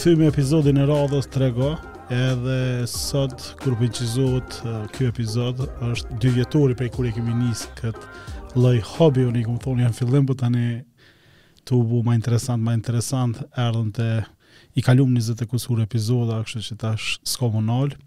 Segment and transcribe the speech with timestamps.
[0.00, 1.66] këthy me epizodin e radhës të rego
[2.08, 4.54] edhe sot kur përqizot
[4.94, 5.58] kjo epizod
[5.90, 9.60] është dy vjetori për i kur e kemi nis këtë loj hobi unë i këmë
[9.60, 10.62] thonë janë fillim për po tani
[11.68, 14.06] të bu ma interesant, ma interesant erdhën të
[14.80, 17.98] i kalum 20 të kusur epizoda kështë që tash shko më nëllë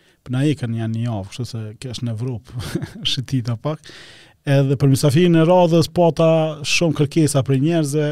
[0.00, 2.64] për na i kanë janë një avë kështë se kesh në Evropë
[3.12, 3.92] shëtita pak
[4.56, 6.30] edhe për misafirin e radhës po ta
[6.64, 8.08] shumë kërkesa për njerëzë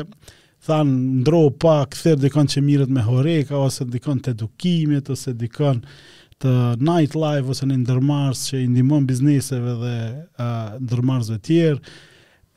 [0.68, 0.88] than
[1.22, 5.82] ndro pa këthir dikon që mirët me horeka, ose dikon të edukimit, ose dikon
[6.40, 11.80] të nightlife, ose në ndërmars që i indimon bizneseve dhe uh, ndërmarsve tjerë,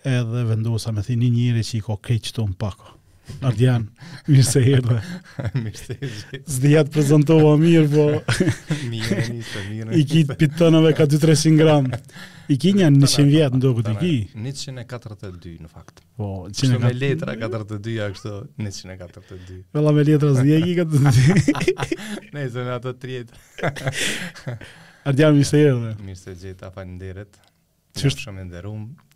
[0.08, 2.92] edhe vendosa me thini njëri që i ko krejtë qëto në pako.
[3.48, 3.86] Ardian,
[4.28, 4.98] mirë se herë
[6.56, 8.44] Zdi jatë prezentova mirë, po...
[8.92, 9.94] mirë, njësë, mirë.
[9.96, 12.02] I kitë pitonëve ka 2-300 gramë.
[12.52, 16.02] I ki një 100 vjetë në do këtë i 142 në fakt.
[16.20, 16.54] Po, 142.
[16.56, 19.60] Kështu me letra 42, a kështu 142.
[19.78, 21.76] Vela me letra zdi e ki këtë të dy.
[22.36, 23.70] Ne, se me ato të rjetë.
[25.12, 25.94] Ardja, mirë se jërë dhe.
[26.10, 27.40] Mirë se gjithë, a pa në derit.
[28.00, 28.24] Qështë?
[28.28, 29.08] Shumë në derumë,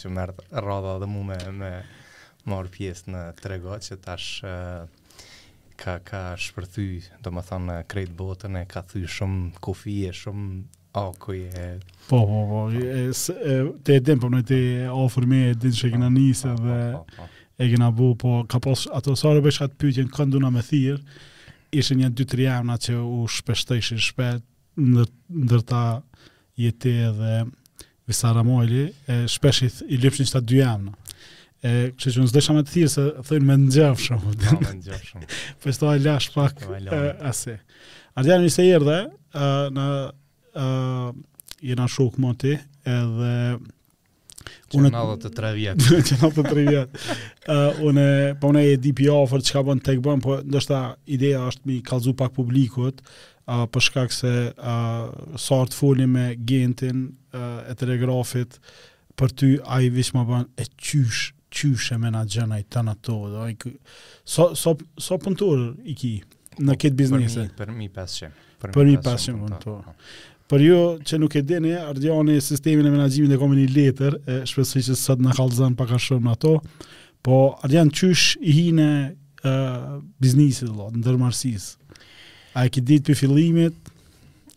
[0.00, 0.20] që më
[0.56, 4.44] ardhë dhe mu me, me pjesë në trego, që tash
[5.80, 6.88] ka, ka shpërthy,
[7.24, 11.78] do më thonë, krejt botën e ka thy shumë kofije, shumë O, oh, ku je...
[12.10, 14.56] Po, po, po, e, së, e, te e po me te
[14.90, 16.78] ofër me e din që e kina ah, njëse ah, dhe
[17.22, 17.28] ah,
[17.62, 20.98] e kina bu, po ka pos, ato sërë bëshka të pyqen kënduna me thirë,
[21.78, 24.42] ishë një 2-3 javëna që u shpeshtëshë shpet,
[24.80, 25.06] në
[25.52, 25.84] dërta
[26.58, 27.36] jeti edhe
[28.10, 30.96] Visa Ramojli, e shpesh i, i lypshin qëta 2 javëna.
[31.60, 34.34] E, që që nëzdesha me të thirë, se thëjnë me nëgjevë shumë.
[34.48, 35.34] Me nëgjevë shumë.
[35.62, 37.60] Pështu a lash pak, e, Ardhjani
[38.24, 38.98] Ardjani se i erdhe,
[39.76, 39.86] në
[40.54, 41.08] uh,
[41.60, 42.56] jena shok më ti,
[42.88, 43.34] edhe...
[44.70, 45.88] Që në dhe të tre vjetë.
[46.08, 47.00] që në dhe të tre vjetë.
[47.52, 48.04] uh, po une,
[48.40, 50.80] pa e di pja ofër që ka bënë tek bënë po ndështë
[51.16, 55.04] ideja është mi kalzu pak publikut, uh, për shkak se uh,
[55.42, 57.02] sartë foli me gentin
[57.34, 58.58] uh, e telegrafit,
[59.18, 62.86] për ty a i vishë më bënë e qysh, qysh e mena gjëna i të
[62.86, 63.18] në to,
[64.22, 66.14] so, so, so pëntur i ki
[66.62, 67.48] në po, këtë biznise?
[67.58, 69.76] Për mi, për mi Për mi pëntur.
[70.50, 74.38] Për ju që nuk e dini, Ardiani sistemin e menaxhimit e kam një letër, e
[74.50, 76.56] shpresoj që sot na kallëzon pak a shumë ato.
[77.22, 78.88] Po Ardian çysh i hinë
[79.46, 79.52] ë
[80.20, 81.68] biznesi do, ndërmarrësis.
[82.58, 83.76] A e ke ditë për fillimit?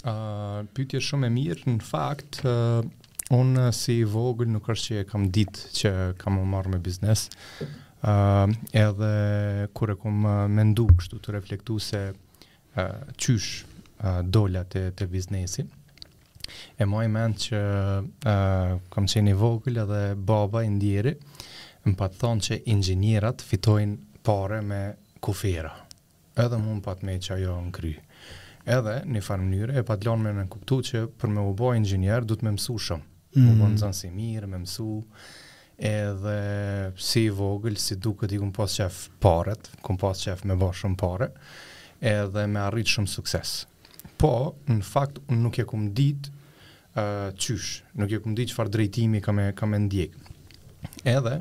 [0.04, 2.90] ë uh, pyetje shumë e mirë, në fakt ë uh,
[3.38, 7.28] un si vogël nuk është që e kam ditë që kam marrë me biznes.
[8.02, 9.14] ë uh, edhe
[9.78, 10.26] kur e kam
[10.58, 12.84] mendu kështu të reflektu se uh,
[13.22, 15.70] qysh uh, dola të të biznesi.
[15.70, 15.83] ë
[16.76, 21.14] E moj mend që uh, kam qenë i vogël edhe baba i ndjeri
[21.86, 24.82] më patë thonë që ingjinerat fitojnë pare me
[25.24, 25.72] kufira.
[26.40, 27.94] Edhe mund patë me që ajo në kry.
[28.76, 31.78] Edhe një farë mënyre e patë lënë me në kuptu që për me u boj
[31.82, 33.04] ingjiner du të me mësu shumë.
[33.34, 33.58] Mm -hmm.
[33.58, 34.92] Më bënë zanë si mirë, me mësu
[35.84, 36.38] edhe
[36.98, 41.00] si vogël, si du këti këmë pasë qef paret, këmë pasë qef me bërë shumë
[41.04, 41.32] pare
[42.00, 43.56] edhe me arritë shumë sukses
[44.24, 46.34] po, në fakt, unë nuk e kumë ditë
[46.96, 47.64] uh,
[48.00, 50.28] nuk e kumë ditë çfarë drejtimi kam e, kam e ndjekë.
[51.12, 51.36] Edhe,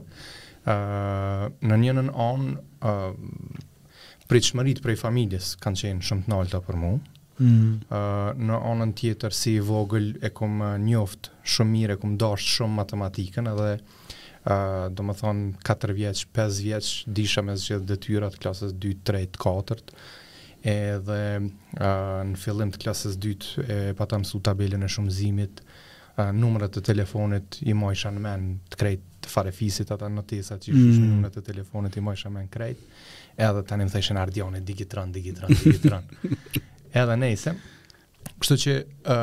[0.66, 3.60] uh, në një on ë uh,
[4.32, 6.92] pritëshmërit prej familjes kanë qenë shumë të nalta për mu,
[7.42, 12.16] mm uh, në anën tjetër si vogël e kom njoft shumë mirë, e kom
[12.46, 18.38] shumë matematikën edhe uh, do më thonë 4 vjeç, 5 vjeç disha me zgjedh detyrat
[18.42, 19.98] klasës 2, 3, 4 të
[20.64, 25.62] edhe uh, në fillim të klasës dytë e pata mësu tabelën e shumëzimit,
[26.20, 30.70] uh, numrat e telefonit i mojsha në men të krejt të farefisit ata notisa që
[30.72, 31.08] shush mm.
[31.08, 32.78] numrat e telefonit i mojsha në men krejt,
[33.48, 36.06] edhe tani më thëshën ardioni, digitron, digitron, digitron.
[37.02, 37.54] edhe nejse,
[38.42, 39.18] kështu që uh,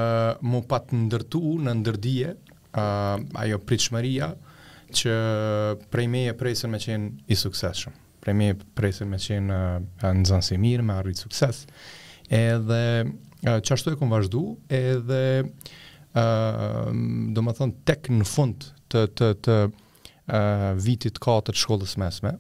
[0.48, 3.16] mu patë ndërtu në ndërdije, uh,
[3.46, 4.34] ajo pritshmëria,
[4.90, 5.14] që
[5.94, 7.94] prej meje presën me qenë i sukseshëm
[8.24, 9.58] premi presin me qenë
[10.02, 11.64] në zënësi mirë, me arritë sukses.
[12.30, 12.82] Edhe
[13.48, 14.42] që ashtu e kom vazhdu,
[14.76, 15.22] edhe
[17.36, 22.32] do më thonë tek në fund të, të, të uh, vitit 4 të shkollës mesme,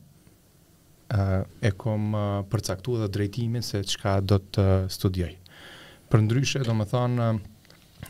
[1.13, 4.65] uh, e kom uh, përcaktu dhe drejtimin se qka do të
[4.97, 5.29] studioj.
[6.09, 7.29] Për ndryshe, do më thonë,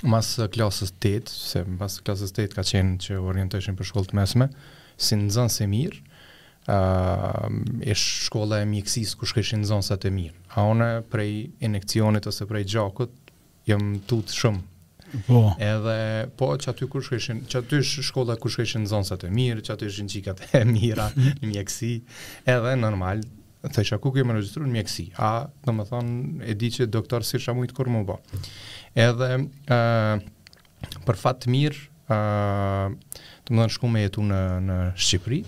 [0.07, 4.47] mas klasës 8, se mas klasës 8 ka qenë që orientojshin për shkollët mesme,
[4.99, 5.99] si në zënë se mirë,
[6.67, 7.45] uh,
[7.83, 10.35] e shkolla e mjekësis ku shkëshin zonësat e mirë.
[10.55, 13.13] A ona prej inekcionit ose prej gjakut,
[13.69, 14.65] jam tutë shumë.
[15.25, 15.39] Po.
[15.57, 17.79] Edhe po që aty ku shkëshin, që aty
[18.09, 21.93] shkolla ku shkëshin zonësat e mirë, që aty shkëshin qikat e mira, në mjekësi,
[22.55, 23.23] edhe normal,
[23.75, 25.31] thësha ku kemë registru në mjekësi, a
[25.65, 28.19] të më thonë e di që doktor si shamu të kur më bo.
[28.95, 29.31] Edhe
[29.71, 30.13] uh,
[31.07, 31.81] për fatë mirë,
[32.13, 35.41] uh, të më thonë me jetu në, në Shqipëri,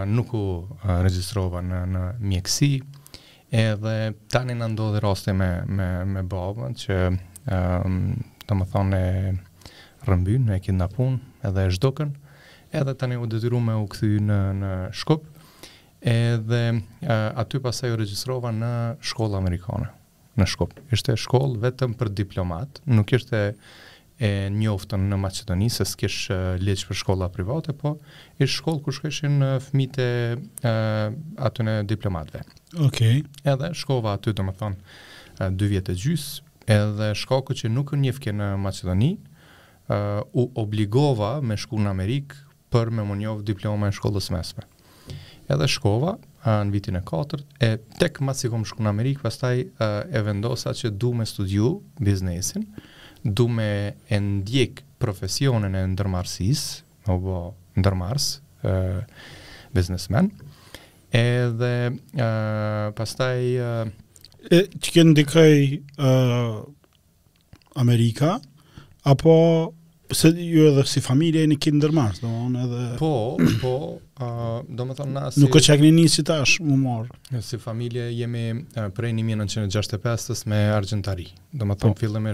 [0.08, 2.70] nuk u uh, regjistrova në, në mjekësi,
[3.58, 3.96] edhe
[4.32, 7.98] tani në ndodhi rasti me, me, me babën, që um,
[8.46, 9.34] të më thonë e
[10.08, 11.18] rëmbyn, e pun,
[11.50, 12.14] edhe e shdokën,
[12.82, 14.72] edhe tani u detyru me u këthy në, në
[15.02, 15.26] shkup,
[16.10, 18.72] edhe uh, aty pasaj u regjistrova në
[19.12, 19.90] shkollë amerikane,
[20.42, 20.76] në shkup.
[20.96, 23.48] Ishte shkollë vetëm për diplomat, nuk ishte
[24.22, 26.28] e njoftën në Macedoni se s'kish
[26.62, 27.96] leqë për shkolla private, po
[28.38, 30.06] i shkollë ku shkëshin fëmite
[30.72, 30.74] e,
[31.50, 32.44] atën e diplomatve.
[32.86, 33.00] Ok.
[33.50, 34.94] Edhe shkova aty, do më thonë,
[35.58, 36.46] dy vjetë e gjysë,
[36.78, 39.10] edhe shkako që nuk njëfke në Macedoni,
[40.38, 44.64] u obligova me shku në Amerikë për me më njoftë diploma e shkollës mesme.
[45.52, 49.66] Edhe shkova, në vitin e 4, e tek ma si kom shku në Amerikë, pastaj
[49.66, 52.70] e vendosa që du me studiu biznesin,
[53.24, 53.72] du me
[54.10, 56.62] e ndjek profesionin e ndërmarsis,
[57.10, 57.36] o bo
[57.78, 58.26] ndërmars,
[58.66, 58.74] e,
[59.74, 60.30] businessman,
[61.16, 61.74] edhe
[62.98, 63.42] pastaj...
[63.42, 65.62] E, e, që kënë ndikaj
[67.84, 68.40] Amerika,
[69.08, 69.36] apo...
[70.12, 72.80] Se ju edhe si familje e një kinë ndërmarsë, do më edhe...
[73.00, 73.12] Po,
[73.62, 73.70] po,
[74.22, 75.42] Uh, do më thonë na si...
[75.42, 77.42] Nuk e qekni një si tash, më morë.
[77.44, 81.30] Si familje jemi uh, prej 1965-ës me argentari.
[81.58, 82.02] Do më thonë po.
[82.04, 82.28] fillim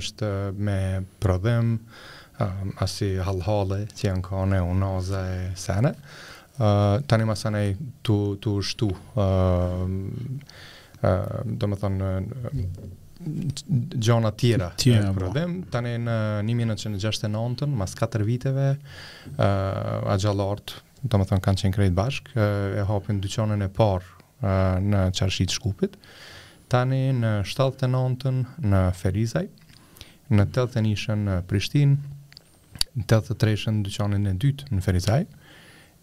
[0.67, 0.77] me
[1.23, 1.77] prodhem,
[2.39, 5.93] asë asi halhale që janë kone, unaza e sene.
[6.57, 7.63] Uh, tani ma sene
[8.05, 8.91] tu, tu shtu.
[9.15, 9.83] Uh,
[10.99, 12.09] uh, do më thonë
[13.97, 15.15] gjona tjera e po.
[15.21, 15.61] prodhem.
[15.73, 16.17] Tani në
[16.49, 22.83] 1969-ën, mas 4 viteve, uh, a gjallartë, do më thënë kanë qenë krejt bashk, e
[22.87, 24.51] hapin dyqanin e parë
[24.87, 25.95] në qarshi të Shkupit.
[26.71, 28.41] Tani në 79-ën
[28.73, 29.45] në Ferizaj,
[30.35, 31.97] në 81-ën në Prishtinë,
[32.99, 35.21] në 83-ën dyqanin e dytë në Ferizaj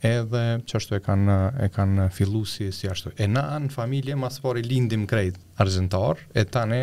[0.05, 1.35] edhe që ashtu e kanë
[1.65, 6.21] e kanë fillu si e si ashtu e na në familje masë lindim krejt arzëntar
[6.37, 6.83] e tani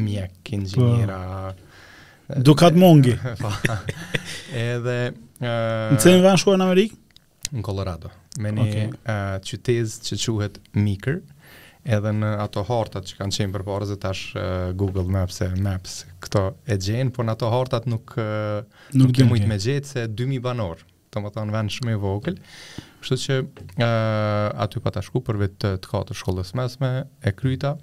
[0.00, 1.52] mjek, inxhiniera.
[2.40, 3.12] dukat mongi
[3.42, 3.50] po.
[4.56, 4.96] edhe
[5.44, 5.52] në
[6.00, 6.96] cënë vanë shkuar në Amerikë?
[7.52, 8.10] Në Colorado.
[8.40, 8.86] Me një okay.
[9.04, 11.20] uh, qytiz që quhet Meeker,
[11.84, 14.46] edhe në ato hartat që kanë qenë për parë, tash uh,
[14.80, 18.64] Google Maps e Maps këto e gjenë, por në ato hartat nuk, uh,
[18.94, 21.98] nuk, nuk e mujtë me gjetë se 2.000 banorë të më thonë vend shumë i
[22.02, 22.38] vogël,
[23.04, 26.88] kështu që uh, aty pa të shku për vetë të, të shkollës mesme,
[27.22, 27.76] e kryta,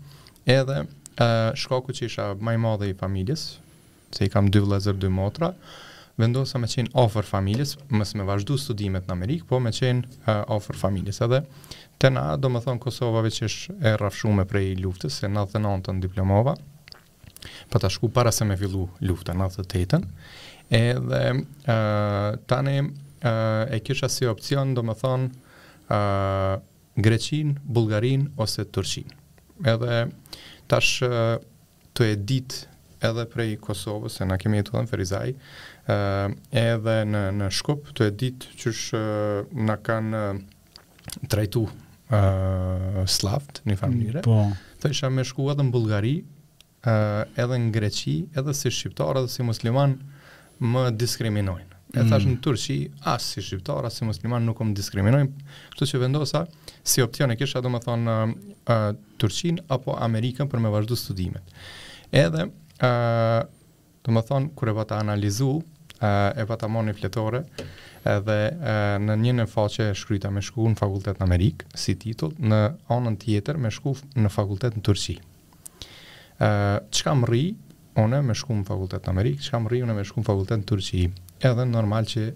[0.52, 1.30] edhe uh,
[1.62, 3.46] shkaku që isha maj madhe i familjes,
[4.12, 5.54] se i kam dy vlezër dy motra,
[6.20, 10.30] vendosa me qenë ofër familjes, mësë me vazhdu studimet në Amerikë, po me qenë uh,
[10.56, 11.22] ofër familjes.
[11.24, 11.42] Edhe
[12.02, 15.96] të na, do më thonë Kosova që është e rafshume prej luftës, se 99 të
[15.98, 16.56] në diplomova,
[17.72, 20.02] pa ta shku para se me fillu luftën, 98 të
[20.78, 21.72] edhe uh,
[22.48, 25.32] tani uh, e kisha si opcion, do më thonë,
[25.92, 26.58] uh,
[27.02, 29.12] Greqin, Bulgarin ose Turqin.
[29.68, 30.04] Edhe
[30.72, 31.36] tash uh,
[31.98, 32.56] të dit
[33.04, 35.32] edhe prej Kosovës, se na kemi jetu dhe në Ferizaj,
[36.52, 39.02] edhe në në Shkup të ditë që sh
[39.66, 40.26] na kanë
[41.32, 41.64] trajtu
[42.12, 44.22] ë slavt në familje.
[44.26, 44.42] Po.
[44.82, 46.16] Të isha më shku edhe në Bullgari,
[46.84, 49.98] edhe në Greqi, edhe si shqiptar edhe si musliman
[50.62, 51.68] më diskriminojnë.
[51.92, 52.08] E mm.
[52.08, 55.42] thash në Turqi, asë si shqiptar, asë si musliman, nuk më diskriminojnë.
[55.74, 56.46] kështu që vendosa,
[56.88, 61.44] si e kisha, do më thonë, uh, uh, Turqin apo Amerikan për me vazhdu studimet.
[62.12, 62.46] Edhe,
[62.80, 63.44] uh,
[64.06, 65.52] Do më thonë, kër e vata analizu,
[66.02, 67.42] e pata moni fletore,
[68.10, 71.94] edhe e, në një në faqe e shkryta me shku në fakultet në Amerikë, si
[72.02, 72.62] titull, në
[72.96, 75.20] anën tjetër me shku në fakultet në Turqi.
[75.20, 75.22] E,
[76.90, 77.52] që kam rri,
[78.02, 80.64] une me shku në fakultet në Amerikë, që kam rri, une me shku në fakultet
[80.64, 81.04] në Turqi.
[81.52, 82.34] Edhe normal që e,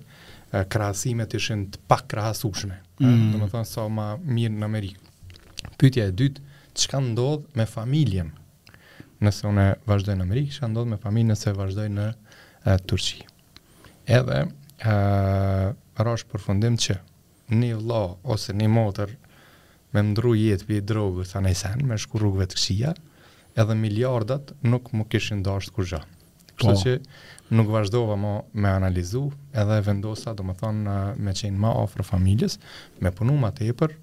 [0.75, 3.33] krahasimet ishin të pak krasushme, Mm.
[3.41, 5.09] më thonë, sa so ma mirë në Amerikë.
[5.81, 6.41] Pytja e dytë,
[6.79, 8.29] që ndodh ndodhë me familjen
[9.23, 13.21] nëse unë vazhdoj në Amerikë, çfarë ndodh me familjen nëse vazhdoj në e, Turqi.
[14.05, 14.41] Edhe
[14.85, 16.97] ë rrosh fundim që
[17.55, 18.01] një vëlla
[18.35, 19.13] ose një motër
[19.95, 22.95] me ndru jetë për i drogë, sa në sen, me shku rrugëve të këshia,
[23.55, 26.11] edhe miljardat nuk më kishin dashtë kur gjatë.
[26.59, 26.81] Kështë po.
[26.95, 29.25] që nuk vazhdova më me analizu,
[29.59, 32.59] edhe vendosa, do më thonë, me qenë ma ofrë familjes,
[33.03, 33.95] me punu ma tepër,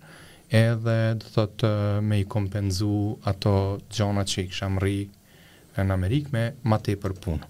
[0.52, 1.62] edhe do thot
[2.04, 4.98] me i kompenzu ato gjona që i kisha mri
[5.78, 7.46] në Amerikë me më tepër punë.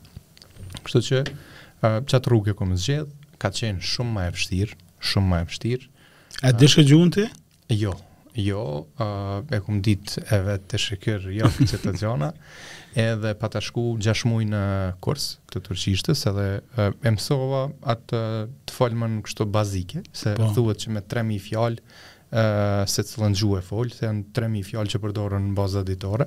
[0.86, 3.10] Kështu që uh, çat rrugë kam zgjedh,
[3.42, 4.76] ka qenë shumë më e vështirë,
[5.10, 5.88] shumë më e vështirë.
[6.46, 7.24] A uh, dish gjuhën ti?
[7.74, 7.96] Jo,
[8.38, 8.60] jo,
[8.94, 12.28] e kum dit e vetë të shikër, jo, që të gjona,
[13.02, 14.62] edhe pa të shku gjash mujë në
[15.02, 16.46] kurs të tërqishtës, edhe
[16.92, 17.64] e mësova
[17.96, 18.22] atë
[18.68, 20.52] të folmën kështu bazike, se po.
[20.54, 21.98] thuhet që me 3.000 fjallë
[22.86, 26.26] se cilën gjuhë e folë, se janë 3.000 fjallë që përdorën në baza ditore,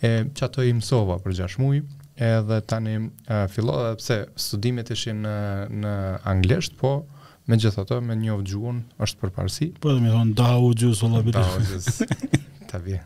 [0.00, 1.82] e, që ato i mësova për 6 mujë,
[2.20, 5.34] edhe tani e, fillo dhe pse studimet ishin në,
[5.84, 5.94] në
[6.32, 6.94] anglesht, po
[7.50, 9.70] me gjithë ato me njovë gjuhën është për parësi.
[9.82, 11.40] Po edhe mi thonë, da u gjuhës o labirë.
[11.40, 12.22] Da u
[12.70, 13.02] të vje,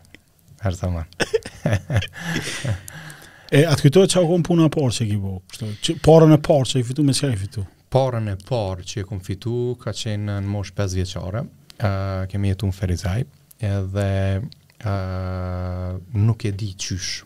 [0.62, 1.28] herë të manë.
[3.54, 5.37] e atë kujtojë që puna parë që e ki bo,
[6.04, 7.66] parën e parë që e fitu, me që e fitu?
[7.94, 11.44] Parën e parë që e kom fitu ka qenë në mosh 5 vjeqare,
[11.82, 13.24] uh, kemi jetu në Ferizaj,
[13.64, 14.08] edhe
[14.42, 17.22] uh, nuk e di qysh,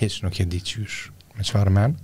[0.00, 1.96] heç nuk e di qysh, me qëfar men,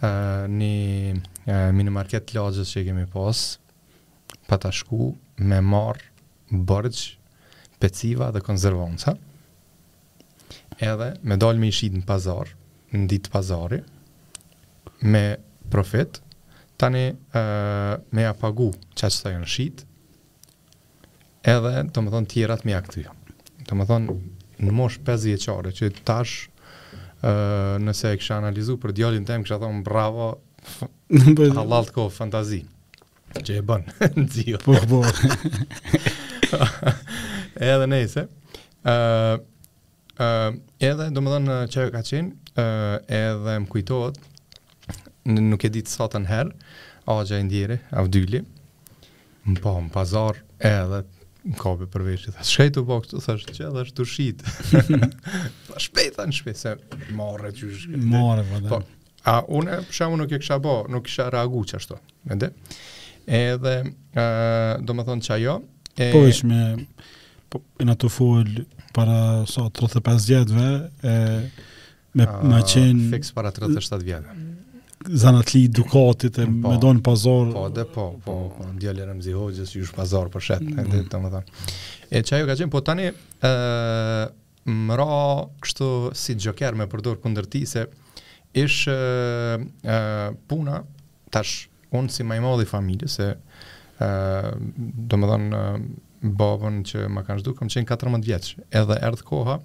[0.00, 0.78] uh, një
[1.12, 3.44] uh, minimarket lagës që kemi pas,
[4.48, 5.12] pa ta shku
[5.46, 6.10] me marë
[6.50, 7.06] bërgj,
[7.82, 9.14] peciva dhe konzervonca,
[10.78, 12.50] edhe me dalë me ishit në pazar,
[12.94, 13.80] në ditë pazari,
[15.04, 15.24] me
[15.72, 16.20] profit,
[16.80, 19.90] tani uh, me apagu që që të janë shitë,
[21.44, 23.04] edhe të më thonë tjera të mja këtë
[23.68, 24.16] Të më thonë
[24.64, 26.36] në mosh 5 djeqare që tash
[27.80, 30.30] nëse e kësha analizu për djallin tem kësha thonë bravo
[31.58, 32.60] halal të kohë fantazi
[33.34, 34.58] që e bënë në zio.
[34.62, 35.00] Po, po.
[37.72, 38.22] Edhe nejse.
[40.78, 42.68] Edhe do më thonë që e ka qenë
[43.18, 44.20] edhe më kujtohet,
[45.40, 46.54] nuk e ditë sotën herë,
[47.10, 48.44] a gjajndjeri, a vdyli,
[49.50, 51.02] më po, më pazar, edhe
[51.44, 55.00] në kopë për veshë, po thash, shkaj të bokë, të që edhe është të shqitë.
[55.68, 58.04] Pa shpejta në shpejtë, se morë që shkëtë.
[58.14, 58.70] Morë, pa po, dhe.
[58.70, 62.00] Po, a, unë, për shamu nuk e kësha bo, nuk kësha reagu që ashtu,
[62.32, 62.48] E dhe.
[63.40, 63.74] Edhe,
[64.16, 65.52] uh, do më thonë që ajo.
[65.96, 66.08] E...
[66.16, 66.62] Po ish me,
[67.52, 69.18] po, e në të fullë, para
[69.50, 70.66] sa, 35 vjetëve,
[71.08, 71.14] e,
[72.20, 73.10] me, uh, me qenë...
[73.14, 74.52] Fiks para 37 vjetëve
[75.12, 77.50] zanat li dukatit e po, me donë pazar.
[77.52, 79.34] Po, dhe po, po, po, në djelë e rëmzi
[79.78, 81.00] jush pazar për shet mm -hmm.
[81.00, 81.42] e të
[82.10, 83.12] E që ajo ka qenë, po tani, e,
[84.98, 85.14] ra
[85.62, 87.86] kështu si gjoker me përdur këndër ti, se
[88.54, 89.98] ish e, e,
[90.48, 90.82] puna,
[91.30, 92.22] tash, unë si
[92.62, 93.26] i familje, se
[94.00, 94.06] e,
[95.08, 95.80] do më thonë,
[96.22, 99.60] babën që më kanë shdu, kam qenë 14 vjeqë, edhe erdhë koha,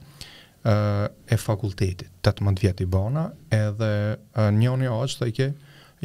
[0.65, 3.91] e fakultetit, të të i bona, edhe
[4.35, 5.49] një një është të i ke,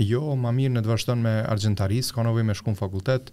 [0.07, 3.31] jo, ma mirë në të vazhëtën me argjentarisë, ka në me e shkun fakultet,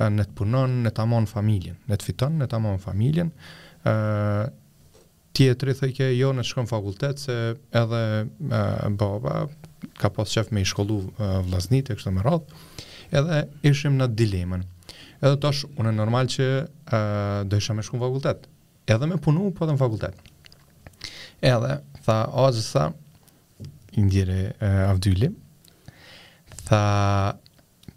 [0.00, 3.30] në të punon, në të amon familjen, në të fiton, në të amon familjen,
[5.36, 7.36] tjetëri të i ke, jo, në të fakultet, se
[7.78, 8.00] edhe
[8.98, 9.46] baba,
[10.00, 11.00] ka pas qef me i shkollu
[11.50, 12.64] vlasnit, e kështë të më radhë,
[13.20, 14.66] edhe ishim në dilemen.
[15.20, 16.50] Edhe të është, unë e normal që
[17.50, 18.46] do isha me shkun fakultet,
[18.90, 20.29] edhe me punu, po dhe në fakultet.
[21.40, 22.84] Edhe, tha, o, zë tha,
[24.00, 25.30] indjere uh, avdyli,
[26.68, 26.80] tha,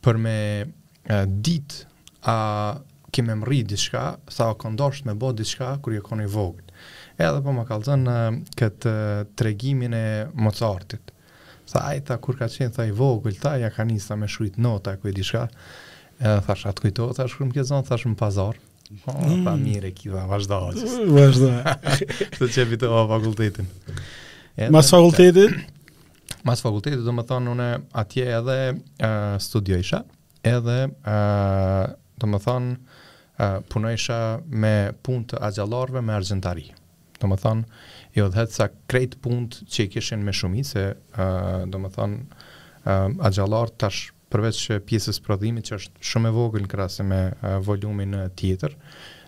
[0.04, 1.76] për me uh, dit,
[2.24, 2.38] a
[3.14, 6.72] kime më rritë diska, tha, o këndosht me bo diçka, kër jo konë i vogët.
[7.20, 8.22] Edhe, po, më kalëzën uh,
[8.62, 10.04] këtë uh, tregimin e
[10.40, 11.12] mozartit.
[11.68, 14.32] Tha, a i tha, kur ka qenë, tha, i vogël, tha, ja ka njësë, me
[14.32, 18.00] shrujt nota, kër e diska, uh, tha, shatë kujto, tha, shkërë më kje zonë, tha,
[18.06, 18.70] shumë pazarë.
[18.92, 19.62] Oh, Pa mm.
[19.64, 20.58] mirë e kiva, vazhdo.
[20.76, 21.52] Mm, vazhdo.
[22.38, 23.70] Të qepi të fakultetin.
[24.76, 25.56] Mas fakultetin?
[26.44, 27.70] Mas fakultetin, do më thonë,
[28.04, 29.96] atje edhe uh,
[30.54, 31.86] edhe, uh,
[32.20, 32.74] do më thonë,
[33.72, 34.22] uh,
[34.66, 34.76] me
[35.08, 36.68] punë të agjallarve me argentari.
[37.24, 37.64] Do më thonë,
[38.20, 41.94] jo dhe të sa krejt punë që i kishin me shumit, se, uh, do më
[41.96, 42.44] thonë,
[42.84, 47.58] uh, tash përveç eh, pjesës prodhimit që është shumë e vogël në krasë me eh,
[47.68, 48.76] volumin eh, tjetër,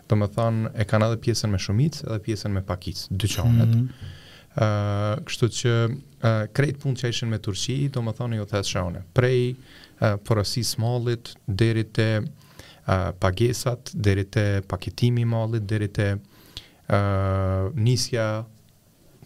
[0.09, 3.71] do më thonë e kanë edhe pjesën me shumicë edhe pjesën me pakicë, dy çonet.
[3.71, 4.13] Mm -hmm.
[4.53, 8.69] uh, kështu që uh, krejt pun që ishen me Turqi, do më thonë jo thesë
[8.71, 9.01] shone.
[9.17, 17.73] Prej uh, porosis mallit, deri të uh, pagesat, deri të paketimi mallit, deri të uh,
[17.75, 18.27] nisja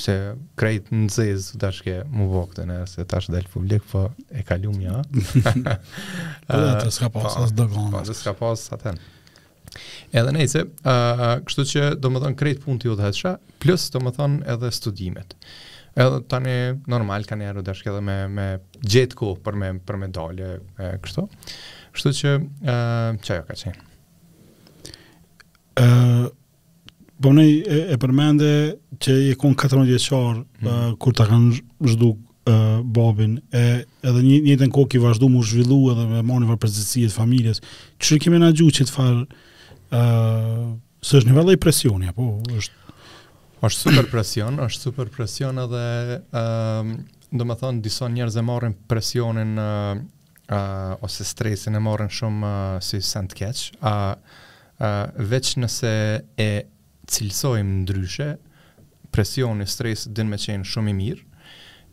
[0.04, 0.14] se
[0.60, 4.02] krejt në zez të tash ke mu vokte e se tash del publik, po
[4.32, 5.02] e kalu mja.
[6.50, 7.92] Po dhe të s'ka pas po, as dhe gëndë.
[7.94, 8.96] Po dhe s'ka pas atën.
[10.20, 10.92] Edhe nejse, uh,
[11.46, 14.38] kështu që do më thonë krejt pun të ju dhe hetësha, plus do më thonë
[14.56, 15.30] edhe studimet.
[16.00, 16.56] Edhe tani
[16.90, 18.48] normal ka njerë dhe shkë edhe me, me
[18.86, 20.58] gjetë ku për me, për me dalje e,
[21.04, 21.22] kështu.
[21.96, 22.30] Kështu që,
[22.66, 23.80] uh, që ajo ka qenë?
[27.22, 28.58] Po ne e, e
[29.04, 30.34] që i kon 14 vjeçor
[30.64, 31.58] mm kur ta kanë
[31.92, 33.64] zhduk e, babin e
[34.08, 37.60] edhe një një ditën kokë vazhdu mu zhvillu edhe me marrën vetë përzësi të familjes.
[38.00, 39.18] Çi kemi na gjuhë që të fal
[39.92, 40.70] ë
[41.10, 42.96] së është një presioni apo është
[43.60, 45.84] është super presion, është super presion edhe
[46.32, 49.70] ë do të thonë disa njerëz e marrin presionin ë
[50.56, 53.68] uh, ose stresin e marrin shumë uh, si sent catch.
[53.82, 54.14] ë uh,
[54.80, 55.92] uh, veç nëse
[56.40, 56.50] e
[57.14, 58.28] cilësojmë ndryshe,
[59.14, 61.26] presioni, stresi din me qenë shumë i mirë.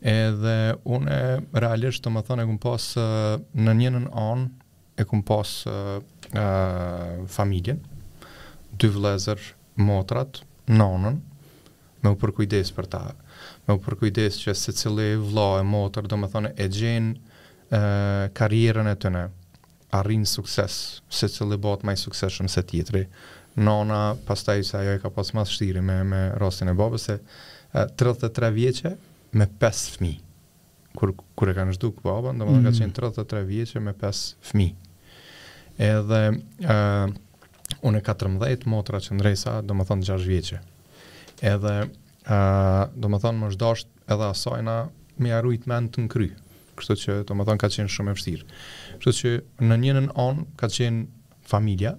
[0.07, 0.55] Edhe
[0.93, 1.19] unë
[1.63, 4.43] realisht do më them e kum pas eh, në njënën anë, on
[5.01, 5.95] e kum pas eh,
[6.29, 7.79] eh, familjen,
[8.77, 10.43] dy vëllezër, motrat,
[10.73, 11.17] nonën
[12.03, 13.01] me u përkujdes për ta.
[13.67, 17.17] Me u përkujdes që se cilë e vla e motër, do më thone, e gjenë
[18.31, 19.25] karjerën e të ne,
[19.91, 23.01] a sukses, se cilë e botë maj sukses shumë se tjetëri
[23.57, 27.15] nona pastaj sa ajo e ka pas mas shtiri me, me rastin e babës se
[27.73, 28.91] 33 vjeqe
[29.33, 30.13] me 5 fmi
[30.97, 32.65] kur, kur e ka nështu kë baba më mm.
[32.67, 34.69] ka qenë 33 vjeqe me 5 fmi
[35.89, 36.21] edhe
[36.67, 37.09] uh,
[37.89, 40.61] unë 14 motra që ndrejsa do më 6 vjeqe
[41.51, 44.77] edhe uh, do më thonë më edhe asajna
[45.17, 46.29] me arrujt men të në kry
[46.77, 48.45] kështu që do më thonë ka qenë shumë e fështir
[49.01, 51.07] kështu që në njënën on ka qenë
[51.49, 51.97] familja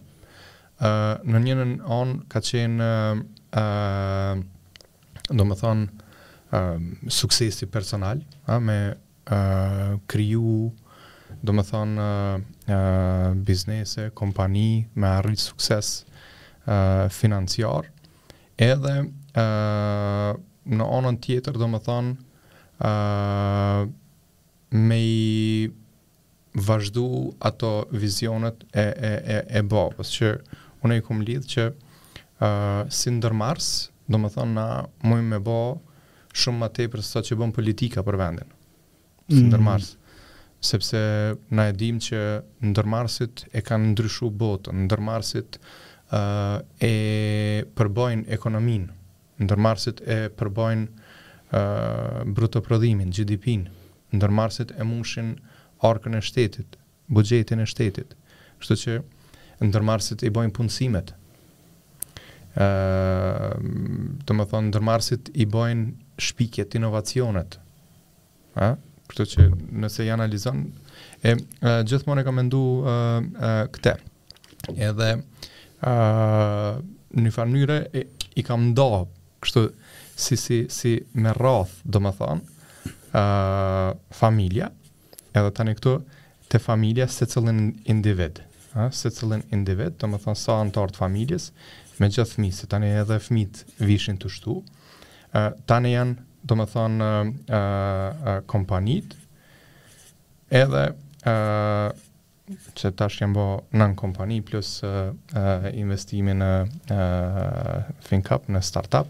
[0.81, 3.15] në një nën on ka qenë ë
[3.63, 4.41] uh,
[5.35, 6.79] domethën uh,
[7.13, 10.69] suksesi personal, uh, me uh, kriju
[11.45, 16.03] domethën uh, uh, biznese, kompani me arrit sukses
[16.69, 17.89] uh, financiar.
[18.59, 20.33] Edhe uh,
[20.69, 23.85] në anën tjetër domethën uh,
[24.75, 25.69] me i
[26.59, 27.05] vazhdu
[27.39, 30.33] ato vizionet e e e e babës që
[30.89, 33.69] unë i kom lidhë që uh, si ndërmars,
[34.09, 34.67] do më thonë na
[35.05, 35.59] mëj me bo
[36.41, 38.49] shumë ma te për sa që bëm politika për vendin.
[38.49, 39.49] Si mm -hmm.
[39.53, 39.95] ndërmars.
[40.67, 41.01] Sepse
[41.55, 42.21] na e dim që
[42.67, 45.59] ndërmarsit e kanë ndryshu botën, ndërmarsit
[46.13, 46.95] uh, e
[47.79, 48.89] përbojnë ekonomin,
[49.45, 53.69] ndërmarsit e përbojnë uh, brutoprodhimin, GDP-in,
[54.13, 55.37] ndërmarsit e mungshin
[55.83, 56.71] orkën e shtetit,
[57.09, 58.19] bugjetin e shtetit.
[58.59, 58.93] Kështu që
[59.65, 61.15] ndërmarësit i bojnë punësimet.
[62.59, 63.55] Uh,
[64.27, 67.59] të më thonë, ndërmarësit i bojnë shpikjet, inovacionet.
[68.59, 68.77] Uh,
[69.09, 69.45] Kërto që
[69.85, 70.65] nëse i analizon,
[71.23, 73.95] uh, gjithmonë e ka mendu uh, uh, këte.
[74.75, 76.79] Edhe uh,
[77.19, 77.81] një farënyre
[78.39, 78.89] i kam do
[79.45, 79.63] kështu
[80.19, 82.65] si, si, si me rath, do më thonë,
[83.15, 84.73] uh, familja,
[85.31, 85.95] edhe tani këtu,
[86.51, 88.43] të familja se cëllin individ
[88.79, 91.51] ë, se cilin individ, do më thonë sa antartë të familjes
[91.99, 94.57] me gjithë fëmijë, se tani edhe fëmijët vishin të shtu.
[95.37, 96.15] ë tani janë,
[96.49, 99.17] do të thon ë kompanit
[100.63, 100.85] edhe
[101.27, 101.35] ë
[102.79, 106.51] që tash jam bo nën kompani plus ë investimin në
[106.95, 107.03] ë
[108.07, 109.09] FinCap në startup.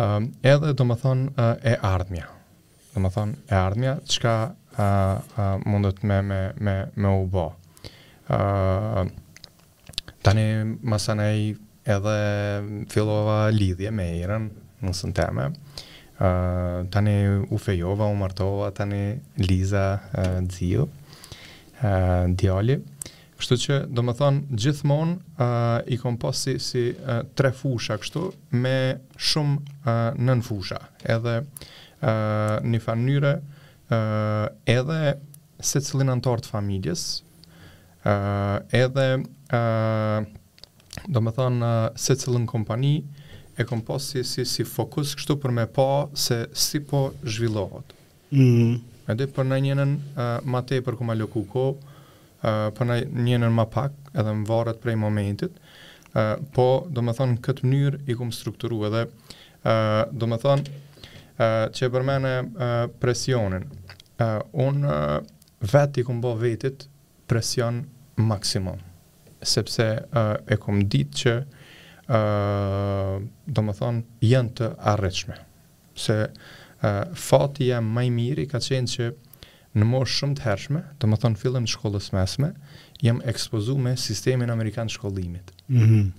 [0.00, 0.06] ë
[0.54, 1.26] edhe do të thon
[1.72, 2.28] e ardhmja.
[2.94, 4.38] Do më thonë e ardhmja çka
[4.80, 7.48] a uh, uh, mundet me me me me u bë
[10.22, 12.20] tani masanej edhe
[12.92, 14.48] fillova lidhje me Erën
[14.82, 15.50] në sën teme.
[16.20, 17.14] Uh, tani
[17.48, 20.82] u fejova, u martova, tani Liza uh, Dzio,
[21.80, 22.74] uh, Djali.
[23.40, 28.26] Kështu që, do më thonë, gjithmonë uh, i kom si, si uh, tre fusha kështu,
[28.52, 28.74] me
[29.16, 30.82] shumë uh, nën fusha.
[31.08, 33.32] Edhe uh, një fanyre,
[33.88, 35.14] uh, edhe
[35.56, 37.22] se cilin antartë familjes,
[38.04, 39.20] Uh, edhe,
[39.52, 40.24] uh,
[41.12, 42.92] do më thënë, uh, se cilën kompani
[43.60, 47.92] e kom si, si, si fokus kështu për me pa se si po zhvillohet.
[48.30, 48.78] Mm -hmm.
[49.12, 52.96] Edhe për në njënën uh, ma te për kuma lëku ko, uh, për në
[53.28, 55.50] njënën ma pak edhe më varet prej momentit,
[56.14, 60.72] uh, po, do më thënë, këtë mënyrë i kom strukturu edhe, uh, do më thënë,
[61.36, 63.68] uh, që e përmene uh, presionin.
[64.20, 65.20] Uh, unë uh,
[65.60, 66.88] vetë i kom bo vetit
[67.30, 67.84] presion
[68.18, 68.80] maksimum
[69.40, 73.16] sepse uh, e kom ditë që uh,
[73.46, 75.38] do më thonë jenë të arreqme
[76.00, 79.06] se uh, fati e maj miri ka qenë që
[79.80, 82.50] në moshë shumë të hershme do më thonë fillim të shkollës mesme
[83.06, 86.10] jam ekspozu me sistemin Amerikan të shkollimit mm -hmm.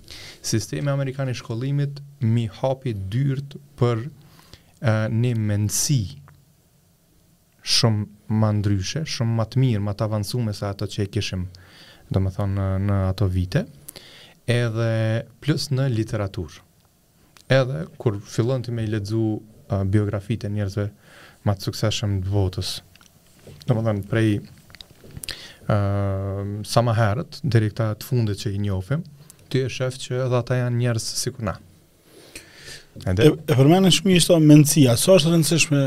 [0.54, 2.00] sistemi Amerikan të shkollimit
[2.32, 6.02] mi hapi dyrt për uh, një mendësi
[7.62, 11.44] shumë më ndryshe, shumë më të mirë, më të avancuar se ato që e kishim,
[12.12, 13.64] domethënë në ato vite,
[14.50, 14.88] edhe
[15.42, 16.62] plus në literaturë.
[17.52, 20.88] Edhe kur fillon ti me i lexu uh, biografitë e njerëzve
[21.46, 22.74] më të suksesshëm të votës.
[23.66, 24.44] thonë prej ë uh,
[25.68, 29.02] herët, Samaharit, drejta të fundit që i njohim,
[29.48, 31.54] ti e shef që edhe ata janë njerëz sikur na.
[33.06, 34.96] Edhe e, e përmendën shumë ishta mendësia.
[34.96, 35.80] Sa është rëndësishme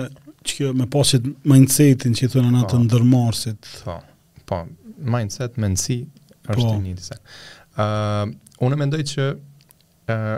[0.45, 2.69] që me pasit mindsetin që i thunë anë po.
[2.73, 3.71] të ndërmarsit.
[3.85, 3.97] Po,
[4.49, 4.59] po,
[5.13, 5.99] mindset, mendësi,
[6.45, 6.75] është po.
[6.83, 7.17] një disa.
[7.75, 8.29] Uh,
[8.65, 9.25] unë mendoj që
[10.13, 10.37] uh,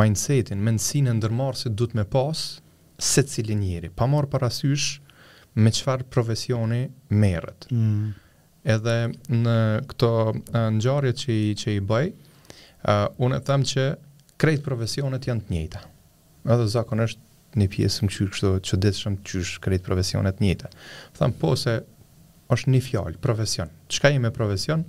[0.00, 2.44] mindsetin, mendësin e ndërmarsit du të me pas
[3.02, 4.88] se cilin njeri, pa morë parasysh
[5.60, 7.66] me qëfar profesioni merët.
[7.74, 8.12] Mm.
[8.72, 8.94] Edhe
[9.42, 9.56] në
[9.90, 10.08] këto
[10.78, 13.86] nxarjet që, që i bëj, uh, unë e them që
[14.40, 15.82] krejt profesionet janë të njëta.
[16.52, 17.28] Edhe zakon është
[17.60, 20.70] një pjesë më qysh kështu të çuditshëm shumë qysh krijt profesione të njëjta.
[21.18, 21.74] Do po se
[22.52, 23.72] është një fjalë profesion.
[23.92, 24.84] Çka jemi më profesion?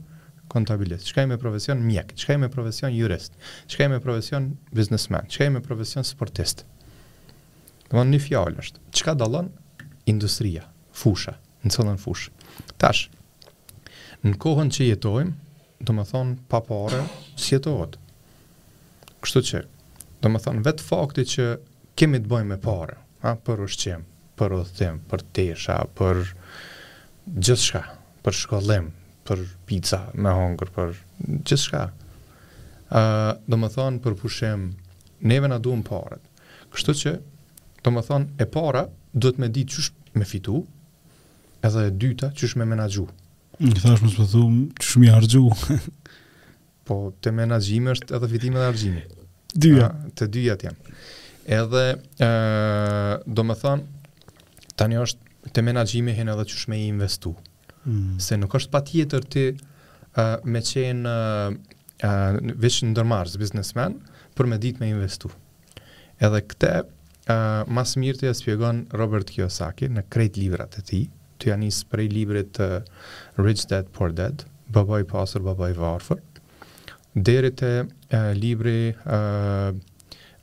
[0.52, 1.08] Kontabilist.
[1.10, 1.82] Çka jemi më profesion?
[1.88, 2.14] Mjek.
[2.20, 2.94] Çka jemi më profesion?
[2.94, 3.36] Jurist.
[3.72, 4.52] Çka jemi më profesion?
[4.76, 6.04] biznesmen, Çka jemi më profesion?
[6.08, 6.66] Sportist.
[7.92, 8.80] Do një fjalë është.
[8.96, 9.52] Çka dallon?
[10.06, 12.30] Industria, fusha, në cilën fush.
[12.78, 13.10] Tash
[14.24, 15.34] në kohën që jetojmë,
[15.84, 17.02] do më thonë pa pare,
[17.36, 17.98] si jetohet.
[19.24, 19.60] Kështu që
[20.24, 21.48] do më thonë, vetë fakti që
[22.00, 24.04] kemi të bëjmë me pare, a, për ushqim,
[24.40, 26.22] për othim, për tesha, për
[27.38, 27.84] gjithë shka,
[28.26, 28.90] për shkollim,
[29.28, 30.96] për pizza, me hongër, për
[31.28, 31.84] gjithë shka.
[32.94, 33.04] A,
[33.48, 34.68] do më thonë për pushim,
[35.30, 36.22] neve na duhem paret.
[36.74, 37.16] Kështu që,
[37.86, 40.64] do më thonë, e para, do të me di qësh me fitu,
[41.66, 43.06] edhe e dyta, qësh me menagju.
[43.64, 45.78] Në këtash më së përthu, po qësh me argju.
[46.90, 49.04] po, të menagjime është edhe fitime dhe argjime.
[49.54, 49.90] Dyja.
[50.18, 50.96] Të dyja të janë.
[51.46, 53.82] Edhe ë uh, do të them
[54.80, 57.34] tani është te menaxhimi hen edhe çu shme investu.
[57.84, 58.18] Mm.
[58.24, 61.52] Se nuk është patjetër ti uh, me qenë ë
[62.04, 64.00] uh, vish ndërmarrës biznesmen
[64.38, 65.32] për me ditë me investu.
[66.24, 71.04] Edhe këtë uh, më së të shpjegon Robert Kiyosaki në krejt librat e tij.
[71.40, 72.80] Ti ja nis prej librit uh,
[73.44, 76.22] Rich Dad Poor Dad, Baba i Pasur Baba i Varfër,
[77.14, 77.72] deri të
[78.16, 79.92] uh, libri ë uh,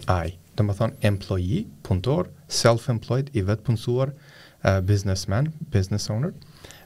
[0.09, 0.37] I.
[0.57, 6.31] Domethënë employee, punëtor, self-employed i vetë punësuar, uh, businessman, business owner,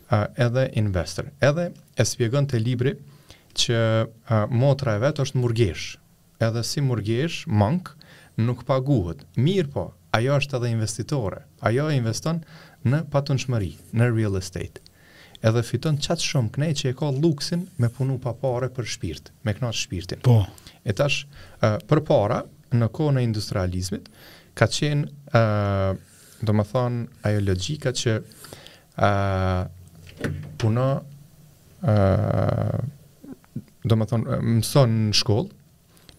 [0.09, 1.29] uh, edhe investor.
[1.43, 2.95] Edhe e shpjegon te libri
[3.57, 5.89] që uh, motra e vetë është murgesh,
[6.43, 7.91] edhe si murgjesh, mank,
[8.39, 9.23] nuk paguhet.
[9.39, 11.43] Mirë po, ajo është edhe investitore.
[11.65, 12.43] Ajo investon
[12.85, 14.83] në patun shmëri, në real estate.
[15.45, 19.31] Edhe fiton qatë shumë kënej që e ka luksin me punu pa pare për shpirt,
[19.45, 20.23] me knat shpirtin.
[20.25, 20.39] Po.
[20.87, 21.25] E tash,
[21.61, 22.41] për para,
[22.73, 24.09] në kohë në industrializmit,
[24.57, 25.09] ka qenë,
[26.41, 28.17] do më thonë, ajo logika që
[29.05, 29.09] a,
[30.61, 31.93] puna, a,
[33.87, 35.56] do më thonë, mëson në shkollë,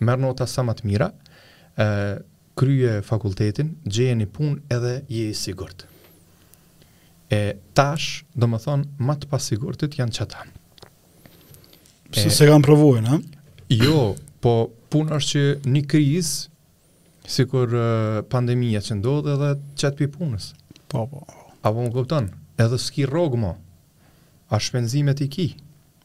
[0.05, 1.09] merë nota sa më të mira,
[1.79, 1.87] e,
[2.59, 5.87] kryje fakultetin, gjeje një pun edhe je i sigurt.
[7.31, 7.41] E
[7.77, 10.47] tash, do më thonë, matë të pasigurtit janë qëta.
[12.17, 13.19] Se se kam provojnë, ha?
[13.69, 14.55] Jo, po
[14.91, 16.31] punë është që një kriz,
[17.29, 17.75] si kur
[18.33, 20.53] pandemija që ndodhe dhe qëtë për punës.
[20.89, 21.27] Po, po.
[21.61, 22.31] Apo po më këpëton,
[22.65, 23.51] edhe s'ki rogë mo,
[24.49, 25.49] a shpenzimet i ki,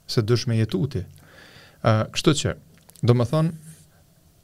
[0.06, 1.06] se dëshme jetu ti.
[1.84, 2.52] Uh, kështu që,
[3.08, 3.54] do më thonë,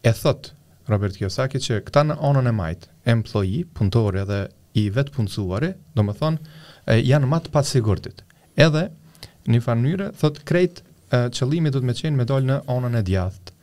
[0.03, 0.53] e thot
[0.89, 4.37] Robert Kiyosaki që këta në onën e majtë, employee, punëtore dhe
[4.79, 6.55] i vetë punësuari, do më thonë,
[7.05, 8.23] janë matë pasë sigurtit.
[8.57, 8.87] Edhe,
[9.49, 12.97] një farë njëre, thot krejt e, qëllimi du të me qenë me dollë në onën
[13.01, 13.53] e djathët,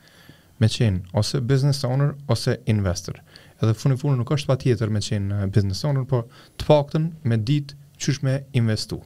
[0.62, 3.18] me qenë ose business owner ose investor.
[3.61, 6.29] Edhe funi funi nuk është pa tjetër me qenë business owner, por
[6.61, 9.01] të pakëtën me ditë qysh me investu.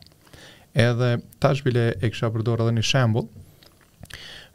[0.76, 3.30] Edhe tash bile e kësha përdojrë edhe një shembol,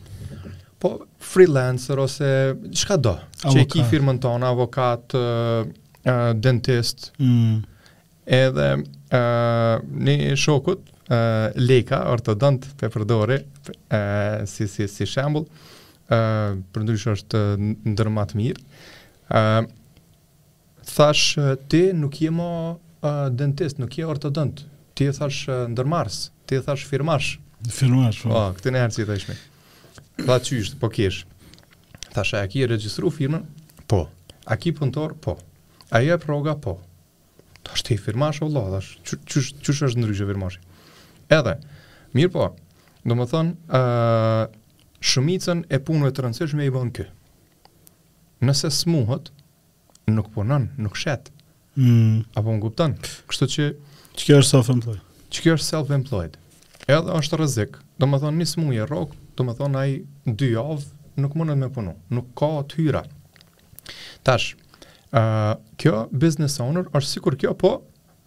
[0.81, 2.31] Po freelancer ose
[2.73, 3.13] çka do,
[3.45, 7.11] që e ki firmën tonë, avokat, uh, dentist.
[7.21, 7.61] Mm.
[8.41, 9.75] Edhe ë uh,
[10.09, 13.43] një shokut, ë uh, Leka ortodont pe përdore,
[13.93, 15.45] ë uh, si si si shembull
[16.09, 17.41] për ndrysh është
[17.93, 18.63] ndërmat mirë.
[19.29, 19.65] Uh,
[20.89, 22.47] thash, ti nuk je mo
[23.03, 24.63] uh, dentist, nuk je ortodont.
[24.97, 27.37] Ti e thash uh, ndërmars, ti e thash firmash.
[27.75, 28.33] Firmash, po.
[28.33, 29.37] Oh, këtë në herë që i thashme.
[30.25, 31.23] Tha qysh, po kesh.
[32.15, 33.45] Thash, a ki e registru firmën?
[33.91, 34.07] Po.
[34.49, 35.13] A ki pëntor?
[35.23, 35.37] Po.
[35.93, 36.57] A je proga?
[36.59, 36.79] Po.
[37.67, 38.97] Ta shte i firmash, Allah, thash,
[39.29, 40.63] qysh, qysh është ndryshë firmashi?
[41.37, 41.59] Edhe,
[42.17, 42.47] mirë po,
[43.05, 43.83] do më thonë,
[45.01, 47.07] shumicën e punëve të rëndësishme i bën kë.
[48.47, 49.31] Nëse smuhët,
[50.15, 51.31] nuk punon, nuk shet.
[51.79, 52.25] Mm.
[52.35, 52.97] Apo më kupton?
[53.31, 53.67] Kështu që
[54.19, 55.03] që kjo është self-employed.
[55.31, 56.37] Që kjo është self-employed.
[56.91, 57.77] Edhe është rrezik.
[58.01, 59.93] Do të thonë nis muaj rrok, do thonë ai
[60.33, 63.03] 2 javë nuk mundet me punu, nuk ka të hyra.
[64.27, 64.55] Tash,
[65.15, 67.73] uh, kjo business owner është sikur kjo, po,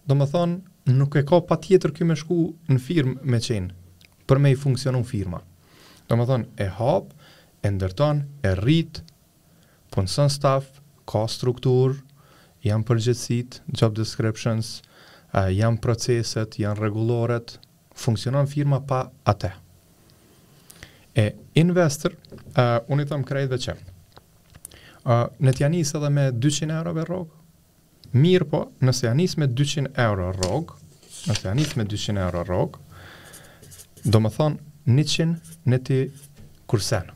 [0.07, 0.57] do më thonë,
[0.95, 2.37] nuk e ka pa tjetër kjo me shku
[2.71, 3.75] në firmë me qenë,
[4.27, 5.39] për me i funksionu firma.
[6.11, 7.11] Do më thonë, e hap,
[7.63, 8.97] e ndërton, e rrit,
[9.95, 11.93] punësën staff, ka struktur,
[12.67, 14.73] janë përgjëtsit, job descriptions,
[15.31, 17.53] janë proceset, janë reguloret,
[17.95, 19.53] funksionon firma pa ate.
[21.15, 21.29] E
[21.63, 22.17] investor,
[22.59, 23.75] uh, unë i thëmë krejt dhe që,
[25.05, 27.37] uh, në t'ja njësë edhe me 200 euro për rogë,
[28.11, 30.73] Mirë po, nëse ja njësë me 200 euro rogë,
[31.31, 32.81] nëse ja njësë me 200 euro rogë,
[34.11, 35.97] do më thonë, Nichin në ti
[36.65, 37.11] kursen.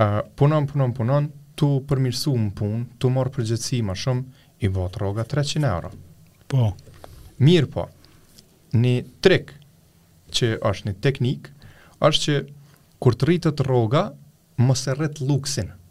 [0.00, 5.02] Uh, punon, punon, punon, tu përmirësu më punë, tu morë përgjëtësi më shumë, i botë
[5.02, 5.90] roga 300 euro.
[6.50, 6.70] Po.
[7.42, 7.84] Mirë po,
[8.74, 9.52] një trik
[10.32, 11.50] që është një teknik,
[12.02, 12.36] është që
[13.02, 14.04] kur të rritët roga,
[14.62, 15.81] e rritë luksinë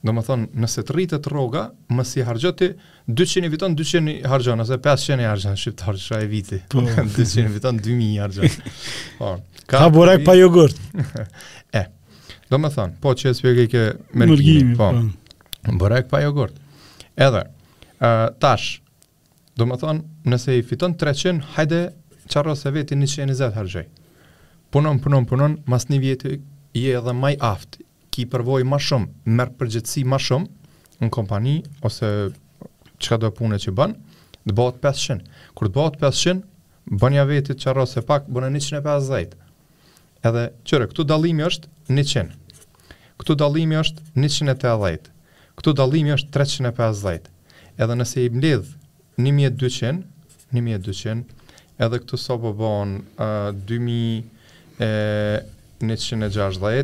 [0.00, 2.70] Do më thonë, nëse të rritët roga, më si hargjoti,
[3.04, 6.60] 200 i viton, 200 i hargjon, nëse 500 i hargjon, shqip të e viti.
[6.72, 7.26] 200 po.
[7.42, 8.70] i viton, 2000 i hargjon.
[9.18, 9.32] Po,
[9.68, 10.78] ka burek pa jogurt.
[11.78, 11.82] E,
[12.50, 13.82] do më thonë, po që e së ke
[14.18, 14.88] mërgjimi, po,
[15.60, 15.74] po.
[15.78, 16.56] burek pa jogurt.
[17.20, 17.44] Edhe,
[18.42, 18.80] tash,
[19.54, 21.78] do më thonë, nëse i fiton 300, hajde,
[22.34, 23.86] qarro se veti 120 hargjaj.
[24.74, 26.34] Punon, punon, punon, mas një vjeti,
[26.82, 30.46] i edhe maj aftë, ki përvoj ma shumë, merë përgjithsi ma shumë
[31.04, 32.06] në kompani, ose
[33.00, 33.94] që ka do e pune që bënë,
[34.48, 35.22] dë bëhat 500.
[35.56, 36.38] Kur dë bëhat 500,
[37.00, 39.34] bënja vetit që arro se pak, bënë 150.
[40.28, 42.28] Edhe, qërë, këtu dalimi është 100.
[43.22, 45.06] Këtu dalimi është 180.
[45.60, 47.26] Këtu dalimi është 350.
[47.80, 48.68] Edhe nëse i mledh
[49.20, 50.02] 1200,
[50.56, 51.22] 1200,
[51.80, 56.22] edhe këtu sopo bon uh, 2000
[56.76, 56.78] e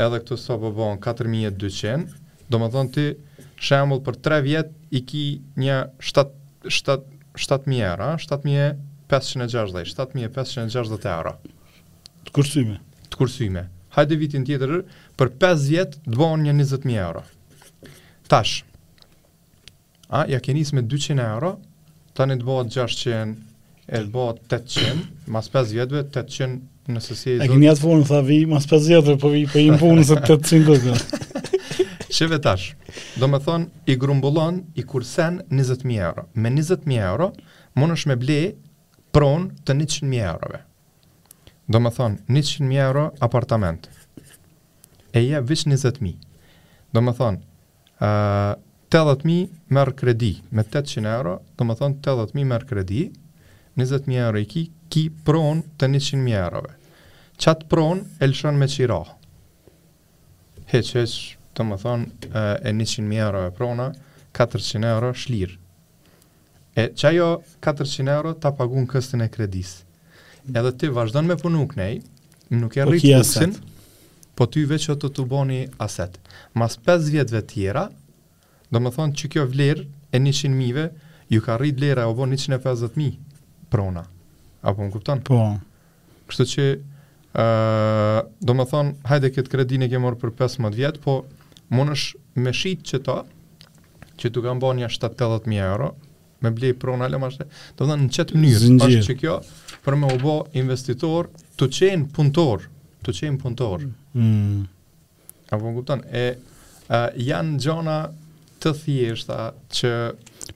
[0.00, 2.16] edhe këtu sot po 4200,
[2.50, 3.04] do më thonë ti,
[3.62, 5.22] shemull për 3 vjet i ki
[5.64, 11.36] një 7.000 euro, 7.560, 7.560 euro.
[12.26, 12.78] Të kursime.
[13.10, 13.66] Të kursime.
[13.96, 14.82] Hajde vitin tjetër,
[15.20, 17.24] për 5 vjet të bëhen një 20.000 euro.
[18.32, 18.62] Tash,
[20.08, 21.56] a, ja ke njës me 200 euro,
[22.16, 23.36] tani të bëhet 600,
[23.92, 27.46] e të bëhet 800, mas 5 vjetëve 800 Nëse si e zonë.
[27.46, 29.76] E kemi atë funë, thë vi, mas për zjetër, për po vi, për i më
[29.82, 30.94] punë zë të të
[32.16, 32.64] Shive tash,
[33.16, 36.26] do me thonë, i grumbullon, i kursen 20.000 euro.
[36.34, 37.30] Me 20.000 euro,
[37.78, 38.36] më nëshë me ble
[39.16, 40.60] pronë të 100.000 eurove.
[41.72, 43.86] Do me thonë, 100.000 euro apartament.
[45.16, 46.18] E ja, vish 20.000.
[46.92, 47.40] Do me thonë,
[48.04, 48.58] uh,
[48.92, 53.06] 80.000 merë kredi, me 800 euro, Do më thonë 80.000 merë kredi,
[53.76, 56.74] 20.000 euro i ki, ki pron të 100.000 eurove.
[57.40, 59.00] Qatë pron e lëshon me qira.
[60.72, 61.14] Heq, heq,
[61.56, 63.86] të më thonë, e 100.000 eurove prona,
[64.36, 65.56] 400 euro shlirë.
[66.80, 67.26] E që ajo
[67.64, 69.78] 400 euro ta pagun këstin e kredis.
[70.48, 71.98] Edhe ti vazhdon me punu kënej,
[72.56, 73.52] nuk e rritë po kësin,
[74.36, 76.16] po ty veç o të të boni aset.
[76.56, 77.86] Mas 5 vjetëve tjera,
[78.72, 82.26] do më thonë që kjo vlerë e 100.000 eurove, ju ka rritë lera o bo
[82.28, 83.14] 150.000
[83.72, 84.04] prona.
[84.62, 85.22] Apo më kuptan?
[85.26, 85.38] Po.
[86.30, 86.66] Kështu që,
[87.40, 91.16] uh, do më thonë, hajde këtë kredin e ke morë për 15 vjetë, po
[91.72, 92.06] më nësh
[92.44, 93.16] me shqitë që ta,
[94.20, 95.92] që tu kam bërë një 7-8 euro,
[96.42, 97.46] me blej prona, le ma shqe,
[97.78, 99.36] do më thonë në qëtë mënyrë, pashtë që kjo,
[99.86, 102.68] për me u bo investitor, të qenë punëtor,
[103.06, 103.86] të qenë punëtor.
[104.18, 104.66] Mm.
[105.52, 106.04] Apo më kuptan?
[106.12, 106.26] E,
[106.90, 108.00] uh, janë gjona
[108.62, 109.46] të thjeshta
[109.80, 109.96] që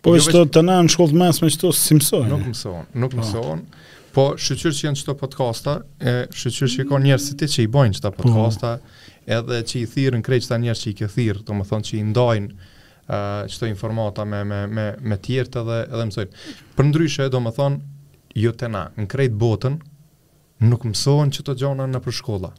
[0.02, 2.30] Po jo, është jo të nënë në shkollë të mesme që si mësojnë?
[2.34, 3.82] Nuk mësojnë, nuk mësojnë.
[4.10, 7.48] Po, po shqyqyr që janë qëto podcasta, e shqyqyr që i ka njerë si ti
[7.54, 9.16] që i bojnë qëta podcasta, po.
[9.38, 12.06] edhe që i thirën krej qëta njerë që i këthirë, të më thonë që i
[12.10, 13.18] ndojnë uh,
[13.52, 16.56] qëto informata me, me, me, me tjertë edhe, edhe mësojnë.
[16.76, 17.96] Për ndryshe, do më thonë,
[18.42, 19.78] jo të na, në krejt botën,
[20.66, 22.52] nuk mësojnë që gjona në përshkolla.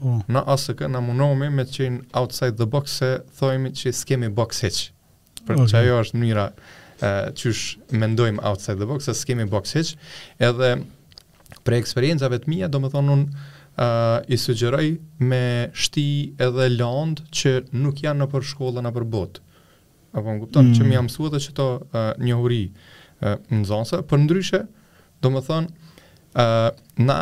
[0.00, 0.18] Po.
[0.32, 4.88] Na asëkë, na munomi me qenë outside the box, se thojmi që s'kemi box heqë
[5.46, 5.72] për okay.
[5.72, 9.94] që ajo është mënyra uh, që sh mendojm outside the box, as kemi box hitch,
[10.42, 10.72] edhe
[11.66, 13.24] për eksperiencave të mia, domethënë un
[13.80, 14.84] ë uh, i sugjeroj
[15.30, 16.08] me shti
[16.42, 19.44] edhe lond që nuk janë në për shkollën apo për botë.
[20.18, 20.74] Apo kupton mm.
[20.76, 24.64] që më mësua edhe çto uh, njohuri uh, nzonse, por ndryshe,
[25.24, 25.70] domethënë
[26.40, 26.68] ë uh,
[27.06, 27.20] na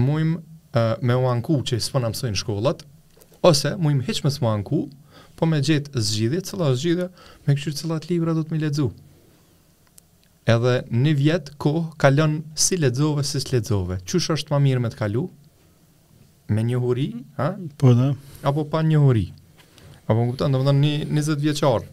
[0.00, 2.84] muim uh, me u anku që s'po na mësojnë shkollat
[3.44, 4.86] ose muim hiç me s'po anku
[5.38, 7.06] po me gjetë zgjidhje, cëla zgjidhje,
[7.46, 8.88] me këshurë cëlat libra do të mi ledzu.
[10.50, 13.98] Edhe një vjetë kohë kalon si ledzove, si së ledzove.
[14.08, 15.22] Qush është ma mirë me të kalu?
[16.52, 17.06] Me një huri?
[17.38, 17.52] Ha?
[17.80, 18.10] Po da.
[18.44, 19.24] Apo pa një huri?
[20.04, 21.88] Apo më kuptan, do më dhe një 20 vjeqarë.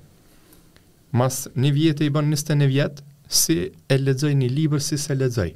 [1.17, 3.07] Mas një vjetë i bën njëste një vjetë,
[3.41, 3.57] si
[3.91, 5.53] e ledzoj një libër, si se ledzoj.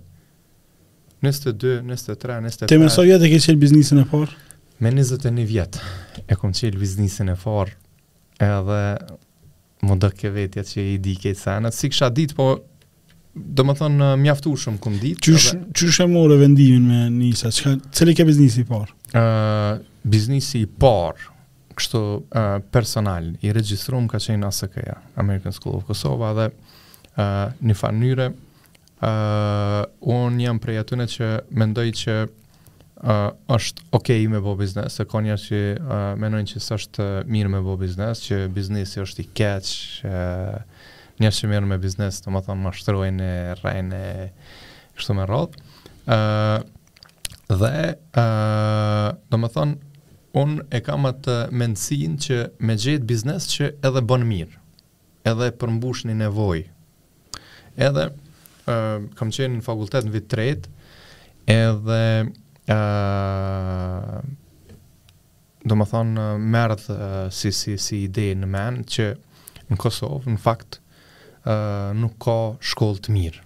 [1.24, 2.72] Njëste 2, njëste 3, njëste 5.
[2.72, 4.45] Te me so vjetë e ke qelë biznisën e parë?
[4.84, 5.80] Me 21 vjetë,
[6.28, 7.76] e kam qëllë biznisin e farë,
[8.44, 8.80] edhe
[9.88, 12.48] më do ke vetja që i di kejtë sanë, si kësha ditë, po
[13.36, 15.22] do më thonë mjaftu shumë këmë ditë.
[15.32, 16.08] Qështë edhe...
[16.08, 17.54] e morë vendimin me njësa?
[17.56, 18.96] Qëka, cëli ke biznisi i parë?
[19.16, 19.72] Uh,
[20.16, 21.32] biznisi i parë,
[21.80, 27.46] kështu uh, personal, i registrum ka qenë ASK, këja, American School of Kosova, dhe uh,
[27.64, 28.30] një fanyre,
[29.00, 32.20] uh, unë jam prej atyne që mendoj që
[32.96, 37.08] uh, është okay me bo biznes, se ka njerë që uh, menojnë që së është
[37.32, 39.72] mirë me bo biznes, që biznesi është i keq,
[40.10, 40.86] uh,
[41.24, 44.30] njerë që mirë me biznes, të më thonë, më shtërojnë e rajnë e
[45.00, 45.64] kështu me rrodhë.
[46.06, 46.60] Uh,
[47.52, 47.74] dhe,
[48.18, 49.98] uh, të më thonë,
[50.36, 54.58] unë e kam atë mendësin që me gjithë biznes që edhe bën mirë,
[55.32, 56.66] edhe përmbush një nevoj.
[57.88, 60.72] Edhe, uh, kam qenë në fakultet në vitë tretë,
[61.52, 62.02] edhe,
[65.66, 69.10] do më thonë merdhë uh, si, si, si ide në men që
[69.70, 73.46] në Kosovë në fakt uh, nuk ka shkollë të mirë.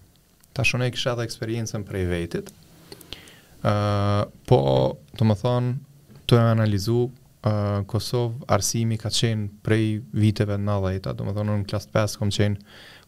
[0.56, 2.52] Ta shone kisha dhe eksperiencën prej vetit,
[3.64, 4.62] uh, po
[5.20, 11.28] do më thonë të analizu uh, Kosovë arsimi ka qenë prej viteve në dhejta, do
[11.28, 12.62] më thonë në klasë 5 kom qenë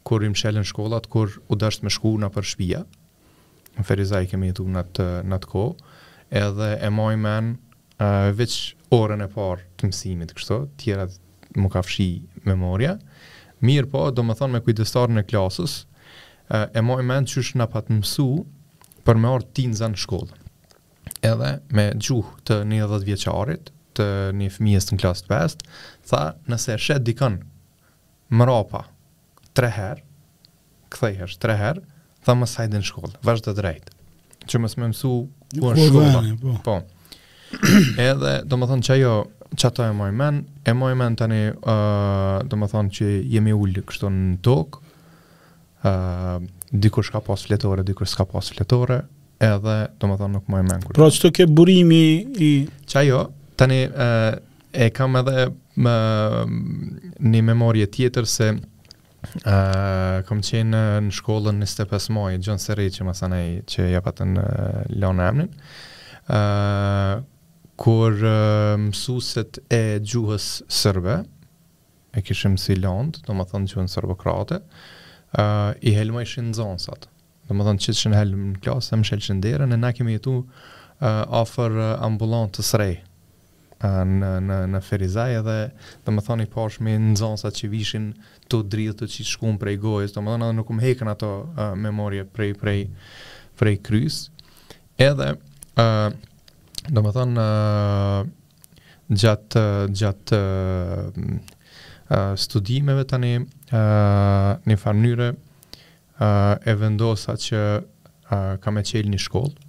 [0.08, 2.84] kur im shëllën shkollat, kur u dështë me shku në për shpia,
[3.78, 5.64] në Ferizaj kemi jetu në atë në atë
[6.42, 8.56] edhe e moj men uh, veç
[8.94, 11.08] orën e parë të mësimit, kështu, tjera
[11.60, 12.10] më ka fshi
[12.48, 12.96] memoria.
[13.62, 15.80] Mirë po, do më thonë me kujtëstarën e klasës,
[16.50, 18.28] uh, e moj men që është nga pa të mësu
[19.08, 20.40] për me orë ti në zanë shkollë.
[21.28, 24.08] Edhe me gjuhë të një dhëtë vjeqarit, të
[24.40, 25.72] një fëmijës të në klasë të
[26.10, 27.36] tha nëse shetë dikën
[28.40, 28.86] më rapa
[29.58, 30.06] tre herë,
[30.96, 31.84] këthej është tre herë,
[32.26, 33.94] tha më sajtë në shkollë, vazhë drejtë,
[34.50, 36.34] që më smë mësu ku në po, po, shkollë.
[36.42, 36.56] Po.
[36.66, 36.76] po.
[38.02, 39.16] Edhe, do më thonë që ajo,
[39.60, 43.56] që ato e moj men, e moj men tani, uh, do më thonë që jemi
[43.58, 44.80] ullë kështu në tokë,
[45.90, 46.38] uh,
[46.72, 49.02] dikur shka pas fletore, dikur shka pas fletore,
[49.44, 50.86] edhe, do më thonë nuk moj men.
[50.86, 50.96] Kur.
[51.00, 52.04] Pra, që të ke burimi
[52.48, 52.52] i...
[52.88, 53.26] Që ajo,
[53.60, 54.32] tani, uh,
[54.72, 55.50] e kam edhe
[55.82, 55.94] më,
[57.34, 58.54] një memorje tjetër se
[60.28, 64.44] kom qenë në shkollën 25 muaj, John Serri që më sanaj që ja patë në
[64.46, 65.52] uh, lonë emnin.
[66.28, 67.22] Uh,
[67.82, 71.22] kur uh, mësuset e gjuhës sërbe,
[72.12, 77.08] e kishim si lëndë, do më thënë gjuhën sërbëkrate, uh, i helma ishin në zonësat.
[77.48, 80.38] Do më thënë që që në në klasë, më shelë derën, e na kemi jetu
[80.44, 82.94] uh, ofër uh, ambulantë të srej
[83.82, 85.54] në, në, në Ferizaj edhe
[86.06, 88.04] domethënë më thonë i pashmi në zonësat që vishin
[88.52, 91.72] këto dridhë të që shkuën prej gojës, do më dhona nuk më hekën ato uh,
[91.80, 92.82] memorje prej, prej,
[93.56, 94.26] prej krys.
[95.00, 95.30] Edhe,
[95.80, 96.10] uh,
[96.92, 99.64] do më thënë, uh, gjatë,
[100.02, 101.38] gjatë uh,
[102.10, 103.32] uh, studimeve të një,
[103.72, 109.68] uh, një farnyre, uh, e vendosa që uh, ka me qelë një shkollë,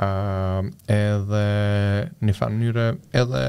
[0.00, 1.40] Uh, edhe
[2.24, 2.84] një fanë njëre
[3.20, 3.40] edhe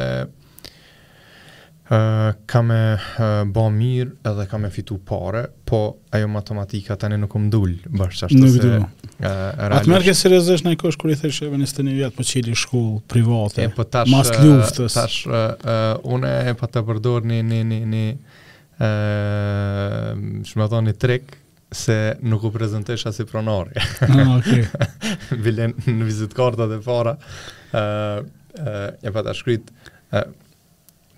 [2.47, 5.79] ka me uh, bo mirë edhe ka me fitu pare, po
[6.15, 8.83] ajo matematika tani nuk më dullë bashkë të se uh,
[9.19, 9.75] realisht.
[9.81, 12.29] Atë merke si rezesh në kur kërë i thërshë e venis të një vjetë për
[12.61, 14.95] shkollë private, e, po tash, mas kluftës.
[14.95, 20.07] Tash, uh, uh, une e pa të përdojrë një një një një uh,
[20.47, 21.35] shme dhonë një trik
[21.75, 23.75] se nuk u as i pronori.
[24.07, 24.63] Ah, okay.
[24.63, 25.35] ok.
[25.43, 30.27] Bilen në vizitkarta dhe para uh, uh, e po të shkrytë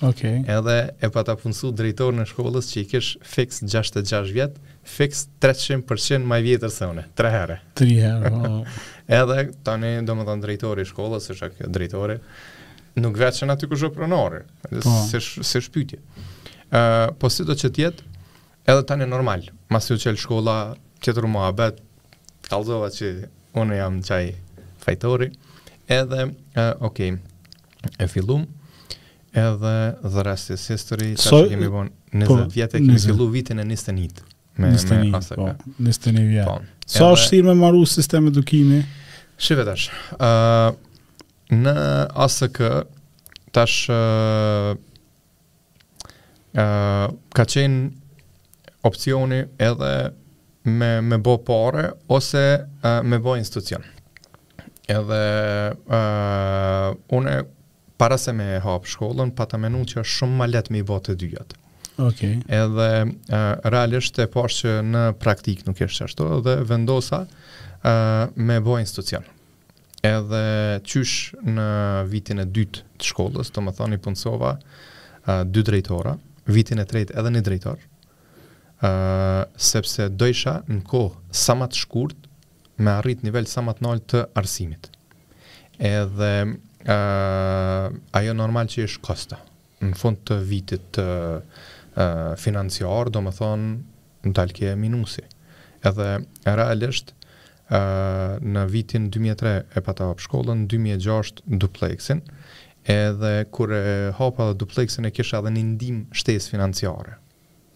[0.00, 0.44] Okay.
[0.46, 6.22] Edhe e pata punsu drejtor në shkollës që i kesh fix 66 vjet, fix 300%
[6.28, 7.56] më i vjetër se unë, 3 herë.
[7.80, 8.30] 3 herë.
[8.30, 8.60] Po.
[9.20, 12.18] Edhe tani thonë drejtori i shkollës, është ajo drejtori,
[13.02, 14.92] nuk vetë aty ku është pronari, po.
[15.10, 15.98] se se shpytje.
[16.70, 18.06] Ë, uh, po si do të jetë?
[18.70, 19.48] Edhe tani normal.
[19.80, 21.80] si u çel shkolla tjetër më a bëth
[22.94, 23.16] që
[23.58, 24.34] unë jam çaj
[24.84, 25.32] fajtori.
[25.88, 27.18] Edhe uh, okay.
[27.98, 28.46] E fillum,
[29.32, 33.26] edhe dhe rastis is tash ta so, që kemi bon 20 po, vjetë, kemi fillu
[33.32, 34.22] vitin e 21.
[34.58, 35.96] Me, 21, me po, vjetë.
[36.88, 38.80] është thirë me maru sistem edukimi?
[39.38, 40.70] Shive tash, uh,
[41.54, 41.74] në
[42.24, 42.60] ASK,
[43.54, 44.72] tash, uh,
[46.56, 47.04] uh,
[47.38, 47.84] ka qenë
[48.88, 49.92] opcioni edhe
[50.68, 53.86] me, me bo pare, ose uh, me bo institucion.
[54.88, 55.22] Edhe,
[55.92, 57.38] uh, une,
[57.98, 60.86] para se me hap shkollën, pa ta menu që është shumë ma lehtë me i
[60.86, 61.54] bë dyjat.
[61.98, 62.04] Okej.
[62.06, 62.34] Okay.
[62.46, 63.40] Edhe
[63.74, 67.24] realisht e pash që në praktik nuk është ashtu dhe vendosa
[67.82, 69.26] ë me bë institucion.
[70.06, 70.44] Edhe
[70.86, 71.66] qysh në
[72.12, 74.52] vitin e dytë të shkollës, të më thoni punësova
[75.50, 76.14] dy drejtora,
[76.54, 77.82] vitin e tretë edhe një drejtor,
[78.78, 78.92] ë
[79.58, 82.30] sepse do isha në kohë sa më të shkurt
[82.78, 84.86] me arrit nivel sa më të lartë të arsimit.
[85.82, 86.30] Edhe
[86.86, 89.40] uh, ajo normal që është kosta.
[89.84, 91.38] Në fund të vitit uh,
[91.94, 93.70] uh, financiar, do më thonë,
[94.26, 95.22] në talke e minusi.
[95.86, 97.14] Edhe, realisht,
[97.70, 102.22] uh, në vitin 2003 e pata hapë shkollën, 2006 duplexin,
[102.88, 103.84] edhe kur e
[104.16, 107.18] hapa dhe duplexin e kisha dhe një ndim shtes financiare,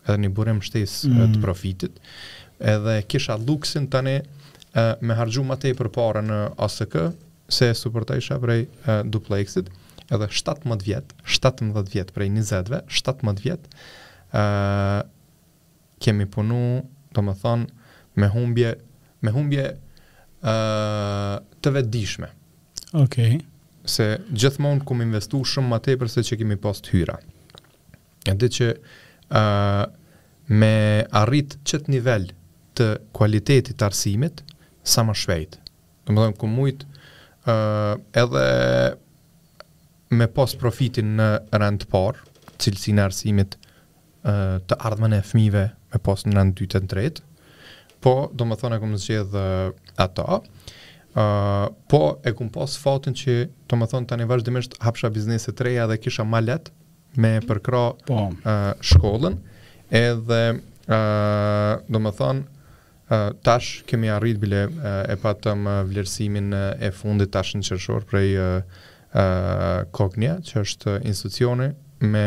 [0.07, 1.35] edhe një burim shtes mm.
[1.35, 1.99] të profitit,
[2.59, 6.97] edhe kisha luksin Tani ne me hargju ma te për para në ASK,
[7.53, 9.71] se e suportoj isha prej uh, duplexit
[10.13, 13.69] edhe 17 vjet, 17 vjet prej 20-ve, 17 vjet.
[14.33, 14.99] ë uh,
[16.03, 16.83] kemi punu,
[17.15, 17.67] thonë
[18.19, 18.73] me humbje,
[19.23, 19.73] me humbje ë
[20.43, 22.31] uh, të vedishme
[22.97, 23.37] Okej.
[23.39, 23.39] Okay.
[23.89, 27.17] Se gjithmonë kum investu shumë më tepër se që kemi pas hyra.
[28.29, 29.85] Ja që ë uh,
[30.53, 30.73] me
[31.23, 32.29] arrit çet nivel
[32.79, 34.43] të cilësisë të arsimit
[34.85, 35.57] sa më shpejt.
[36.07, 36.85] Domethën ku mujt
[37.49, 38.45] uh, edhe
[40.13, 42.19] me pas profitin në rend par,
[42.63, 47.11] cilësin e arsimit uh, të ardhmën e fmive me pas në rend 2 të 3,
[48.03, 49.47] po do më thonë e këmë dhe
[50.05, 53.39] ata, uh, po e këmë pas fatin që
[53.71, 56.69] do më thonë tani vazhdimisht hapsha biznese të reja dhe kisha ma let
[57.17, 58.29] me përkra po.
[58.31, 59.39] uh, shkollën,
[59.91, 60.43] edhe
[60.89, 62.49] uh, do më thonë
[63.43, 64.63] tash kemi arrit bile
[65.09, 68.31] e patëm vlerësimin e fundit tash në qërëshor prej
[69.93, 71.67] Kognia, që është institucioni
[72.09, 72.23] me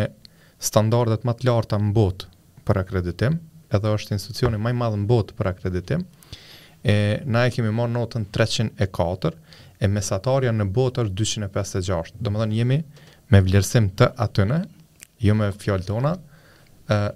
[0.62, 2.28] standardet më të larta në botë
[2.68, 3.40] për akreditim,
[3.74, 6.04] edhe është institucioni më i madh në botë për akreditim.
[6.86, 9.32] E na e kemi marrë notën 304
[9.84, 11.18] e mesatarja në botë është
[11.50, 12.14] 256.
[12.22, 12.78] Domethënë jemi
[13.34, 16.14] me vlerësim të atyne, në, jo me fjalë tona,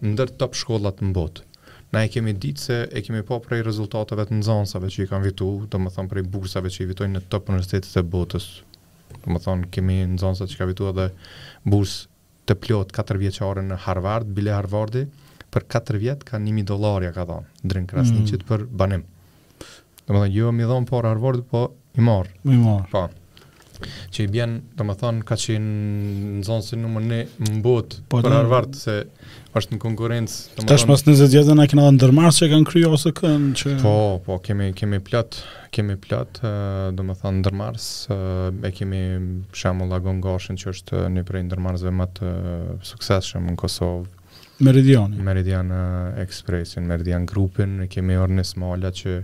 [0.01, 1.45] ndër top shkollat në botë
[1.89, 5.25] na e kemi ditë se e kemi pa prej rezultateve të nxënësave që i kanë
[5.29, 8.45] vitu, do të thon prej bursave që i vitojnë në top universitetet e botës.
[9.15, 11.07] Do të thon kemi nxënësa që ka vitu edhe
[11.65, 11.95] burs
[12.49, 15.07] të plot 4 vjeçare në Harvard, bile Harvardi
[15.49, 18.49] për 4 vjet ka 1000 dollarë ka dhënë drejt Krasniqit mm.
[18.51, 19.05] për banim.
[20.05, 22.85] Do të thon jo më dhon por Harvard, po i Po I mor.
[22.93, 23.07] Po
[24.13, 27.19] që i bjen, do më thonë, ka që në zonë si nëmër në
[27.59, 28.95] mbut po, për arvartë, se
[29.55, 30.65] është në konkurencë.
[30.67, 33.53] Të shë mësë nëzë djetë a kena dhe ndërmarë që e kanë kryo ose kënë
[33.61, 33.75] që...
[33.84, 33.93] Po,
[34.25, 35.39] po, kemi, kemi plat,
[35.75, 36.53] kemi platë,
[36.97, 37.88] do më thonë ndërmarës,
[38.69, 39.03] e kemi
[39.61, 42.34] shamu Lagon gashën që është një prej ndërmarësve më të
[42.91, 44.15] sukseshëm në Kosovë.
[44.59, 45.15] Meridiani.
[45.23, 45.69] Meridian
[46.19, 49.21] Expressin, Meridian Groupin, kemi Ornis smala që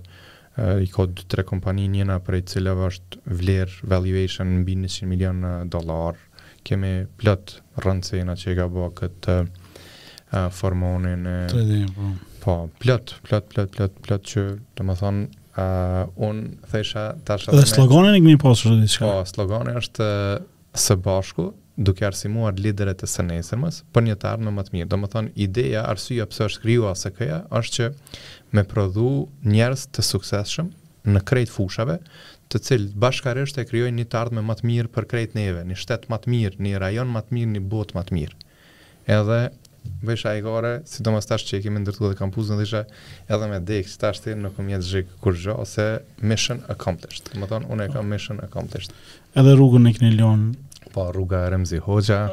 [0.58, 5.42] Eh, i ka dy tre kompani njëna për i është vler valuation mbi 100 milion
[5.44, 6.16] eh, dollar
[6.64, 12.08] kemi plot rëndësinë që ka bëu këtë uh, formonin e trading po
[12.42, 14.46] po plot plot plot plot plot që
[14.80, 15.26] do të thonë
[15.60, 16.40] uh, un
[16.72, 20.10] thësha tash atë sloganin e kemi pasur atë po slogani është
[20.76, 24.86] së bashku duke arsimuar liderët e sënesërmës, për një të ardhë në më të mirë.
[24.94, 27.88] Do më thonë, ideja, arsia pësë është kryua së këja, është që
[28.54, 30.70] me prodhu njerës të suksesshëm
[31.06, 32.00] në krejt fushave,
[32.50, 35.78] të cilë bashkarisht e krijojnë një të ardhme më të mirë për krejt neve, një
[35.82, 38.50] shtet më të mirë, një rajon më të mirë, një botë më të mirë.
[39.20, 39.40] Edhe
[40.02, 42.80] Vesha e gore, si do më tash që e kemi ndërtu dhe kampusën, dhe dhisha,
[43.36, 45.86] edhe me dek, si tash ti nuk më jetë zhikë kur gjo, ose
[46.26, 47.30] mission accomplished.
[47.38, 48.98] Më tonë, unë e kam mission accomplished.
[49.38, 50.58] Edhe rrugën e këne lonë.
[50.96, 52.24] Po, rruga Remzi Hoxha.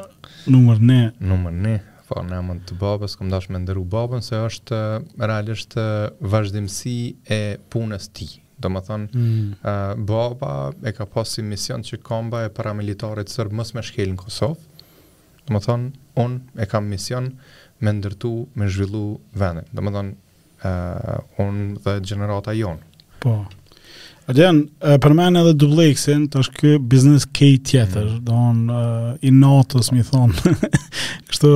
[0.49, 0.99] Numër ne.
[1.21, 1.75] Numër ne
[2.13, 4.79] po në emën të babës, kom dash me ndërru babën, se është
[5.21, 5.73] realisht
[6.29, 6.93] vazhdimësi
[7.33, 7.39] e
[7.73, 8.27] punës ti.
[8.63, 10.03] Do më thonë, mm.
[10.07, 10.51] baba
[10.87, 14.61] e ka pasi mision që komba e paramilitarit sërbë mësë me shkelin Kosovë.
[15.47, 15.89] Do më thonë,
[16.23, 17.31] unë e kam mision
[17.83, 19.05] me ndërtu, me zhvillu
[19.39, 19.67] vendin.
[19.75, 20.15] Do më thonë,
[21.43, 22.91] unë dhe generata jonë.
[23.25, 23.39] Po.
[24.23, 28.19] A djen, për mene edhe dubleksin, të është kjo biznes kej tjetër, mm.
[28.23, 30.53] do në i natës, mi thonë,
[31.31, 31.49] kështu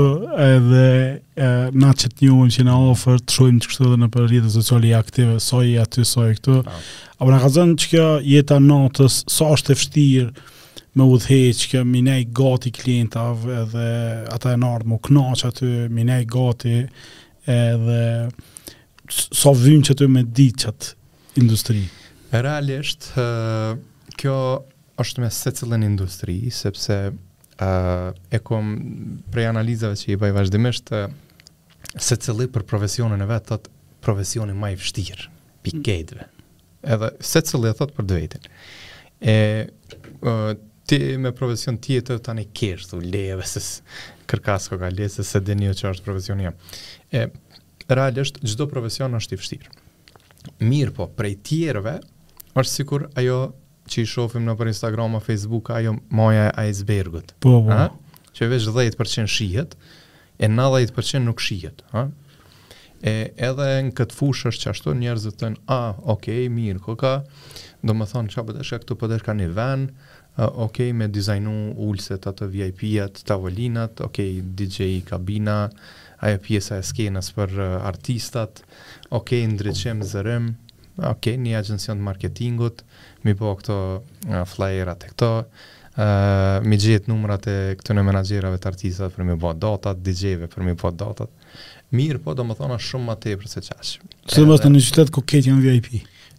[0.43, 0.81] edhe
[1.15, 4.27] e, na që të njohën që në ofër, të shumë që kështu edhe në për
[4.33, 6.75] rritë të aktive, soj i aty, soj i këtu, po.
[7.15, 9.79] a për po në ka zënë që kjo jetë a natës, sa so është e
[9.79, 10.51] fështirë,
[10.97, 13.87] me u dheqë, kjo minej gati klientav, edhe
[14.33, 16.81] ata e nardë, mu knaqë aty, minej gati,
[17.55, 18.01] edhe
[19.07, 20.91] sa so vynë që të me ditë që
[21.45, 21.85] industrië.
[22.31, 23.77] E realisht, uh,
[24.19, 24.35] kjo
[24.99, 27.91] është me se cilën industri, sepse uh,
[28.35, 28.73] e kom
[29.31, 34.59] prej analizave që i baj vazhdimisht, uh, se cilë për profesionin e vetë, tëtë profesionin
[34.59, 35.29] ma i fështirë,
[35.69, 36.27] pikejtëve.
[36.97, 38.49] Edhe se cilë e thotë për dvejtën.
[39.21, 39.37] E...
[40.21, 40.55] Uh,
[40.87, 43.43] Ti me profesion tjetër të anë i keshë, dhu leve,
[44.31, 46.53] kërkasko ka le, se së denio jo që është profesion e
[47.19, 47.25] E,
[47.91, 49.73] realisht, çdo profesion është i vështirë.
[50.63, 51.97] Mirë po, prej tjerëve,
[52.61, 53.37] është sikur ajo
[53.87, 57.35] që i shofim në për Instagram o Facebook, ajo moja e icebergët.
[57.43, 57.69] Po, po.
[57.71, 57.87] Ha?
[58.35, 59.77] Që veç 10% shihet,
[60.37, 61.79] e 90% nuk shihet.
[61.95, 62.03] Ha?
[63.07, 63.11] E,
[63.47, 65.79] edhe në këtë fush është që ashtu njerëzit të në, a,
[66.17, 67.13] okej, okay, mirë, ko ka,
[67.87, 70.43] do më thonë, që apët po është këtu pëtë po është ka një ven, uh,
[70.65, 71.55] okej, okay, me dizajnu
[71.87, 75.57] ulset, atë VIP-at, tavolinat, okej, okay, DJ kabina,
[76.25, 78.63] ajo pjesa e skenës për uh, artistat,
[79.13, 80.51] okej, okay, zërëm,
[81.05, 82.81] ok, një agencion të marketingut,
[83.25, 88.59] mi po këto uh, flyerat e këto, uh, mi gjithë numrat e këtë në menagjerave
[88.61, 91.29] të artisat për mi po datat, DJ-ve për mi po datat.
[91.95, 94.13] Mirë po do më thona shumë ma te përse qashë.
[94.27, 95.93] Se dhe në një qytetë ku ketë janë VIP?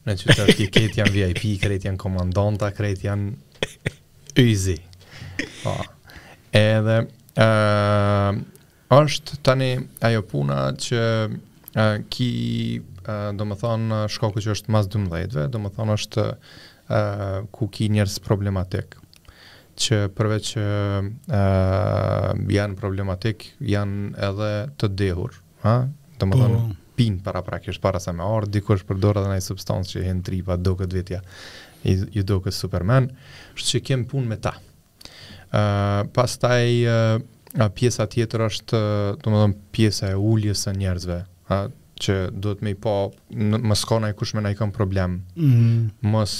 [0.08, 3.72] Në qytet ku ketë janë VIP, kretë janë komandanta, kretë janë
[4.42, 4.76] ujzi.
[5.62, 5.72] Po,
[6.56, 6.98] edhe
[7.38, 8.38] uh,
[8.98, 9.70] është tani
[10.08, 12.28] ajo puna që uh, ki
[13.34, 16.24] do më thonë, shkoku që është mas 12-ve, do më thonë është
[17.54, 18.96] ku ki njerës problematik,
[19.78, 24.50] që përveç përveq janë problematik, janë edhe
[24.80, 25.76] të dehur, ha?
[26.20, 26.42] Do më po.
[26.42, 30.04] thonë, pinë para prakisht, para sa me arë, dikur është përdora dhe nëjë substancë që
[30.08, 31.20] jenë tripa do këtë vetja,
[31.86, 33.08] i do këtë Superman,
[33.56, 34.56] është që kemë punë me ta.
[36.16, 36.88] Pas taj,
[37.78, 38.82] pjesa tjetër është,
[39.22, 41.62] domethënë më pjesa e uljes e njerëzve, ha?
[42.02, 42.92] që duhet me i po
[43.32, 46.10] më s'ka në i kush me në i kënë problem mm.
[46.12, 46.34] mos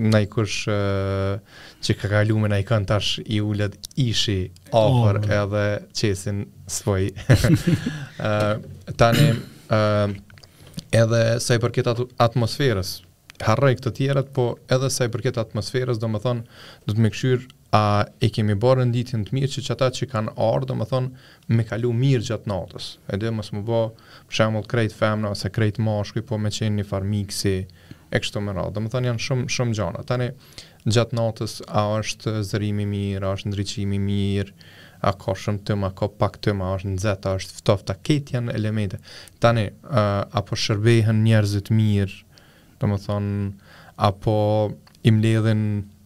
[0.00, 3.74] në i kush që ka kalu me në i kënë tash i ullet
[4.04, 4.38] ishi
[4.72, 5.30] ofër oh.
[5.42, 5.64] edhe
[5.98, 7.08] qesin svoj
[9.00, 9.30] tani
[11.02, 12.98] edhe sa i përket atmosferës
[13.40, 17.08] harrej këtë tjeret, po edhe sa i përket atmosferës do më thonë do të me
[17.14, 20.68] këshyr, a e kemi bërë në ditin të mirë që që ata që kanë ardhë,
[20.68, 21.24] do më thonë,
[21.56, 22.90] me kalu mirë gjatë natës.
[23.16, 26.86] edhe mos mësë më bërë, shembull krejt femna ose krejt mashkull, po me qenë një
[26.86, 27.54] farmiksi
[28.10, 28.72] e kështu me radhë.
[28.78, 30.04] Domethënë janë shumë shumë gjëra.
[30.08, 30.30] Tani
[30.86, 34.54] gjatë natës a është zërimi mirë, a është ndriçimi mirë,
[35.06, 37.56] a ka shumë të më, a ka pak të më, a është nëzeta, a është
[37.60, 39.00] ftoft, a ketë janë elemente.
[39.42, 40.08] Tani, uh,
[40.40, 42.42] apo shërbehen njerëzit mirë,
[42.80, 43.50] të më thonë,
[44.10, 44.36] apo
[45.10, 45.64] i ledhin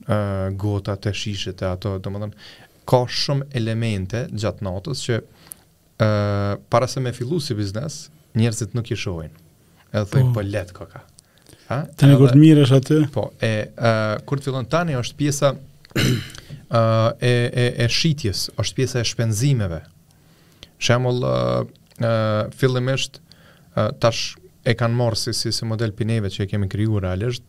[0.08, 2.32] uh, gota të shishit e ato, të më
[2.88, 8.02] ka shumë elemente gjatë natës që uh, para se me fillu si biznes,
[8.34, 9.30] njerëzit nuk i shohin.
[9.92, 10.32] Edhe thoj po.
[10.40, 11.00] po, let koka.
[11.70, 11.82] Ha?
[11.98, 13.00] Tani kur të mirësh aty?
[13.14, 16.08] Po, e uh, kur të fillon tani është pjesa uh,
[17.30, 17.32] e
[17.62, 19.80] e e shitjes, është pjesa e shpenzimeve.
[20.84, 22.26] Shembull, uh, uh,
[22.58, 27.06] fillimisht uh, tash e kanë marrë si si, si model pineve që e kemi krijuar
[27.06, 27.46] realisht,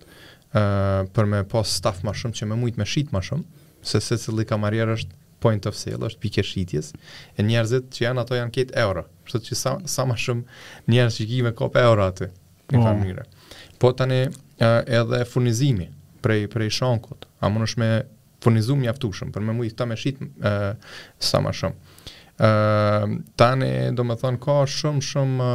[0.56, 3.22] ë uh, për me pas staf më shumë që më shumë të më shit më
[3.30, 6.92] shumë, se secili kamarier është point of sale, është pikë shitjes,
[7.40, 11.20] e njerëzit që janë ato janë këtë euro, kështu që sa, sa më shumë njerëz
[11.22, 12.32] që kimë kopë euro aty
[12.74, 12.94] në po.
[12.98, 13.26] mënyrë.
[13.82, 14.22] Po tani
[15.00, 15.88] edhe furnizimi
[16.26, 17.90] prej prej shonkut, a mund është me
[18.46, 20.20] furnizum mjaftueshëm për me mujt ta me shit
[21.30, 21.94] sa më shumë.
[22.36, 25.46] ë tani do të thon ka shumë shumë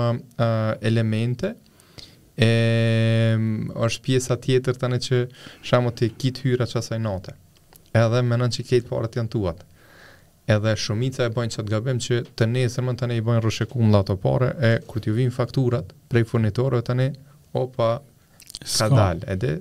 [0.91, 1.51] elemente
[2.41, 2.49] e
[3.85, 5.19] është pjesa tjetër tani që
[5.69, 7.35] shamo ti kit hyra çasaj note.
[7.93, 9.61] Edhe mendon që këto parat janë tuat
[10.55, 13.43] edhe shumica e bojnë të gabim që të ne se më të ne i bojnë
[13.45, 17.09] rëshekum dhe ato pare, e kur t'ju vim fakturat prej furnitorëve të ne,
[17.63, 17.91] opa,
[18.61, 19.55] ka dalë, edhe,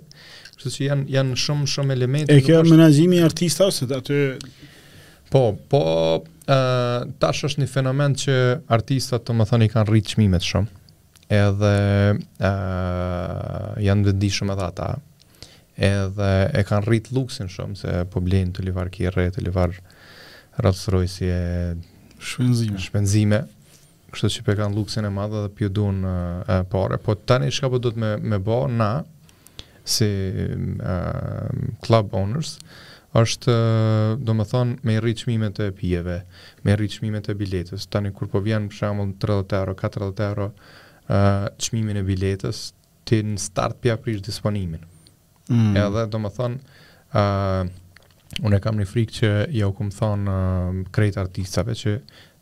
[0.58, 2.34] kështu që janë, janë shumë shumë elemente.
[2.36, 2.74] E kjo është...
[2.76, 4.22] menazimi artista ose të aty...
[5.30, 5.80] Po, po,
[6.50, 8.36] uh, tash është një fenomen që
[8.76, 10.72] artistat të më thoni kanë rritë qmimet shumë,
[11.38, 11.74] edhe
[12.18, 14.88] uh, janë vendi shumë edhe ata,
[15.90, 19.78] edhe e kanë rritë luksin shumë, se po blenë të livar kjerë, të livar
[20.60, 21.36] rrëtsërojësje,
[22.20, 22.80] shpenzime.
[22.84, 23.40] shpenzime,
[24.12, 26.98] kështë që pe kanë luksin e madhe dhe pjodun e, e, pare.
[27.04, 29.00] Po tani çka po do të me, me bo na,
[29.90, 30.06] si
[31.82, 32.52] club owners,
[33.18, 33.54] është,
[34.22, 36.20] do më thonë, me rrit çmimet e pjeve,
[36.68, 37.88] me rrit çmimet e biletës.
[37.90, 40.52] Tani, kur po vjenë, shembull 30 euro, 40 euro,
[41.10, 42.62] uh, qmimin e biletës,
[43.10, 44.84] tin në start pja prish disponimin.
[45.50, 45.74] Mm.
[45.88, 46.78] Edhe, do më thonë,
[48.46, 51.94] Unë e kam një frikë që ja u thonë uh, krejt artistave që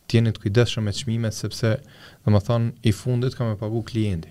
[0.08, 1.70] tjenit kujdeshë me qmime sepse
[2.24, 4.30] dhe më thonë i fundit kam e pagu klienti.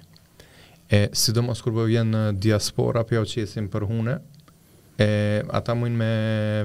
[0.89, 4.13] E sidomos kur mos po vjen në diaspora për jau që jesim për hune,
[5.01, 5.09] e,
[5.51, 6.11] ata mujn me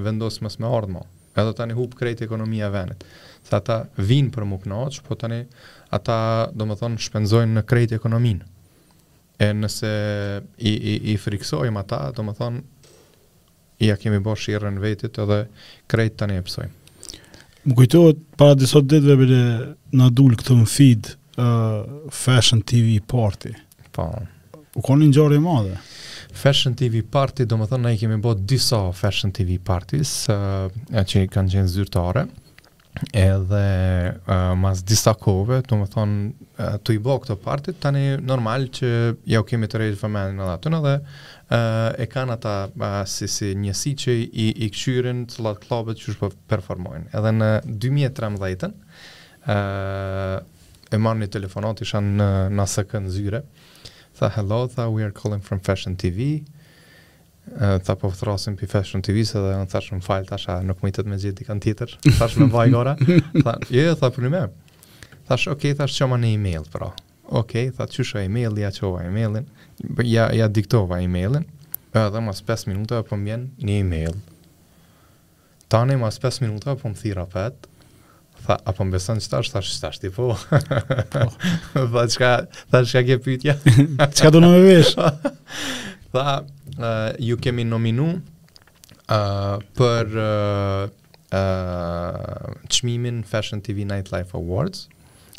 [0.05, 1.03] vendosë mës me ardhmo,
[1.35, 3.03] edhe tani një hup krejt e ekonomia venet.
[3.43, 5.41] Se ata vinë për më knoq, po tani
[5.93, 6.19] ata
[6.55, 8.47] do më thonë shpenzojnë në krejt e ekonominë.
[9.43, 9.91] E nëse
[10.61, 12.63] i, i, i friksojmë ata, do më thonë
[13.89, 15.41] ja kemi bërë shirën vetit edhe
[15.91, 16.69] krejt të një epsoj.
[17.63, 19.43] Më kujtohet, para disot ditëve bërë
[19.99, 21.83] në dulë këtë në feed uh,
[22.23, 23.55] Fashion TV Party.
[23.95, 24.09] Po.
[24.79, 25.81] U konë një njërë i madhe?
[26.33, 30.71] Fashion TV Party, do më thënë, ne i kemi bërë disa Fashion TV Partys uh,
[30.95, 32.27] që i kanë gjenë zyrtare
[33.17, 36.17] edhe uh, mas disa kove, do më thënë,
[36.61, 38.91] uh, të i bërë këto partit, tani normal që
[39.33, 41.23] ja u kemi të rejtë fëmenin edhe atënë edhe uh,
[41.99, 42.53] e kanë ata
[43.11, 47.11] si si njësi që i, i këqyrin të lat klubet që shpo performojnë.
[47.19, 47.49] Edhe në
[47.85, 50.39] 2013 uh,
[50.93, 53.43] e marrë një telefonat isha në NASA kënë zyre
[54.17, 56.31] tha hello, tha we are calling from Fashion TV
[57.59, 60.95] uh, tha po për Fashion TV se dhe në thashë fal falë tasha nuk më
[60.95, 62.95] i me gjithë dikën tjetër thashë me vaj gora
[63.45, 64.45] tha, je tha për një me
[65.29, 66.95] thashë, ok, thashë që një e-mail pra
[67.33, 69.29] Ok, tha qysh e-maili, ja qova e
[70.05, 71.45] ja, ja diktova e-mailin,
[71.95, 74.17] edhe mas 5 minuta për më bjen një e-mail.
[75.73, 77.69] Tane mas 5 minuta po më po thira pet,
[78.47, 80.33] tha, a për po më besën që tash, tash, tash, ti po.
[80.37, 81.29] po.
[81.95, 82.33] tha, qka,
[82.73, 83.57] ka ke pytja?
[83.99, 84.95] qka do në me vesh?
[86.15, 90.87] tha, uh, ju kemi nominu uh, për uh,
[91.33, 94.87] uh, qmimin Fashion TV Nightlife Awards,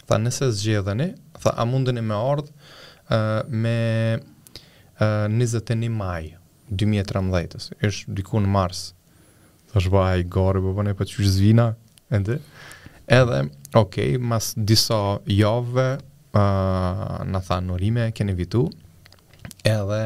[0.08, 2.72] tha, nëse zgjedheni, tha, a mundeni me ardhë
[3.10, 3.78] uh, me...
[5.28, 6.24] 21 maj
[6.70, 8.84] 2013, është diku në mars.
[9.72, 11.72] Thash vaj gore po vone po çuj zvina,
[12.14, 12.40] ende.
[13.08, 13.44] Edhe,
[13.78, 15.00] okay, mas disa
[15.30, 18.68] jove, uh, në tha nërime, kene vitu,
[19.68, 20.04] edhe,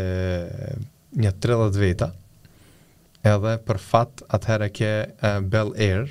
[1.23, 2.09] një 30 veta,
[3.23, 6.09] edhe, për fat, atëherë ke, uh, Bel Air,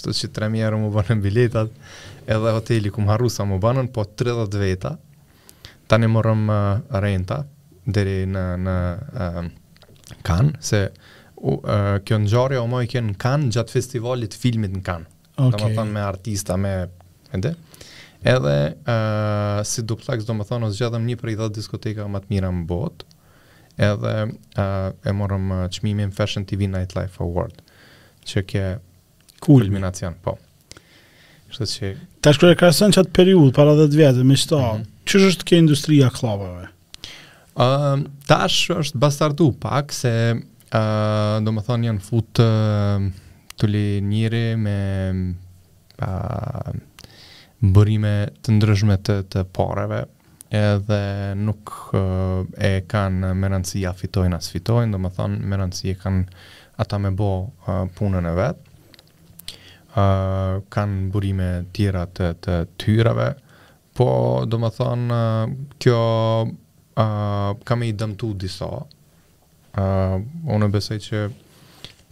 [0.00, 1.70] Sot që 3000 euro më bënë biletat,
[2.26, 4.96] edhe hoteli ku më sa më banën, po 30 veta.
[5.90, 6.50] Tani morëm
[7.04, 7.44] renta
[7.84, 8.76] deri në në
[10.26, 10.84] kan se
[11.38, 12.90] u, uh, kjo ngjarje u më i
[13.22, 15.06] kanë gjatë festivalit filmit në kan.
[15.36, 15.54] Okay.
[15.54, 16.74] Domethënë me artista me
[17.34, 17.54] ende.
[17.54, 17.68] Ëh
[18.24, 20.68] Edhe uh, si duplex do më thonë,
[21.00, 23.06] një për i diskoteka më të mira më botë,
[23.80, 24.14] edhe
[24.60, 27.62] uh, e morëm çmimin Fashion TV Nightlife Award,
[28.28, 28.64] që ke
[29.40, 29.62] cool.
[29.64, 30.36] kulminacion, po.
[31.50, 31.92] Kështë që...
[32.22, 35.42] Ta shkërë e krasën që çat periud, para dhe vjetë, me shto, mm që është
[35.48, 36.68] ke industria klavave?
[37.58, 43.02] Uh, tash është bastardu pak, se uh, do më thonë janë fut uh,
[43.58, 43.68] të
[44.06, 44.76] njëri me
[46.06, 46.76] uh,
[47.60, 50.02] bërime të ndryshme të, të pareve
[50.50, 51.00] edhe
[51.38, 51.70] nuk
[52.58, 56.24] e kanë më rëndësi fitojnë as fitojnë, do më thonë më rëndësi e kanë
[56.80, 57.28] ata me bo
[57.98, 60.06] punën e vetë
[60.74, 63.28] kanë bërime tjera të, të tyrave
[63.98, 64.08] po
[64.48, 65.20] do më thonë
[65.82, 66.00] kjo
[67.00, 68.70] kam e i dëmtu disa
[69.80, 71.24] unë besej që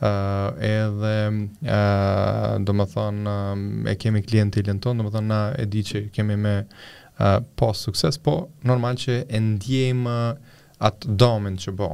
[0.00, 1.10] Uh, edhe
[1.68, 3.56] uh, do më thonë uh,
[3.92, 6.86] e kemi klientilin tonë, do më thonë na e di që kemi me uh,
[7.56, 10.54] po sukses, po normal që e ndjejmë uh,
[10.88, 11.90] atë domen që bo.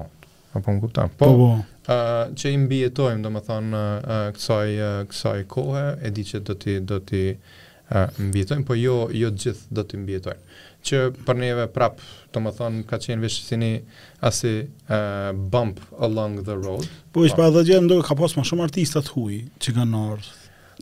[0.56, 1.48] Apo më Po, po.
[1.86, 6.40] Uh, që i mbijetojmë, do më thonë, uh, kësaj, uh, kësaj kohë, e di që
[6.46, 10.42] do t'i, do t'i uh, mbijetojmë, po jo, jo gjithë do t'i mbijetojmë.
[10.86, 13.70] Që për neve prapë, do më thonë, ka qenë vishë si një
[14.22, 16.86] uh, bump along the road.
[17.10, 17.46] Po, ishpa, po.
[17.46, 20.34] pa dhe gjithë, ndo ka pas ma shumë artistat huj që ka nërë.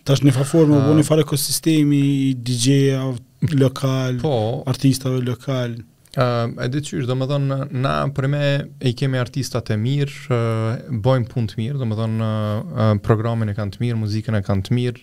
[0.04, 2.02] Tash një fa formë, uh, një farë ekosistemi,
[2.44, 3.04] DJ-a,
[3.52, 4.36] lokal, po,
[4.70, 5.76] artistave lokal.
[6.14, 8.42] Ë, qysh, do më domethënë na për me
[8.86, 13.74] i kemi artistat e mirë, uh, bëjmë punë të mirë, domethënë uh, programin e kanë
[13.74, 15.02] të mirë, muzikën e kanë të mirë.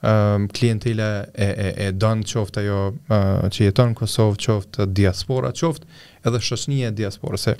[0.00, 4.86] Ë, uh, klientela e e e don qoftë ajo uh, që jeton në Kosovë, qoftë
[5.00, 7.48] diaspora, qoftë edhe shoqënia e diasporës.
[7.50, 7.56] Ë,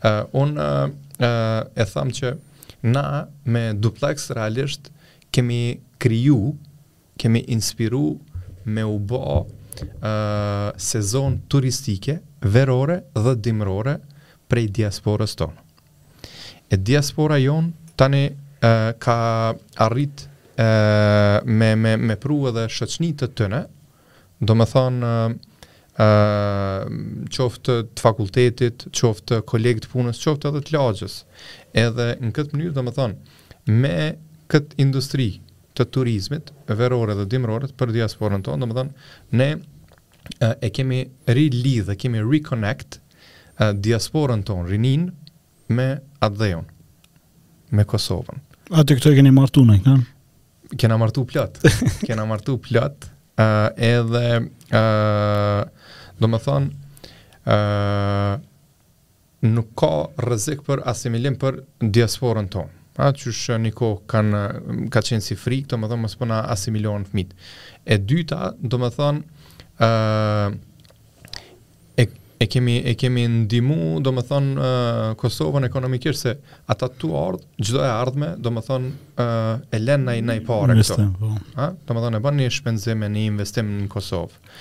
[0.00, 0.90] uh, un ë uh,
[1.22, 2.34] uh, e thamë që
[2.92, 3.06] na
[3.46, 4.92] me duplex realisht
[5.32, 6.52] kemi kriju,
[7.20, 8.10] kemi inspiru
[8.66, 9.22] me u bo
[9.80, 13.96] uh, sezon turistike verore dhe dimrore
[14.50, 15.68] prej diasporës tonë.
[16.72, 19.16] E diaspora jonë tani uh, ka
[19.86, 23.62] arrit uh, me, me, me pru edhe shëqnitë të tëne,
[24.42, 25.38] do më thonë uh,
[26.02, 26.82] uh,
[27.36, 31.20] qoftë të fakultetit, qoftë kolegët punës, qoftë edhe të lagjës.
[31.86, 33.40] Edhe në këtë mënyrë, do më thonë,
[33.82, 33.96] me
[34.52, 35.30] këtë industri,
[35.76, 39.50] të turizmit verore dhe dimrore për diasporën tonë, domethënë ne
[40.60, 43.00] e kemi rilidh, e kemi reconnect
[43.58, 45.08] diasporën tonë, rinin
[45.72, 45.88] me
[46.22, 46.66] Adheun,
[47.74, 48.38] me Kosovën.
[48.72, 50.04] A të këtë e keni martu në ikan?
[50.80, 51.58] Kena martu plot.
[52.08, 52.94] kena martu plat,
[53.36, 54.28] uh, edhe,
[54.72, 57.10] uh, do më thonë,
[57.42, 58.36] uh,
[59.52, 59.90] nuk ka
[60.30, 61.60] rëzik për asimilim për
[61.92, 65.78] diasporën tonë pa që shë eh, një kohë kanë, mm, ka qenë si frikë, do
[65.80, 67.32] më thonë, mësë përna po asimilohen fmit.
[67.84, 69.38] E dyta, do më thonë,
[69.84, 70.56] uh,
[72.00, 72.06] eh,
[72.40, 76.36] e, kemi, e kemi ndimu, do më uh, eh, Kosovën ekonomikisht, se
[76.72, 79.24] ata tu ardhë, gjdo e ardhme, do më uh,
[79.70, 81.00] e lenë nëj, nëj pare këto.
[81.20, 81.32] Po.
[81.56, 81.70] Ha?
[81.72, 84.52] më e bërë një shpenzime, një investim në Kosovë.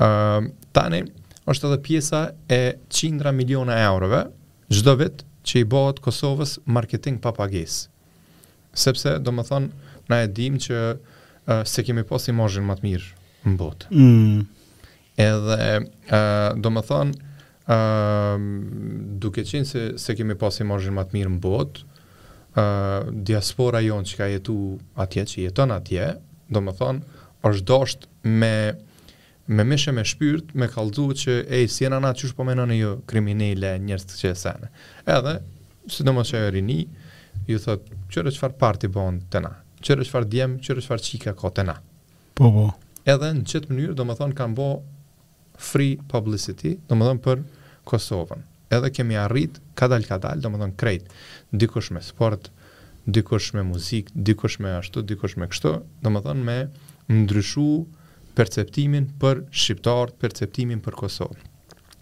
[0.00, 1.02] Uh, tani,
[1.50, 2.60] është edhe pjesa e
[2.94, 4.26] 100 miliona eurove,
[4.70, 7.88] gjdo vitë, që i bëhet Kosovës marketing pa pagesë.
[8.78, 12.86] Sepse do të thonë na e dim që uh, se kemi pas imazhin më të
[12.86, 13.90] mirë në botë.
[13.90, 14.08] Ëh.
[14.08, 14.48] Mm.
[15.20, 17.30] Edhe uh, do të thonë
[17.66, 18.44] uh,
[19.20, 21.84] duke qenë se se kemi pas imazhin më të mirë në botë,
[22.56, 26.12] uh, diaspora jonë që ka jetuar atje, që jeton atje,
[26.50, 27.20] do të thonë
[27.50, 28.54] është dosht me
[29.50, 32.46] me mishë me shpyrt, me kalzu po jo që e si siena na që shpo
[32.46, 34.68] menon e jo kriminele njërës të që janë.
[35.16, 35.32] Edhe,
[35.90, 36.76] së në që e rini,
[37.50, 39.50] ju thot, qërë qëfar parti bon të na,
[39.82, 41.74] qërë qëfar djem, qërë qëfar qika ko të na.
[42.38, 42.68] Po, po.
[43.10, 44.68] Edhe në qëtë mënyrë, do më thonë, kam bo
[45.60, 47.42] free publicity, do më thonë për
[47.90, 48.46] Kosovën.
[48.70, 51.14] Edhe kemi arrit, kadal-kadal, domethën do më thonë krejt,
[51.64, 52.52] dikush me sport,
[53.10, 55.74] dikush me muzik, dikush me ashtu, dikush me kështu,
[56.06, 56.60] domethën me
[57.10, 57.88] ndryshuar
[58.34, 61.46] perceptimin për shqiptarët, perceptimin për Kosovën.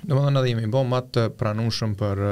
[0.06, 2.22] Do më dhe në jemi bo matë të pranushëm për,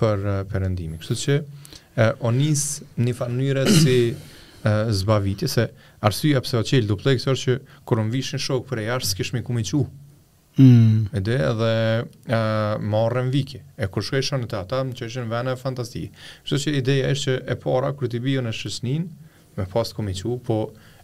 [0.00, 0.98] për perëndimin.
[1.00, 5.68] Kështu që e, o njësë një fanyre si e, zbavitje, se
[6.10, 7.56] arsyja pse o çel duplek, është që
[7.88, 8.84] kur më vishin shokë për mm.
[8.88, 9.66] e jashtë, s'kish më mi
[10.60, 11.06] Mm.
[11.14, 11.68] Ede edhe
[12.02, 13.60] uh, marrën vike.
[13.80, 16.10] E kur shkoj shonë të ata, që ishin vene fantastike.
[16.42, 19.06] Kështu që ideja është që e para, kërë t'i bio në shësnin,
[19.72, 20.58] pas komiçu, po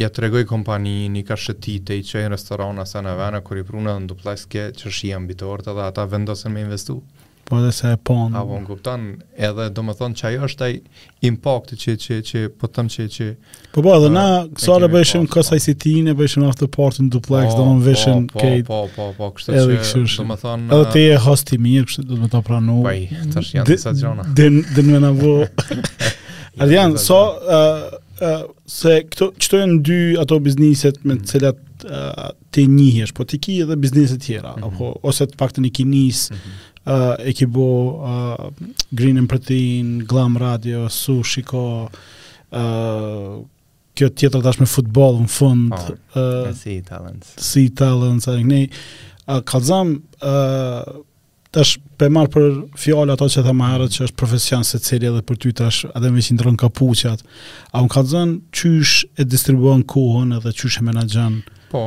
[0.00, 3.66] ja të regoj kompani i ka shëtite, i qëjnë restorana sa në vene, kër i
[3.68, 6.98] prunë dhe në duplajs ke që shi ambitor të dhe ata vendosën me investu.
[7.46, 8.34] Po edhe se e ponë.
[8.34, 9.02] Apo në kuptan,
[9.48, 10.72] edhe do më thonë që ajo është taj
[11.28, 13.26] impact që, që, që po tëmë që, që...
[13.76, 14.24] Po po, edhe na,
[14.58, 15.36] kësare bëshim po.
[15.36, 18.64] kësa i sitine, bëshim after party në duplex, po, do më po, vëshim kejt.
[18.66, 20.80] Po, po, po, po, kështë që, do më thonë...
[20.80, 22.80] Edhe je host i mirë, kështë do më të pranu.
[22.82, 22.96] Po,
[23.36, 24.26] të është janë disa gjona.
[24.42, 25.36] Dhe në me në
[26.64, 27.16] Ardian, so,
[28.66, 31.60] se këto çto janë dy ato bizneset me të cilat
[32.54, 34.72] ti njihesh, po ti ke edhe biznese tjera mm -hmm.
[34.74, 36.54] apo ose të paktën i ke nis mm -hmm.
[37.20, 38.48] uh, e ki bo uh,
[38.90, 41.88] Green and Protein, Glam Radio, Sushi Co,
[42.50, 43.44] uh,
[43.94, 47.28] kjo tjetër tash me futboll në fund, oh, uh, Sea Talents.
[47.36, 48.68] Sea Talents, ai ne
[49.26, 51.02] uh, kalzam uh,
[51.56, 52.46] tash pe marr për
[52.76, 56.20] fjalë ato që thamë herët që është profesion secili edhe për ty tash edhe me
[56.26, 57.22] qindron kapuçat.
[57.72, 61.40] A un ka thënë çysh e distribuon kohën edhe çysh e menaxhon?
[61.72, 61.86] Po.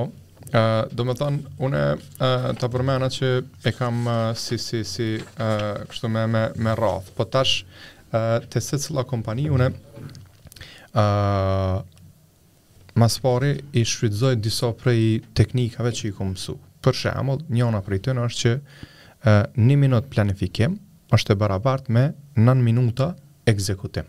[0.50, 1.96] ë uh, do të them unë ë
[2.26, 3.28] uh, ta përmend atë që
[3.70, 7.12] e kam uh, si si si ë uh, kështu me me me radh.
[7.16, 7.62] Po tash
[8.10, 11.78] ë uh, te secila kompani unë ë uh,
[12.98, 16.58] mas pari i shfrytëzoj disa prej teknikave që i kom mësu.
[16.82, 18.56] Për shembull, njëna prej tyre është që
[19.26, 20.78] një minut planifikim
[21.14, 23.16] është e barabart me 9 minuta
[23.46, 24.04] ekzekutim.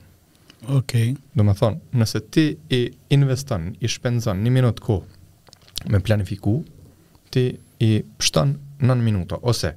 [0.69, 1.15] Okay.
[1.35, 2.81] Do me thonë, nëse ti i
[3.17, 5.01] investon, i shpenzon një minut ko
[5.89, 6.59] me planifiku,
[7.33, 8.53] ti i pështon
[8.85, 9.73] 9 minuta, ose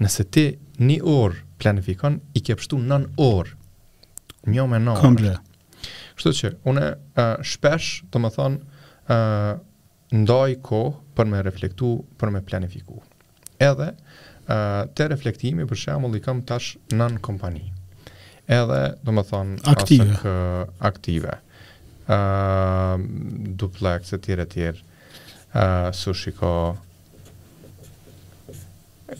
[0.00, 0.46] nëse ti
[0.78, 3.56] një orë planifikon, i ke pështu 9 orë,
[4.46, 5.02] një me 9 orë.
[5.02, 5.34] Komple.
[6.14, 8.62] Kështu që, une uh, shpesh, do me thonë,
[9.10, 9.56] uh,
[10.14, 13.02] ndaj kohë për me reflektu, për me planifiku.
[13.62, 13.90] Edhe,
[14.92, 17.70] te reflektimi për shembull i kam tash nën kompani.
[18.46, 20.08] Edhe, do më thonë, aktive.
[20.12, 21.36] Asak, uh, aktive.
[22.04, 23.00] Uh,
[23.58, 24.82] duplex, e tjere, tjere.
[25.54, 26.50] Uh, sushi ko,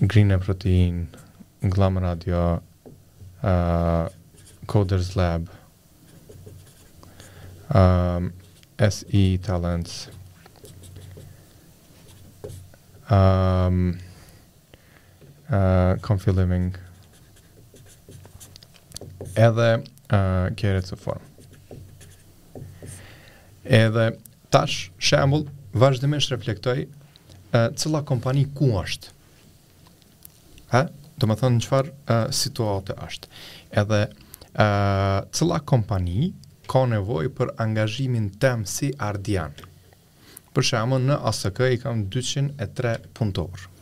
[0.03, 1.07] green protein,
[1.63, 2.43] glam radio,
[3.41, 4.07] uh,
[4.69, 5.49] coders lab,
[7.73, 8.29] um,
[8.93, 10.01] SE talents,
[13.09, 13.95] um,
[15.51, 16.31] uh, comfy
[19.35, 21.25] edhe uh, kjere të form
[23.65, 24.07] edhe
[24.53, 25.47] tash shembul
[25.85, 29.11] vazhdimisht reflektoj uh, cëla kompani ku është
[30.77, 30.85] ha?
[31.19, 33.31] do më thënë në qëfar uh, situate është
[33.83, 36.33] edhe uh, cëla kompani
[36.71, 39.57] ka nevoj për angazhimin tem si ardian
[40.55, 43.73] për shembul në ASK i kam 203 punëtorë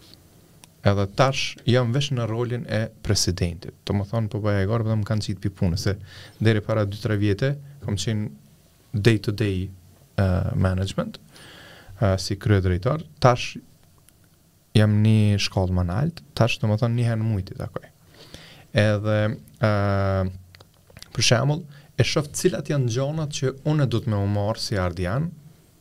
[0.91, 3.75] edhe tash jam vesh në rolin e presidentit.
[3.87, 5.95] Të më thonë përbaja po e garë, përdo më kanë qitë për punë, se
[6.43, 7.51] deri para 2-3 vjetë,
[7.85, 8.31] kom qenë
[8.93, 11.21] day-to-day uh, management,
[12.01, 13.57] uh, si krye drejtar, tash
[14.77, 17.89] jam një shkollë më naltë, tash të më thonë një henë në
[18.83, 19.15] Edhe,
[19.67, 20.23] uh,
[21.13, 21.59] për shemull,
[22.01, 25.27] e shofë cilat janë gjonat që une du të me umarë si ardian,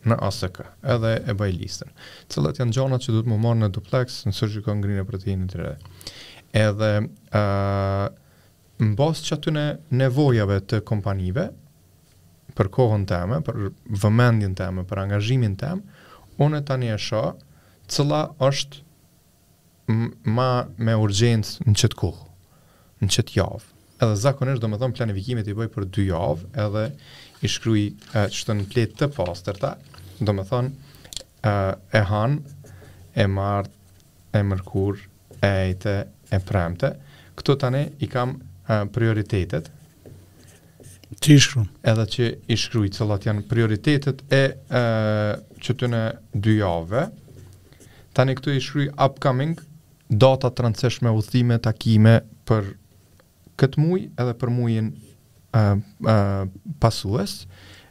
[0.09, 0.61] në ASK,
[0.93, 1.91] edhe e bëj listën.
[2.33, 5.59] cëllët janë gjonat që duhet më marrë në duplex në surgical ngrinë e proteinit të
[5.61, 5.73] rrë.
[6.61, 8.05] Edhe ë uh,
[8.91, 11.49] mbas çatu nevojave të kompanive
[12.57, 13.67] për kohën time, për
[14.01, 15.83] vëmendjen time, për angazhimin tim,
[16.41, 17.35] unë tani e shoh
[17.91, 18.81] cëlla është
[20.33, 20.49] ma
[20.81, 22.25] me urgjencë në qëtë kohë,
[23.05, 23.69] në qëtë javë.
[24.01, 26.85] Edhe zakonisht do më thonë planifikimet i bëj për dy javë, edhe
[27.45, 27.83] i shkruj
[28.15, 29.75] që të në pletë të pasterta,
[30.25, 30.71] do me thonë,
[31.45, 32.57] uh, e hanë,
[33.17, 33.77] e martë,
[34.37, 35.01] e mërkur,
[35.43, 35.95] e ejte,
[36.31, 36.93] e premte.
[37.39, 39.67] Këto tani i kam uh, prioritetet.
[41.21, 41.65] Të shkru.
[41.91, 45.99] Edhe që i shkruj, cëllat janë prioritetet e uh, eh, që të në
[46.45, 47.01] dy jave.
[48.15, 49.57] Tani këtu i shkruj upcoming,
[50.07, 52.15] data të rëndësishme, uthime, takime
[52.47, 52.71] për
[53.59, 56.23] këtë muj edhe për mujin uh, uh,
[56.81, 57.41] pasues.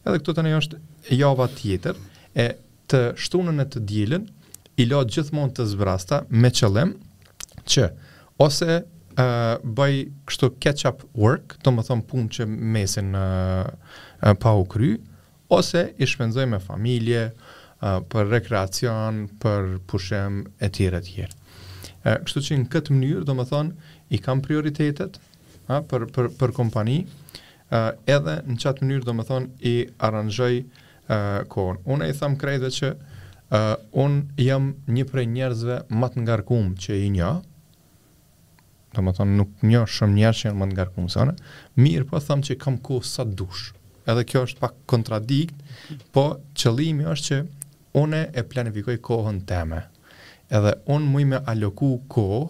[0.00, 0.80] Edhe këtu tani është
[1.20, 2.00] java tjetër
[2.40, 2.46] e
[2.90, 4.24] të shtunën e të dielën
[4.80, 6.94] i lot gjithmonë të zbrasta me qëllim
[7.70, 7.88] që
[8.40, 9.20] ose uh,
[9.76, 9.96] bëj
[10.28, 13.66] kështu catch up work, domethënë punë që mesin uh,
[14.42, 14.94] pa u kry,
[15.52, 21.30] ose i shpenzoj me familje uh, për rekreacion, për pushim e tjerë e
[22.00, 26.30] Uh, kështu që në këtë mënyrë, domethënë më thonë, i kam prioritetet uh, për, për,
[26.40, 26.94] për kompani,
[27.36, 29.74] uh, edhe në çat mënyrë, domethënë më thonë, i
[30.08, 30.52] aranjoj
[31.10, 31.78] uh, kohën.
[31.90, 36.74] Unë e i thamë krejtëve që uh, unë jam një prej njerëzve më të ngarkuar
[36.84, 37.32] që i një,
[38.90, 41.32] Domethënë më nuk një shumë njerë që janë më të ngarkuar së
[41.78, 43.68] mirë po thamë që kam kohë sa dushë.
[44.10, 45.58] Edhe kjo është pak kontradikt,
[46.16, 46.24] po
[46.58, 47.38] qëllimi është që
[48.00, 49.78] unë e planifikoj kohën teme.
[50.50, 52.40] Edhe unë mui me aloku kohë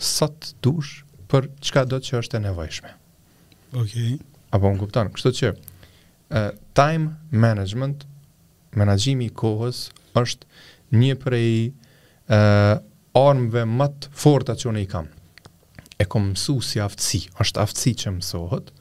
[0.00, 2.94] sa të dushë për çka do të që është e nevojshme.
[3.76, 4.14] Okej.
[4.14, 4.16] Okay.
[4.54, 5.52] Apo më kupton, kështu që
[6.72, 8.04] time management,
[8.74, 11.50] menaxhimi i kohës është një prej
[12.28, 12.38] ë
[13.14, 15.10] armëve më të forta që unë i kam.
[16.00, 18.72] E kam mësu si aftësi, është aftësi që mësohet,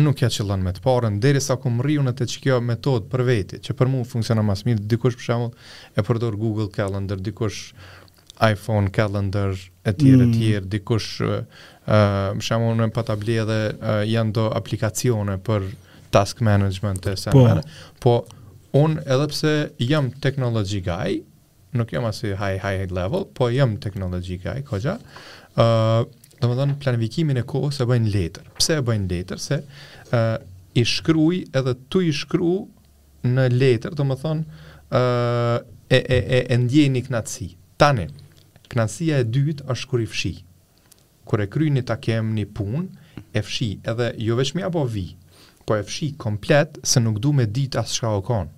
[0.00, 3.10] nuk ja qëllon me të parën, deri sa kom rriu në të që kjo metodë
[3.12, 5.52] për veti, që për mu funksiona mas mirë, dikush për shemull
[6.00, 7.68] e përdor Google Calendar, dikush
[8.42, 9.52] iPhone Calendar,
[9.86, 10.32] e tjerë, mm.
[10.32, 11.68] e tjerë, dikush, uh,
[12.34, 15.68] më shemull në pata edhe uh, janë do aplikacione për
[16.16, 17.62] task management e se po, mene.
[18.02, 18.14] Po,
[18.84, 19.52] unë edhe pse
[19.82, 21.18] jam technology guy,
[21.74, 24.94] nuk jam asë high, high high level, po jam technology guy, koqa,
[25.62, 26.06] uh,
[26.38, 28.48] dhe më dhënë planifikimin e kohës e bëjnë letër.
[28.60, 29.40] Pse e bëjnë letër?
[29.48, 30.36] Se uh,
[30.80, 32.54] i shkruj edhe tu i shkru
[33.26, 34.58] në letër, dhe më dhënë
[34.92, 35.56] uh,
[35.94, 37.48] e, e, e, e ndjeni knatësi.
[37.80, 38.06] Tane,
[38.70, 40.32] knatësia e dytë është kur i fshi.
[41.26, 42.82] Kur e kry një takem një punë,
[43.34, 45.06] e fshi, edhe jo veç mi apo vi,
[45.66, 48.50] po e fshi komplet se nuk du me dit asë shka o konë.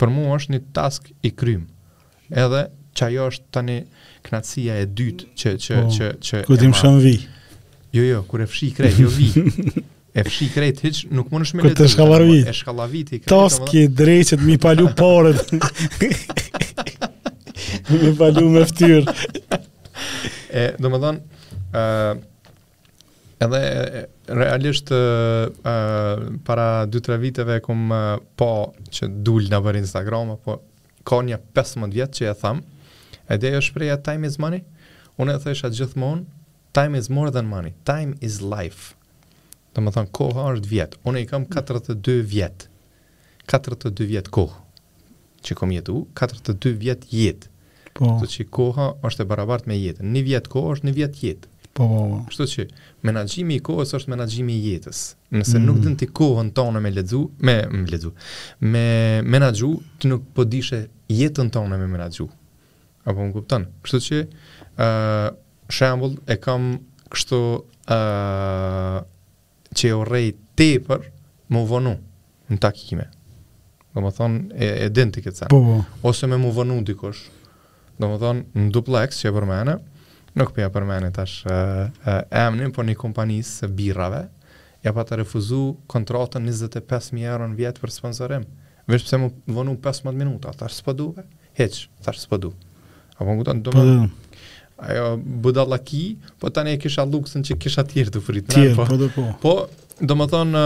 [0.00, 1.64] Për mu është një task i krym.
[2.28, 2.64] Edhe
[2.96, 3.76] që ajo është tani
[4.26, 6.70] knatsia e dytë që, që, oh, që, që e marë.
[6.72, 7.14] Këtë vi.
[7.96, 9.28] Jo, jo, kur e fshi krejt, jo vi.
[10.16, 12.48] e fshi krejt, hiq, nuk më nëshme shmele të shkallar vit.
[12.52, 13.14] e shkallar vit.
[13.32, 15.54] Task i drejqet, mi palu përët.
[17.94, 19.16] mi palu me ftyrë.
[20.56, 21.40] e, do më dhënë,
[21.72, 22.12] uh,
[23.46, 23.64] edhe
[24.26, 24.88] realisht
[26.42, 30.58] para 2-3 viteve kum uh, po që dul në për Instagram, po
[31.06, 32.62] ka një 15 vjetë që e tham,
[33.28, 34.64] e dhe preja shpreja time is money,
[35.18, 36.24] unë e thesha gjithmonë,
[36.74, 38.94] time is more than money, time is life.
[39.74, 42.66] Dhe më thonë, koha është vjetë, unë i kam 42 vjetë,
[43.52, 44.58] 42 vjetë kohë,
[45.46, 47.52] që kom jetu, 42 vjetë jetë,
[47.96, 48.16] po.
[48.20, 51.54] të që koha është e barabart me jetë, një vjetë kohë është një vjetë jetë,
[51.76, 52.18] Po, po, po.
[52.30, 52.64] Kështu që
[53.04, 54.98] menaxhimi i kohës është menaxhimi i jetës.
[55.36, 55.64] Nëse mm.
[55.68, 58.14] nuk din ti kohën tonë me lexu, me me lexu,
[58.74, 58.84] me
[59.34, 59.68] menaxhu,
[60.00, 60.78] ti nuk po dishe
[61.12, 62.24] jetën tonë me menaxhu.
[63.04, 63.66] Apo më kupton?
[63.84, 65.28] Kështu që ë uh,
[65.76, 66.64] shembull e kam
[67.12, 69.02] kështu ë uh,
[69.76, 71.04] që urrej tepër
[71.52, 71.92] më vonu
[72.54, 73.04] në takime.
[73.92, 75.76] Do më thonë, e, e din këtë Po, po.
[76.08, 77.26] Ose me më vonu dikosh.
[78.00, 79.76] Do më thonë, në duplex që e përmene,
[80.36, 81.50] Nuk për po përmeni tash e,
[82.04, 84.22] e, emnin, por një kompanisë së birave,
[84.84, 85.60] ja pa të refuzu
[85.90, 88.44] kontratën 25.000 euro në vjetë për sponsorim.
[88.86, 91.24] Vesh pëse mu vonu 15 minuta, tash së përduve,
[91.58, 92.52] heq, tash së përdu.
[93.16, 93.96] A po më këtanë, do me...
[94.86, 95.06] Ajo,
[95.40, 96.02] bëda laki,
[96.36, 98.52] po tani e kisha luksën që kisha tjerë të fritë.
[98.52, 99.24] Tjerë, po dhe po.
[99.40, 99.54] Po,
[100.04, 100.64] do me thonë,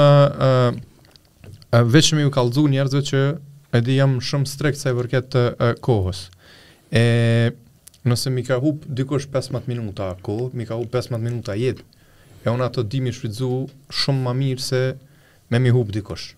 [1.95, 3.23] veç me ju kalzu njerëzve që
[3.79, 5.49] edhe jam shumë strekt sa i vërket të
[5.87, 6.27] kohës.
[6.91, 7.05] E...
[7.55, 7.59] Uh,
[8.05, 11.83] nëse mi ka hup dikush 15 minuta ko, mi ka hup 15 minuta jetë,
[12.45, 14.81] e unë ato di mi shumë ma mirë se
[15.51, 16.31] me mi hup dikush.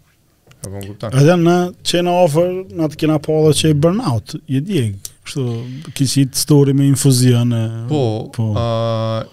[0.63, 1.15] E po më kuptan.
[1.19, 1.55] Edhe në
[1.87, 4.97] qena ofër, në të kena po dhe që e burnout, je djegë.
[5.23, 5.45] Kështu,
[5.95, 7.53] kisi të story me infuzion.
[7.55, 8.01] E, po,
[8.35, 8.49] po.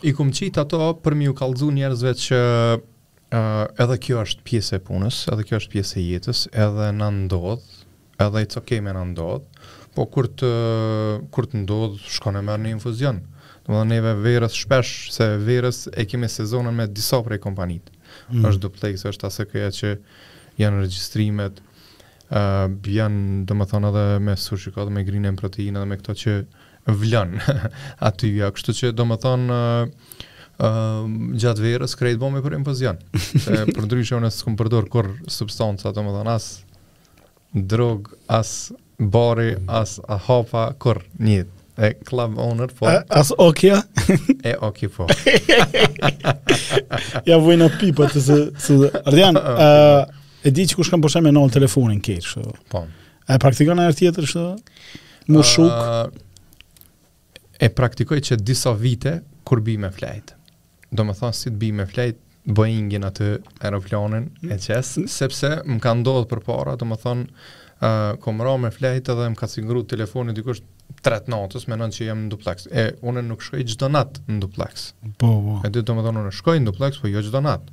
[0.09, 2.41] i kum qitë ato për mi u kalzu njerëzve që
[2.77, 7.09] uh, edhe kjo është pjesë e punës, edhe kjo është pjesë e jetës, edhe në
[7.23, 7.77] ndodhë,
[8.25, 9.63] edhe it's okay me në ndodhë,
[9.99, 10.49] po kur të
[11.33, 13.17] kur të ndodh shkon e merr një infuzion.
[13.67, 17.91] Domethënë neve verës shpesh se verës e kemi sezonën me disa prej kompanitë.
[18.31, 18.45] Mm.
[18.47, 19.91] Është duplex, është ask që
[20.61, 21.59] janë regjistrimet
[22.29, 26.33] ë uh, janë domethënë edhe me sushikat me grinën proteinë edhe me këto që
[27.03, 27.35] vlen
[28.07, 30.11] aty ja, kështu që domethënë ë uh,
[30.67, 31.07] uh,
[31.43, 33.03] gjatë verës krejt bëm për infuzion.
[33.43, 36.53] Se për ndryshë, unë s'kam përdor kur substanca domethënë as
[37.69, 38.61] drog as
[38.99, 41.45] bari as a hapa kur një
[41.79, 43.79] e club owner po as okja
[44.49, 45.07] e okja po
[47.29, 51.35] ja vuj në pipa të se se ardian e di që kush kam përshem e
[51.37, 52.43] nolë telefonin këtu
[52.73, 52.83] po
[53.29, 54.49] e praktikon e tjetër shto
[55.29, 56.07] Më shuk uh,
[57.61, 59.11] e praktikoj që disa vite
[59.45, 60.33] kur bi me flajt.
[60.91, 62.17] do të thonë si të bi me flajt
[62.49, 63.27] bëjnë gjenë atë
[63.61, 65.05] aeroplanin e qesë, mm.
[65.07, 67.27] sepse më ka ndodhë për para, do më thonë,
[68.19, 70.61] kom ra me flejt edhe më ka cingru telefonit dikush
[71.05, 72.65] tret natës me nënë që jem në duplex.
[72.67, 74.89] E, unë nuk shkoj çdo natë në duplex.
[75.21, 75.57] Po, po.
[75.63, 77.71] E dy të më unë shkoj në duplex, po jo çdo natë.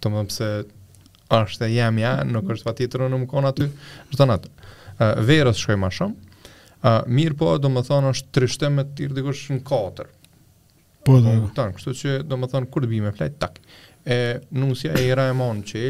[0.00, 0.22] Të më
[1.36, 3.68] është e jem ja, nuk është fa titër unë më konë aty,
[4.14, 4.48] gjdo natë.
[4.96, 6.16] E, verës shkoj ma shumë,
[6.80, 10.08] e, mirë po, do më thonë, është trishtem me tir dikush në katër.
[11.06, 11.68] Po, da.
[11.76, 13.60] Kështu që, do më thonë, kur të bime flejt, tak.
[14.08, 14.18] E,
[14.56, 15.84] nusja e i ra e monë që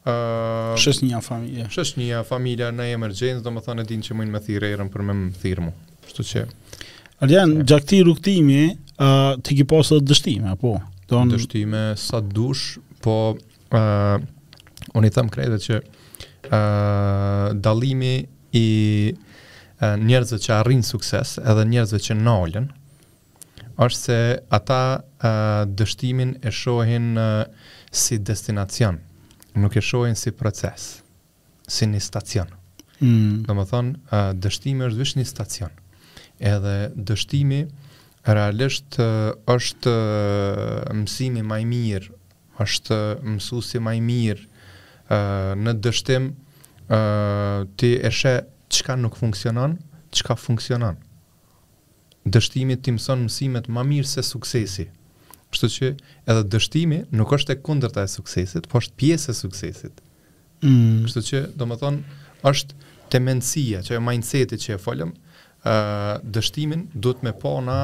[0.00, 1.66] Uh, shës një familje.
[1.68, 4.88] Shës një familje në emergjens, do më thënë e din që mëjnë me thirë erën
[4.94, 5.74] për me më thirë mu.
[6.08, 6.44] Shtu që...
[7.20, 8.62] Arjan, gjakti rukëtimi,
[8.96, 10.70] uh, të ki posë dhe dështime, apo?
[11.10, 11.28] Don...
[11.34, 13.18] Dështime sa dush, po...
[13.70, 14.16] Uh,
[14.96, 18.14] unë i thëmë krejtë që uh, dalimi
[18.58, 18.66] i
[19.12, 22.66] uh, njerëzve që arrinë sukses edhe njerëzve që nalën
[23.84, 24.18] është se
[24.58, 25.30] ata uh,
[25.70, 27.44] dështimin e shohin uh,
[27.94, 28.98] si destinacion
[29.54, 31.00] nuk e shohin si proces,
[31.68, 32.48] si një stacion.
[33.00, 33.42] Mm.
[33.48, 35.72] Do më thonë, uh, dështimi është vishë një stacion.
[36.38, 37.62] Edhe dështimi
[38.26, 42.12] realisht uh, është uh, mësimi maj mirë,
[42.60, 48.34] është mësusi maj mirë uh, në dështim uh, të eshe
[48.76, 49.78] qka nuk funksionon,
[50.14, 51.00] qka funksionon.
[52.28, 54.86] Dështimi të mëson mësimet ma mirë se suksesi.
[54.90, 54.96] Mm.
[55.50, 55.88] Kështu që
[56.30, 60.02] edhe dështimi nuk është e kundërta e suksesit, po është pjesë e suksesit.
[60.62, 61.04] Mm.
[61.08, 62.18] Kështu që, do më thonë,
[62.50, 62.76] është
[63.10, 67.80] temensia, që e mindseti që e folëm, uh, dështimin duhet me po na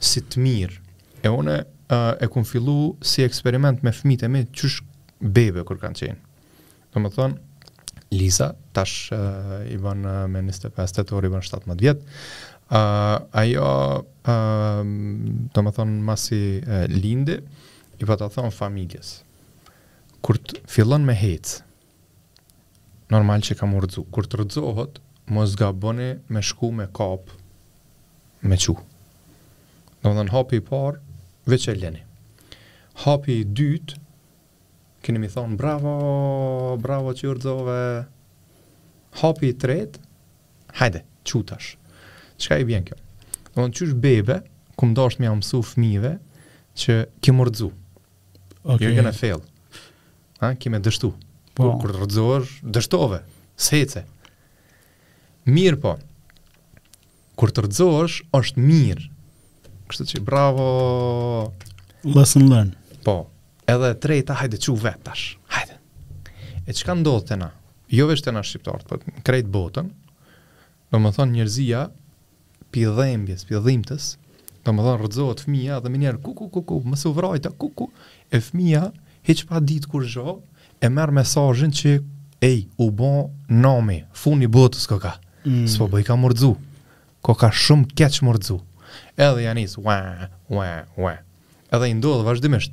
[0.00, 0.80] si të mirë.
[1.24, 4.80] E une uh, e kun fillu si eksperiment me fmit e mi, qysh
[5.20, 6.22] bebe kur kanë qenë.
[6.94, 7.42] Do më thonë,
[8.14, 12.04] Lisa, tash uh, i bën uh, me 25 të orë, i bën 17 vjetë,
[12.70, 14.80] uh, ajo uh,
[15.52, 17.36] do më thonë masi uh, lindi
[17.98, 19.18] i pa po të thonë familjes
[20.24, 21.58] kur të fillon me hec
[23.12, 25.02] normal që kam urdzu kur të rëdzohet
[25.32, 27.32] mos gaboni me shku me kap
[28.44, 28.76] me qu
[30.04, 30.98] do më thonë hapi i par
[31.48, 32.02] veç e leni
[33.04, 33.96] hapi i dyt
[35.04, 35.94] keni më thonë bravo
[36.80, 37.78] bravo që urdzove
[39.20, 40.00] hapi i tret
[40.80, 41.74] hajde qutash
[42.38, 42.96] çka i vjen kjo?
[43.54, 44.42] Domthon çysh bebe,
[44.74, 46.14] ku ndosht më mësu fëmijëve
[46.80, 47.68] që ke morxu.
[48.64, 48.80] Okay.
[48.88, 49.44] You're gonna fail.
[50.42, 51.12] Ha, ke më dështu.
[51.54, 53.20] Po kur rrëzohesh, dështove,
[53.56, 54.02] sece.
[55.46, 55.92] Mirë po.
[57.38, 59.06] Kur të rrëzohesh, është mirë.
[59.90, 60.66] Kështu që bravo.
[62.16, 62.74] Lesson learned.
[63.06, 63.28] Po.
[63.70, 65.36] Edhe e treta, hajde çu vet tash.
[65.54, 65.76] Hajde.
[66.66, 67.52] E çka ndodh te na?
[67.92, 69.86] Jo vetë na shqiptar, po krejt botën.
[70.94, 71.84] Domethën njerëzia
[72.74, 74.04] spidhëmbjes, spidhëmtës,
[74.66, 77.86] domethënë rrezohet fëmia dhe më njëherë ku ku ku ku mos u vrojta ku ku
[78.34, 78.88] e fëmia
[79.26, 80.34] hiç pa ditë kur zho,
[80.82, 81.92] e merr mesazhin që
[82.44, 83.12] ej u bë
[83.62, 85.14] nomi, funi botës koka.
[85.46, 85.68] Mm.
[85.70, 86.54] S'po bëj ka murdzu.
[87.24, 88.58] Koka shumë keq murdzu.
[89.16, 89.98] Edhe ja nis, wa
[90.52, 90.68] wa
[90.98, 91.14] wa.
[91.72, 92.72] Edhe i ndodh vazhdimisht.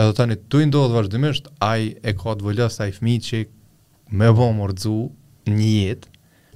[0.00, 3.42] Edhe tani tu i ndodh vazhdimisht, ai e ka të volës ai fëmijë që
[4.20, 4.96] më vao murdzu
[5.50, 6.12] një jetë.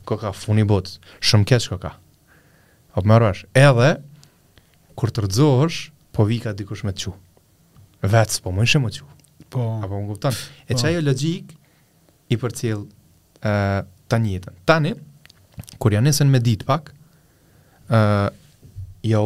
[0.08, 0.88] Koka funi bot,
[1.20, 1.94] shumë keq koka.
[3.00, 3.92] Po më rrash, edhe
[4.92, 5.76] kur të rëzohësh,
[6.12, 7.12] po vika dikush me të çu.
[8.04, 9.06] Vetë po më të çu.
[9.48, 9.62] Po.
[9.80, 10.36] Apo më kupton?
[10.68, 11.54] E çajë po.
[12.28, 12.82] i përcjell
[13.40, 14.36] ë uh, tani
[14.68, 14.92] Tani
[15.80, 16.92] kur janë nesër me ditë pak,
[17.88, 18.28] ë uh,
[19.14, 19.24] jo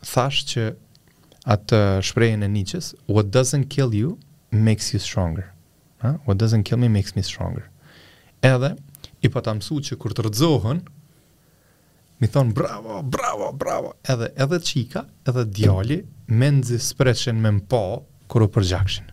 [0.00, 0.64] thash që
[1.44, 4.16] atë shprehjen e Nietzsche's, what doesn't kill you
[4.50, 5.52] makes you stronger.
[6.00, 6.16] Ha?
[6.24, 7.68] What doesn't kill me makes me stronger.
[8.40, 8.72] Edhe
[9.24, 10.80] i po ta mësuj që kur të rëzohën,
[12.22, 15.96] mi thonë bravo, bravo, bravo, edhe, edhe qika, edhe djali,
[16.32, 17.80] me nëzi spreshën me po
[18.30, 19.08] kur u përgjakshin.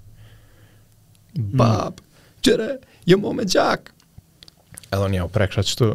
[1.56, 2.32] Bab, mm.
[2.45, 2.70] qëre,
[3.10, 3.89] jë me gjak.
[4.91, 5.89] Edhe një, prekshat qëtu,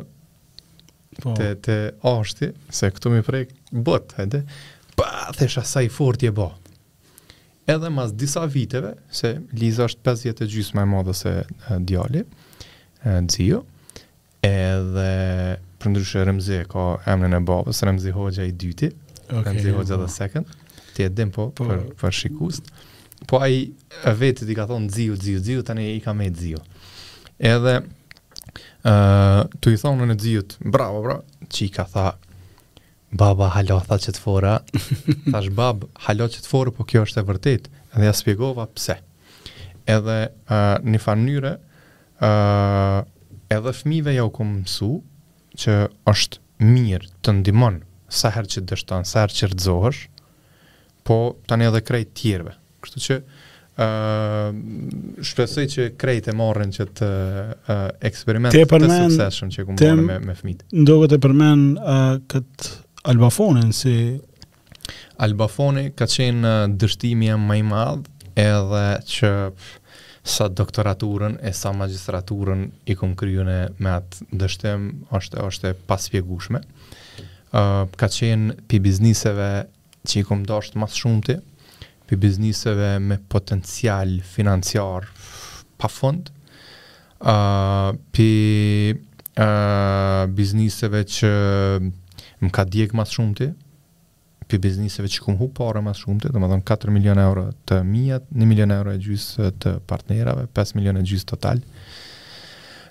[1.23, 1.35] po.
[1.39, 1.79] te, te
[2.13, 4.43] ashti, se këtu mi prek, bot hajde,
[4.99, 6.51] pa, thesha sa i fort je bo.
[7.67, 11.33] Edhe mas disa viteve, se Liza është 5 jetë e gjysë me madhe se
[11.83, 12.21] djali,
[13.27, 13.65] dzio,
[14.47, 15.11] edhe
[15.87, 18.89] për ndryshe Remzi e ka emnin e babës, Remzi Hoxha i dyti,
[19.29, 20.51] okay, Remzi Hoxha dhe second,
[20.97, 22.73] ti e dim po, po për, për shikust.
[23.31, 23.61] Po a i
[24.21, 26.59] vetë ti ka thonë dziu, dziu, dziu, tani i ka me dziu.
[27.53, 32.09] Edhe uh, t'u i thonë në dziut, bravo, bravo, që i ka tha,
[33.17, 34.57] baba halo, tha që të fora,
[35.31, 38.99] thash bab, halo që të fora, po kjo është e vërtet, edhe ja spjegova pse.
[39.97, 41.57] Edhe uh, një fanyre,
[42.19, 43.05] uh,
[43.55, 44.97] edhe fmive ja u kom mësu,
[45.61, 45.75] që
[46.13, 47.81] është mirë të ndimon
[48.15, 50.01] sa herë që dështon, sa herë që rëzohësh,
[51.07, 51.17] po
[51.51, 52.53] tani edhe krejt tjerve.
[52.85, 54.51] Kështu që uh,
[55.27, 60.05] shpesoj që krejt e morën që të uh, eksperiment të, të sukseshëm që ku morën
[60.07, 60.69] me, me fmitë.
[60.81, 62.75] Ndo këtë e përmen uh, këtë
[63.15, 63.97] albafonin si...
[65.25, 69.35] Albafoni ka qenë dështimi e maj madhë edhe që
[70.27, 76.63] sa doktoraturën e sa magistraturën i kum kryune me atë dështim, është, është paspjegushme.
[77.57, 79.49] Uh, ka qenë pi bizniseve
[80.07, 81.39] që i kum dasht mas shumëti,
[82.07, 85.07] pi bizniseve me potencial financiar
[85.79, 86.33] pa fund,
[87.23, 88.29] uh, pi
[88.95, 91.31] uh, bizniseve që
[92.43, 93.53] më ka djekë mas shumëti,
[94.51, 97.47] për bizniseve që kumë hu pare mas shumë të, dhe më dhënë 4 milion euro
[97.69, 101.63] të mijat, 1 milion euro e gjysë të partnerave, 5 milion e gjysë total.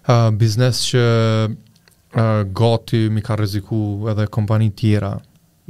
[0.05, 1.03] Uh, biznes që
[1.49, 3.79] uh, gati mi ka reziku
[4.11, 5.13] edhe kompani tjera.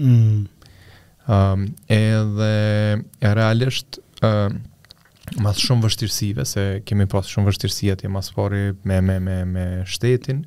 [0.02, 0.46] Mm.
[1.26, 2.50] Um, edhe
[3.26, 4.50] e realisht uh,
[5.42, 9.70] mas shumë vështirësive, se kemi pas shumë vështirësia tje mas pari me, me, me, me
[9.90, 10.44] shtetin,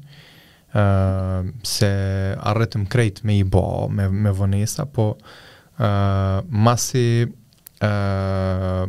[0.76, 1.88] Ehm, se
[2.44, 8.84] arretëm krejt me i bo, me, me vonesa, po uh, masi uh,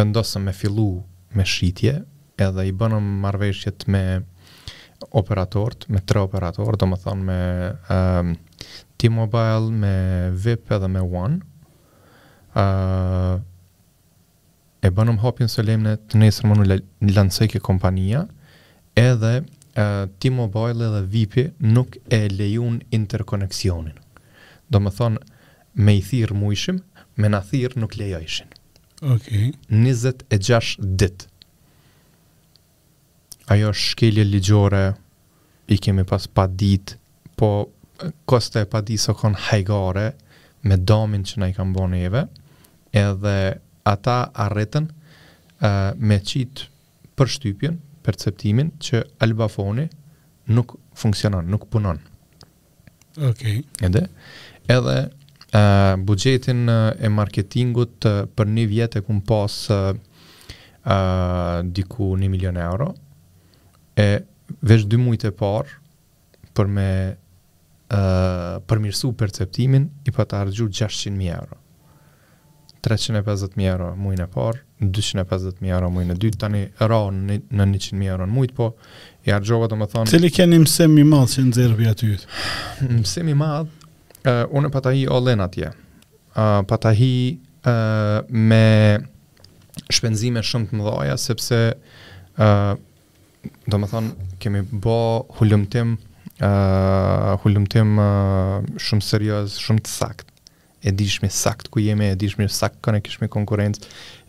[0.00, 1.02] vendosëm me fillu
[1.34, 1.96] me shqitje,
[2.40, 4.04] edhe i bënëm marveshjet me
[5.18, 7.38] operatort, me tre operatorë, do më thonë me
[9.00, 9.92] T-Mobile, me
[10.32, 11.38] VIP edhe me One,
[12.56, 13.36] uh,
[14.80, 18.24] e bënëm hopin së lemne të nesër më në lansëjke kompania,
[19.00, 19.40] edhe
[20.18, 23.96] T-Mobile dhe VIP-i nuk e lejun interkoneksionin.
[24.70, 25.22] Do më thonë,
[25.84, 26.80] me i thirë mu ishim,
[27.20, 28.50] me në thirë nuk lejo ishin.
[29.00, 31.26] 26 dit.
[33.50, 34.84] Ajo shkelje ligjore,
[35.72, 36.96] i kemi pas pa dit,
[37.38, 37.50] po
[38.28, 40.08] koste e pa dit së konë hajgare,
[40.68, 42.26] me domin që na i kam bon eve,
[42.92, 43.38] edhe
[43.88, 46.66] ata arretën uh, me qitë
[47.16, 49.84] për shtypjen, perceptimin që albafoni
[50.54, 52.00] nuk funksionon, nuk punon.
[53.20, 53.60] Okej.
[53.60, 53.60] Okay.
[53.88, 54.04] Edhe
[54.68, 59.90] edhe uh, buxhetin uh, e marketingut uh, për një vjet e kum pas uh,
[61.80, 62.86] diku 1 milion euro
[64.00, 64.06] e
[64.66, 65.76] vesh 2 muajt e parë
[66.56, 71.58] për me uh, përmirësu perceptimin i pa të 600.000 euro.
[72.82, 78.26] 350.000 euro mujnë e parë, 250.000 euro mujnë e dytë, tani ra në, 100.000 euro
[78.28, 78.70] në mujtë, po
[79.28, 80.12] i argjova të më thonë...
[80.14, 83.86] Cili keni mësim i madhë që në zërë bja të i madhë,
[84.24, 88.64] uh, unë pata hi olen atje, uh, pata hi uh, me
[89.92, 92.72] shpenzime shumë të mëdhaja, sepse uh,
[93.68, 94.96] do më thonë kemi bo
[95.38, 95.98] hullumtim,
[96.40, 100.29] uh, hullumtim uh, shumë serios, shumë të sakt,
[100.84, 103.82] e dishme sakt ku jemi, e dishme sakt kënë kishme konkurrencë,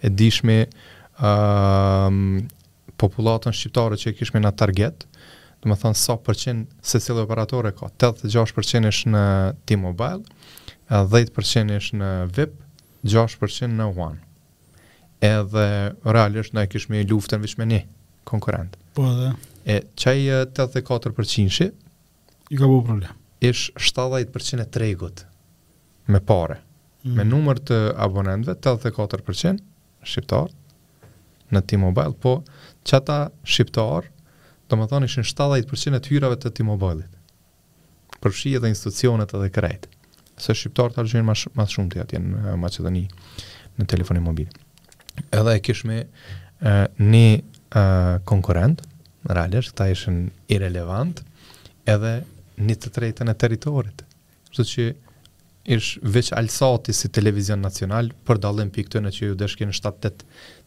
[0.03, 0.57] e dishme
[1.21, 2.41] uh,
[2.99, 5.05] popullatën shqiptare që e kishme në target,
[5.61, 9.23] dhe më thonë sa përqind se cilë operatore ka, 86% është në
[9.69, 10.25] T-Mobile,
[10.91, 12.57] 10% është në VIP,
[13.15, 14.19] 6% në One.
[15.23, 15.67] Edhe
[16.03, 17.83] realisht në e kishme i luftën vishme një
[18.27, 18.73] konkurent.
[18.97, 19.31] Po edhe.
[19.69, 20.25] E qaj
[20.57, 21.67] 84% shi,
[22.51, 23.13] i ka bu problem.
[23.45, 25.27] Ish 70% e tregut
[26.05, 26.69] me pare, mm
[27.15, 27.29] me mhm.
[27.35, 29.61] numër të abonentve, 84%
[30.05, 30.53] shqiptarë
[31.51, 32.33] në T-Mobile, po
[32.87, 34.11] që ata shqiptarë,
[34.69, 37.09] do më thonë ishë 70% e tyrave të T-Mobile-it,
[38.23, 39.89] përshqia dhe institucionet edhe krejtë,
[40.41, 43.03] se shqiptarë të alëshinë mas, shumë të jatë, jenë në eh, Macedoni
[43.81, 44.47] në telefonin mobil.
[45.35, 48.85] Edhe e kishme eh, një eh, konkurent,
[49.25, 50.21] në realisht, këta ishën
[50.55, 51.25] irrelevant,
[51.89, 52.15] edhe
[52.61, 54.05] një të trejtën e teritorit.
[54.53, 54.87] Shtë që
[55.65, 60.23] ish veç alsati si televizion nacional për dallim pikë këtu në që ju dëshkin 7-8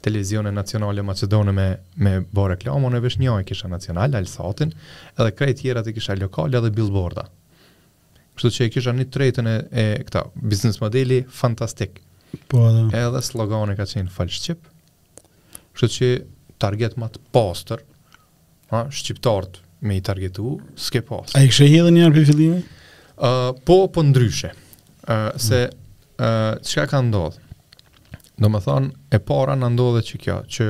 [0.07, 1.65] televizione nacionale maqedone me
[1.99, 4.71] me bë reklamën e vesh një kisha nacional alsatin
[5.19, 7.27] edhe krejt tjera të kisha lokale edhe billboarda.
[8.37, 11.99] Kështu që e kisha një tretën e, e këta biznes modeli fantastik.
[12.51, 14.62] Po edhe edhe slogani ka qenë shqip
[15.75, 16.12] Kështu që
[16.62, 17.81] target më të pastër,
[18.71, 21.33] ha, shqiptart me i targetu, s'ke pas.
[21.35, 22.61] A i kështë e hedhe njërë për fillime?
[23.15, 24.53] Uh, po, po ndryshe
[25.39, 27.41] se uh, ka ndodhë?
[28.41, 30.69] Do më thonë, e para në ndodhë që kjo, që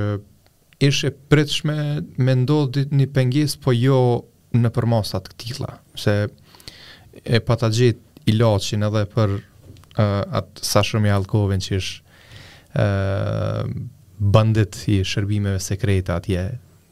[0.85, 1.77] ishe pritëshme
[2.21, 3.99] me ndodhë një pengis, po jo
[4.55, 6.17] në përmasat këtila, se
[7.25, 12.19] e pata gjitë i loqin edhe për uh, atë sa shumë i alkovin që ishë
[12.79, 13.65] uh,
[14.35, 16.45] bandit i shërbimeve sekrete atje,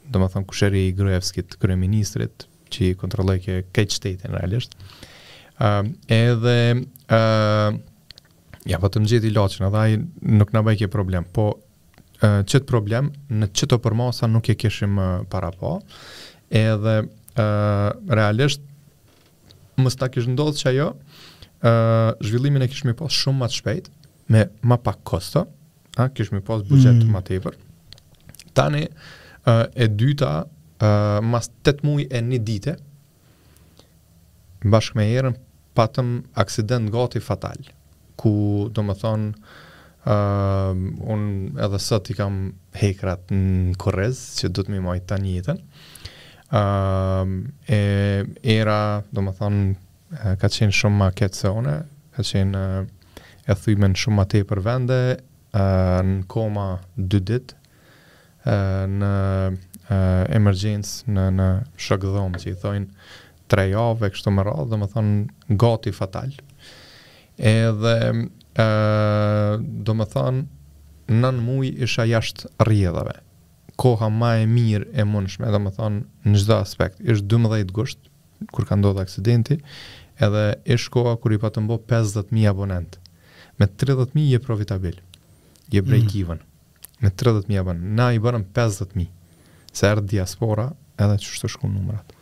[0.09, 4.73] do më thonë kusheri i Grujevskit, kërëministrit, që i kontrolloj këtë shtetin realisht,
[5.61, 6.57] uh, edhe
[7.13, 10.01] uh, ja, po të më gjithi edhe ajë
[10.39, 15.11] nuk në ke problem, po uh, qëtë problem, në qëto përmasa nuk e kishim uh,
[15.29, 15.75] para po,
[16.49, 18.61] edhe uh, realisht,
[19.81, 21.75] mos ta kishë ndodhë që ajo, uh,
[22.23, 23.91] zhvillimin e kishim mi posë shumë të shpejt,
[24.33, 25.47] me ma pak kosto,
[25.99, 27.11] a, kishë mi posë bugjet mm.
[27.13, 27.57] ma të ipër,
[28.57, 32.77] tani, uh, e dyta, uh, mas 8 muaj e një dite,
[34.63, 35.35] bashkë me herën,
[35.77, 37.63] patëm aksident gati fatal,
[38.19, 38.33] ku
[38.73, 39.29] do më thonë,
[40.05, 40.71] uh,
[41.15, 42.37] unë edhe sot i kam
[42.77, 45.61] hekrat në korez, që du të mi majtë të njëtën,
[46.61, 47.33] uh,
[47.65, 47.81] e
[48.57, 48.79] era,
[49.11, 49.65] do më thonë,
[50.41, 51.77] ka qenë shumë ma ketë se une,
[52.13, 52.85] ka qenë uh,
[53.49, 57.57] e thujmen shumë ma te për vende, uh, në koma dy dit,
[58.45, 59.11] uh, në
[59.49, 59.97] uh,
[60.37, 61.49] emergjens, në, në
[61.87, 63.05] shëgëdhom, që i thojnë,
[63.51, 66.31] tre javë kështu më radhë, domethën më thonë gati fatal.
[67.39, 67.95] Edhe
[68.59, 73.17] ë do më thonë nën muj isha jashtë rrjedhave.
[73.79, 78.09] Koha më e mirë e mundshme, do më thonë në çdo aspekt, Ës 12 gusht
[78.53, 79.57] kur ka ndodhur aksidenti,
[80.19, 80.43] edhe
[80.75, 82.99] ish koha kur i pa të mbo 50.000 abonent.
[83.59, 84.97] Me 30.000 je profitabil,
[85.71, 85.87] je mm.
[85.87, 86.39] break even.
[86.39, 86.95] Mm.
[87.03, 89.07] Me 30.000 abonent, na i bërëm 50.000,
[89.73, 90.69] se erë diaspora
[91.01, 92.13] edhe që shtë numrat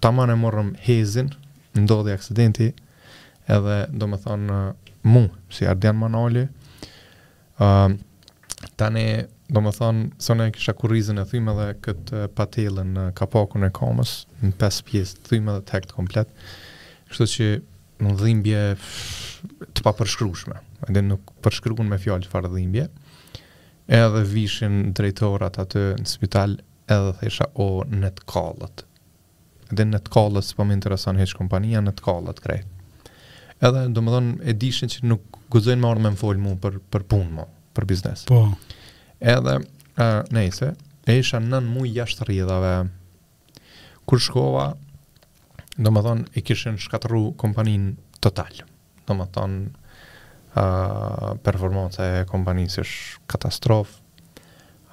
[0.00, 1.28] tamane morëm hezin,
[1.76, 2.70] ndodhi aksidenti,
[3.52, 4.60] edhe do më thonë
[5.12, 5.22] mu,
[5.52, 6.46] si Ardian Manoli,
[7.60, 7.88] uh,
[8.80, 9.04] tani
[9.50, 14.14] do më thonë, së kisha kurizën e thyme dhe këtë patelën në kapakun e kamës,
[14.44, 16.28] në pes pjesë thyme dhe tekt komplet,
[17.10, 17.50] kështu që
[18.00, 18.60] në dhimbje
[19.76, 20.56] të pa përshkryshme,
[20.88, 22.86] edhe nuk përshkryshme me fjallë që farë dhimbje,
[24.00, 26.56] edhe vishin drejtorat atë në spital,
[26.90, 28.84] edhe thesha o në të kalët,
[29.70, 33.08] dhe në të kallët, si po më intereson heç kompania, në të kallët krejt.
[33.60, 36.78] Edhe, do më thonë, e dishin që nuk guzojnë marrë me më folë mu për,
[36.92, 37.44] për punë mu,
[37.76, 38.24] për biznes.
[38.30, 38.42] Po.
[39.20, 39.58] Edhe,
[39.92, 40.70] uh, nejse,
[41.04, 42.72] e isha nën mu jashtë rridhave.
[44.08, 44.66] Kur shkova,
[45.76, 47.92] do më thonë, e kishin shkatru kompanin
[48.24, 48.62] total.
[49.06, 49.90] Do më thonë,
[50.56, 54.00] uh, e kompanisë është katastrofë,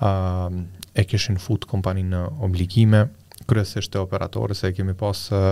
[0.04, 0.52] uh,
[0.98, 3.08] e kishin fut kompanin në obligime,
[3.46, 5.50] kryesisht të operatorë, se kemi pas uh,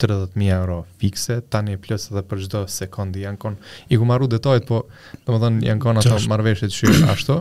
[0.00, 4.68] 30.000 euro fikse, tani plus edhe për çdo sekundi janë konë, i ku marru detajt,
[4.70, 4.84] po
[5.26, 7.40] dhe janë konë ato marveshet shirë ashtu,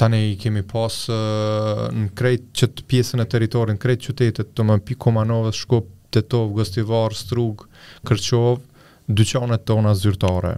[0.00, 4.78] tani i kemi pas në krejt çt pjesën e teritorin, në krejt qytetet, të më
[5.00, 7.66] komanovës, shkop, tetov, gëstivar, strug,
[8.06, 8.62] kërqov,
[9.18, 10.54] dyqanet tona zyrtare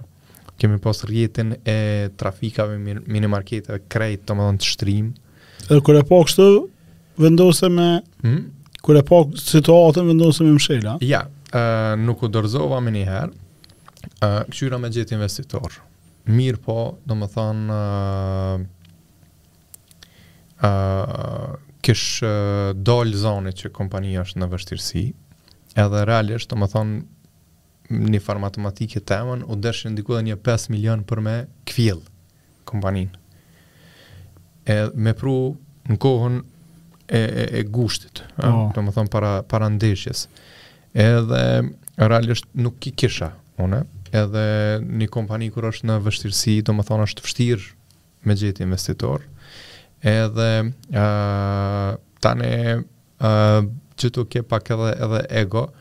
[0.58, 1.76] kemi pas rjetin e
[2.18, 2.76] trafikave
[3.06, 5.06] minimarkete krejt të më dhënë të shtrim.
[5.68, 6.46] Edhe kër e pak kështë
[7.24, 7.88] vendose me...
[8.24, 8.42] Hmm?
[8.84, 10.94] Kër e pak situatën vendose me mshela?
[11.04, 11.22] Ja,
[12.02, 13.38] nuk u dërzova me njëherë, uh,
[14.50, 15.70] këshyra me gjithë investitor.
[16.30, 16.76] Mirë po,
[17.08, 17.78] do më thënë, uh,
[20.66, 21.54] uh,
[21.86, 22.28] kësh uh,
[22.86, 25.04] dollë zonit që kompania është në vështirësi,
[25.78, 26.94] edhe realisht, do më thënë,
[27.90, 31.36] një farë matematike temën, u dërshë ndiku dhe një 5 milion për me
[31.70, 32.02] kvjell
[32.68, 33.08] kompanin.
[34.68, 35.34] E, me pru
[35.88, 38.42] në kohën e, e, e gushtit, oh.
[38.42, 38.64] Po.
[38.76, 40.26] të më thonë para, para ndeshjes.
[40.98, 41.42] Edhe
[41.98, 43.82] realisht nuk i kisha, une,
[44.12, 44.44] edhe
[44.84, 47.74] një kompani kur është në vështirësi, të më thonë është vështirë
[48.28, 49.24] me gjithë investitor,
[50.04, 50.48] edhe
[50.92, 51.92] uh,
[52.24, 53.60] tane uh,
[53.98, 55.77] që të ke pak edhe, edhe ego, uh,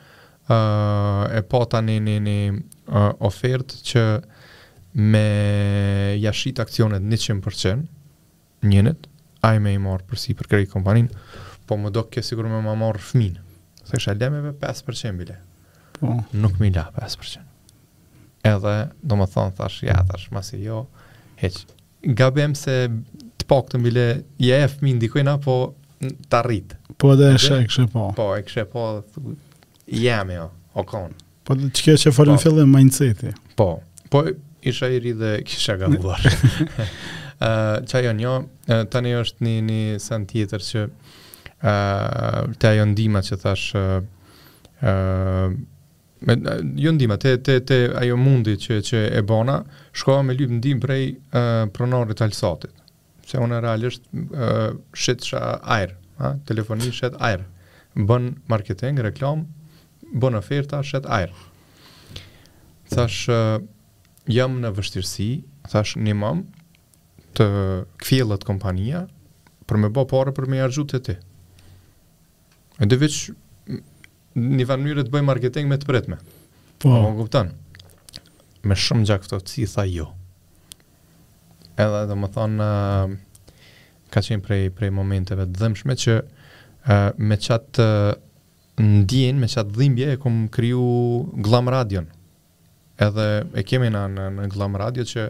[0.48, 4.03] e po tani një një uh, ofertë që
[5.14, 5.28] me
[6.24, 9.10] jashit akcionet 100% njënet,
[9.45, 11.10] a i me i marë përsi për krejt kompanin,
[11.68, 13.36] po më do kje sigur me më marë fmin,
[13.84, 15.36] se kështë e lemeve 5% bile,
[15.99, 16.15] po.
[16.34, 17.44] nuk mi la 5%,
[18.48, 20.86] edhe do më thonë thash, ja thash, masi jo,
[21.44, 21.60] heq,
[22.18, 22.80] gabem se
[23.38, 24.07] të pak të mbile,
[24.41, 25.57] je e fmin dikojna, po
[26.02, 26.80] të rritë.
[27.02, 28.07] Po edhe e kështë e po.
[28.18, 29.36] Po, e kështë e po,
[29.88, 31.14] Jam jo, okon.
[31.47, 33.31] Po të që kështë e falë në mindset-i.
[33.55, 33.69] Po,
[34.11, 34.23] po
[34.68, 36.27] isha i ri dhe kisha e gamëllar.
[37.38, 38.30] Eh, që ajo njo,
[38.65, 44.93] eh, tani është një një sen tjetër që eh, të ajo ndima që thash të
[46.26, 46.34] Me,
[46.81, 49.59] jo ndima, te, te, te ajo mundi që, që e bona,
[50.01, 52.73] shkoha me lypë ndim prej uh, pronorit alësatit.
[53.30, 55.41] Se unë realisht uh, shetësha
[55.77, 55.93] ajrë,
[56.49, 57.45] telefoni shetë ajrë.
[58.01, 59.45] Bën marketing, reklam,
[60.13, 61.34] bën oferta, shet ajër.
[62.91, 63.25] Thash
[64.27, 65.27] jam në vështirësi,
[65.71, 66.45] thash një mam
[67.38, 67.47] të
[68.03, 69.05] kfjellët kompania
[69.67, 71.17] për me bo pare për me jargju të ti.
[72.79, 73.17] E dhe veç
[74.38, 76.19] një vanë njërë të bëj marketing me të bretme.
[76.79, 77.53] Po, më guptan.
[78.67, 80.09] Me shumë gjak të të si, tha jo.
[81.77, 83.81] Edhe dhe më thonë, uh,
[84.13, 88.21] ka qenë prej, prej momenteve të dhëmshme që uh, me qatë uh,
[88.78, 92.02] ndjen me çat dhimbje e kom kriju Glam Radio.
[92.99, 95.28] Edhe e kemi na në, në Glam Radio që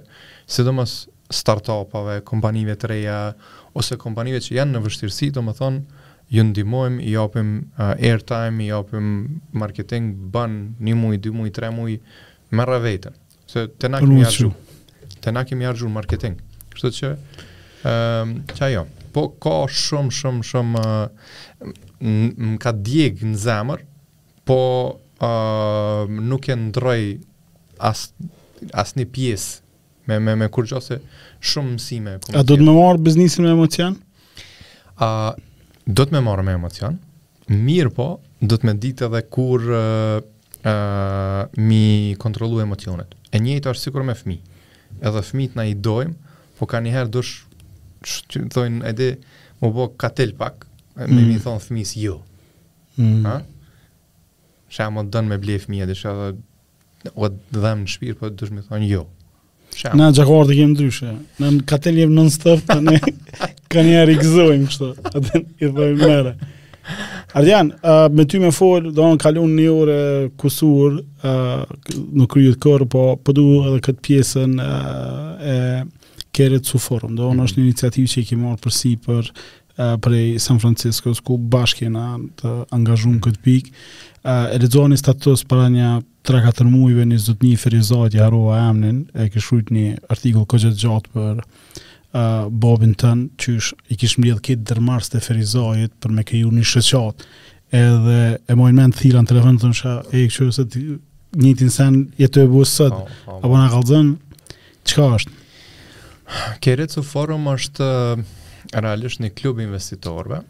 [0.47, 3.17] sidomos startupave, kompanive të reja
[3.75, 5.81] ose kompanive që janë në vështirësi, thonë,
[6.31, 9.09] ju ndihmojmë, i japim uh, airtime, i japim
[9.55, 11.97] marketing ban një muaj, dy muaj, tre muaj
[12.51, 13.15] me rrethën.
[13.47, 14.51] Se të na kemi arxhu.
[15.23, 16.39] Të na kemi arxhu marketing.
[16.73, 17.13] Kështu që
[17.87, 18.83] ëh çajo.
[19.15, 23.81] Po ka shumë shumë shumë uh, më ka djeg në zemër,
[24.47, 24.57] po
[24.93, 27.01] uh, nuk e ndroj
[27.77, 28.11] as
[28.73, 29.65] as një pjesë
[30.09, 30.97] me me me kurqose
[31.45, 32.13] shumë mësime.
[32.33, 33.97] A do të më marr biznesin me emocion?
[35.01, 35.33] uh,
[35.85, 36.95] do të më marr me emocion?
[37.49, 38.07] Mirë po,
[38.41, 40.21] do të më ditë edhe kur ë uh,
[40.63, 43.13] uh, mi kontrollu emocionet.
[43.33, 44.41] E njëjtë është sikur me fëmijë.
[45.01, 46.15] Edhe fëmijët na i dojmë,
[46.57, 47.43] po kanë një herë dush
[48.57, 49.11] thonë edhe
[49.61, 50.66] më bo katel pak,
[51.05, 51.27] mm.
[51.27, 52.17] mi thonë fëmis jo.
[52.97, 53.21] Mm.
[53.27, 53.35] Ha?
[54.77, 56.15] të dënë me blej fëmija, dhe shë
[57.15, 59.03] o të dhemë në shpirë, po të dëshë thonë jo.
[59.95, 61.11] Na gjakuar të kemë ndryshe.
[61.41, 62.99] Na në katel jemë non stop, të ne
[63.71, 64.89] ka një arikëzojmë kështë.
[65.11, 66.33] Atë i thojmë mere.
[67.35, 69.97] Ardian, uh, me ty me fol, do në kalun një ore
[70.39, 75.57] kusur uh, në kryet kërë, po përdu po edhe këtë pjesën uh, e
[76.37, 77.15] kere të suforëm.
[77.19, 77.47] Do në mm -hmm.
[77.49, 79.31] është një iniciativë që i ke marë përsi për
[79.77, 82.07] uh, prej San Francisco, ku bashkë jena
[82.41, 83.23] të angazhun mm.
[83.27, 83.73] këtë pikë.
[83.73, 85.91] Uh, e redzoni status para një
[86.27, 90.79] tra katër mujve një zëtë një ferizat i harua emnin, e këshrujt një artikull këgjët
[90.81, 92.21] gjatë për uh,
[92.51, 96.67] Bobin tënë, që ish, i kish mbjedh këtë dërmars të ferizajit për me këju një
[96.73, 97.27] shëqat,
[97.77, 98.17] edhe
[98.51, 100.87] e mojnë me në thira në telefon të nësha, e i të
[101.37, 103.39] një të nësen jetë të e buës sëtë, po, po.
[103.43, 104.13] apo në kalëzën,
[104.89, 107.01] qëka është?
[107.13, 108.25] forum është uh
[108.75, 110.41] realisht një klub investitorve,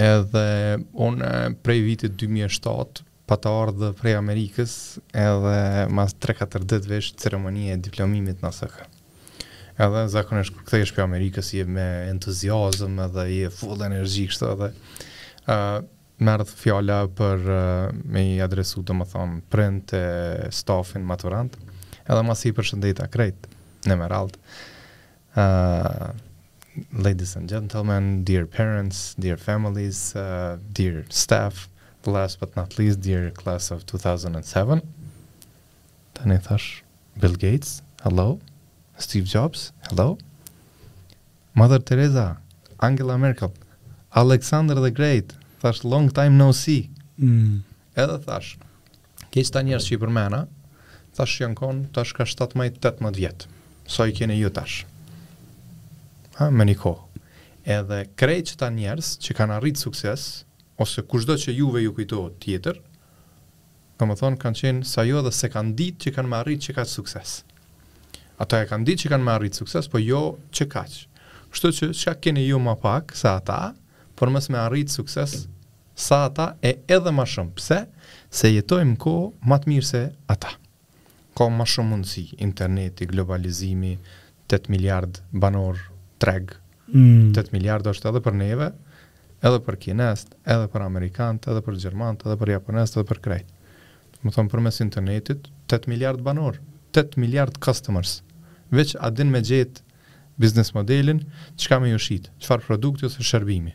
[0.00, 1.30] edhe unë
[1.64, 4.72] prej vitit 2007, pa të ardhë prej Amerikës,
[5.16, 5.56] edhe
[5.94, 8.86] mas 3-4 dëtë vesh ceremonie e diplomimit në SK.
[9.82, 14.68] Edhe zakonisht kur kthehesh prej Amerikës je me entuziazëm edhe je full energji kështu edhe
[14.72, 15.76] ë uh,
[16.22, 20.04] merr për uh, me i adresu domethën print e
[20.54, 21.56] stafin maturant.
[22.04, 23.48] Edhe mos i përshëndeta krejt
[23.88, 24.36] në mëralt
[25.32, 26.12] ë uh,
[26.92, 31.68] ladies and gentlemen, dear parents, dear families, uh, dear staff,
[32.06, 34.80] last but not least, dear class of 2007.
[36.14, 36.82] Tani thash,
[37.20, 38.38] Bill Gates, hello.
[38.98, 40.18] Steve Jobs, hello.
[41.54, 42.38] Mother Teresa,
[42.80, 43.52] Angela Merkel,
[44.14, 46.90] Alexander the Great, thash, long time no see.
[47.20, 47.62] Mm.
[47.96, 48.56] Edhe thash,
[49.34, 50.46] kish ta njerës që i përmena,
[51.16, 53.50] thash janë konë, thash ka 7 majtë 8 vjetë.
[53.92, 54.78] So i kene ju tash.
[54.86, 54.91] Mm
[56.38, 57.20] ha, me një kohë.
[57.76, 60.24] Edhe krejt që ta njerës që kanë arritë sukses,
[60.80, 62.78] ose kushdo që juve ju kujto tjetër,
[64.00, 66.74] ka më thonë kanë qenë sa jo dhe se kanë ditë që kanë marritë që
[66.80, 67.36] ka sukses.
[68.42, 71.04] Ata e kanë ditë që kanë marritë sukses, po jo që kaqë.
[71.52, 73.72] Kështu që shka keni ju ma pak sa ata,
[74.16, 75.36] por mësë me arritë sukses
[75.94, 77.54] sa ata e edhe ma shumë.
[77.60, 77.80] Pse?
[78.32, 79.14] Se jetojmë ko
[79.46, 80.02] më të mirë se
[80.34, 80.56] ata.
[81.38, 83.94] Ka ma shumë mundësi, interneti, globalizimi,
[84.52, 85.78] 8 miliard banor
[86.22, 86.54] treg.
[86.96, 87.30] Mm.
[87.34, 88.70] 8 miliardë është edhe për neve,
[89.42, 93.48] edhe për kinest, edhe për amerikant, edhe për gjermant, edhe për japonest, edhe për krejt.
[94.22, 96.60] Më thonë për mes internetit, 8 miliard banor,
[96.94, 98.20] 8 miliard customers,
[98.70, 99.82] veç adin me gjetë
[100.40, 101.24] biznes modelin,
[101.66, 103.74] ka me ju shqitë, qfar produkti ose shërbimi.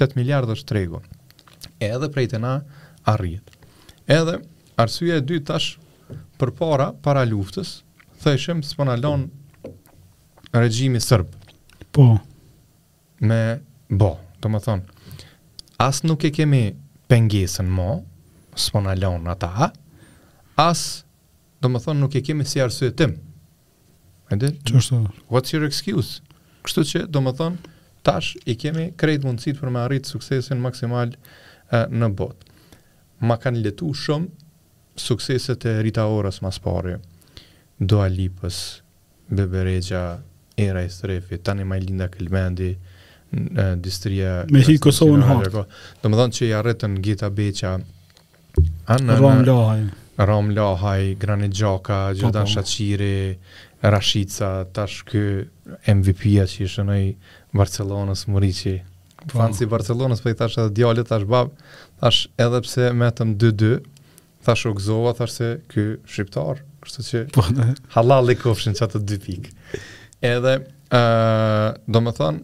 [0.00, 1.02] 8 miliardë është tregu.
[1.82, 2.56] Edhe prej të na
[3.12, 3.46] arrijet.
[4.10, 4.40] Edhe
[4.82, 5.76] arsye e dy tash
[6.42, 7.76] për para, para luftës,
[8.24, 9.72] thëshem së përna lonë
[10.58, 11.41] regjimi sërbë.
[11.92, 12.04] Po.
[13.22, 13.40] Me,
[13.92, 15.16] bo, të më thonë,
[15.84, 16.62] as nuk e kemi
[17.12, 17.98] pengesën mo,
[18.56, 19.68] s'po në lonë ata,
[20.64, 20.80] as,
[21.60, 23.12] të më thonë, nuk e kemi si arsu e tim.
[24.32, 24.48] E di?
[25.28, 26.22] What's your excuse?
[26.64, 27.72] Kështu që, të më thonë,
[28.08, 32.52] tash i kemi krejt mundësit për me arritë suksesin maksimal e, në botë.
[33.28, 34.48] Ma kanë letu shumë
[34.98, 36.96] sukseset e rita orës mas pari,
[37.78, 38.62] do Lipës,
[39.28, 40.06] Beberegja,
[40.54, 42.70] era e strefit, tani më linda këllmendi,
[43.32, 44.32] në distria...
[44.52, 47.74] Me hi Kosovën ha Do më dhënë që i arretën Gita Beqa,
[48.94, 49.16] anë...
[49.22, 49.84] Ram Lahaj.
[50.22, 52.52] Granit Lahaj, Grani Gjoka, po, Gjordan po.
[52.54, 53.38] Shachiri,
[53.82, 55.22] Rashica, tash kë
[55.94, 56.98] MVP-a që ishte në
[57.56, 58.76] Barcelonës, Murici.
[59.22, 59.32] Po.
[59.38, 61.54] Fanë si Barcelonës, i tash edhe djallit, tash bab,
[62.02, 63.80] tash edhe pse metëm 2-2,
[64.44, 69.18] tash u gëzova, tash se kë shqiptar, kështë që halal e kofshin që atë dy
[69.24, 69.56] pikë.
[70.22, 72.38] edhe ë uh, do të thon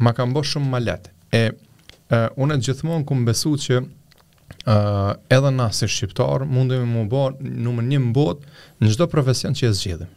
[0.00, 1.08] ma ka mbosh shumë malet.
[1.34, 7.08] E uh, unë gjithmonë kum besu që ë uh, edhe na si shqiptar mundemi të
[7.10, 10.14] bëj numër 1 në botë në çdo profesion që e zgjidhim.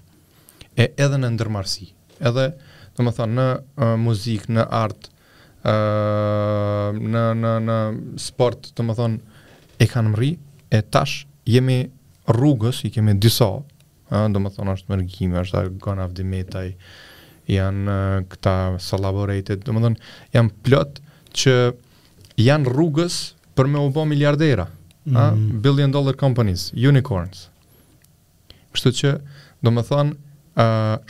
[0.77, 1.89] E edhe në ndërmarrësi.
[2.25, 2.47] Edhe
[2.95, 5.09] do të thon në uh, muzikë, në art,
[5.67, 5.73] ë
[6.93, 7.77] uh, në në në
[8.21, 9.19] sport, do të thon
[9.83, 10.33] e kanë mri
[10.73, 11.81] e tash jemi
[12.29, 13.49] rrugës, i kemi disa,
[14.33, 16.73] do më thonë është mërgjime, është gone of the metaj,
[17.49, 17.97] janë
[18.31, 18.53] këta
[18.83, 21.01] salaborated, do më thonë, janë plot
[21.39, 21.55] që
[22.43, 23.17] janë rrugës
[23.57, 24.67] për me u bo miliardera,
[25.09, 25.59] mm.
[25.65, 27.47] billion dollar companies, unicorns.
[28.73, 29.13] Kështu që,
[29.65, 30.15] do më thonë,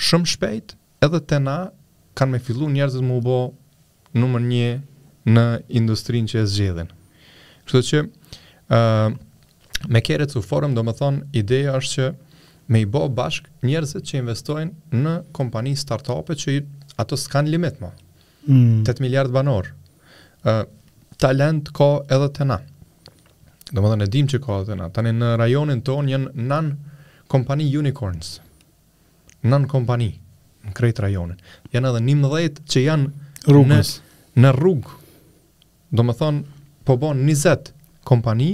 [0.10, 0.76] shumë shpejt,
[1.06, 1.58] edhe të na,
[2.18, 3.40] kanë me fillu të më u bo
[4.14, 4.72] numër një
[5.34, 5.46] në
[5.80, 6.90] industrinë që e zgjedhin.
[7.68, 8.02] Kështu që,
[8.76, 9.10] uh,
[9.90, 12.10] me kere të forum, do më thonë, ideja është që,
[12.68, 16.62] me i bo bashk njerëzit që investojnë në kompani startupet që i,
[17.02, 17.90] ato s'kan limit më.
[18.48, 18.84] Mm.
[18.84, 19.70] 8 miliard banor.
[20.44, 20.64] Uh,
[21.20, 22.58] talent ka edhe të na.
[23.74, 24.90] Do më dhe në dim që ka edhe të na.
[24.96, 26.74] Tani në rajonin ton jenë nan
[27.32, 28.38] kompani unicorns.
[29.50, 30.12] Nan kompani
[30.64, 31.40] në krejt rajonin.
[31.76, 33.80] Janë edhe një mëdhejt që janë në,
[34.40, 35.00] në rrugë.
[35.94, 36.44] Do më thonë,
[36.88, 37.74] po bon 20
[38.08, 38.52] kompani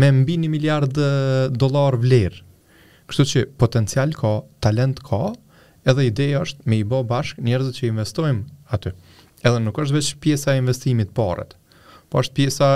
[0.00, 0.98] me mbi një miliard
[1.58, 2.44] dolar vlerë
[3.10, 4.30] Kështu që potencial ka,
[4.62, 5.18] talent ka,
[5.88, 8.92] edhe ideja është me i bë bashk njerëz që investojmë aty.
[9.42, 11.56] Edhe nuk është vetëm pjesa e investimit parët,
[12.12, 12.68] po është pjesa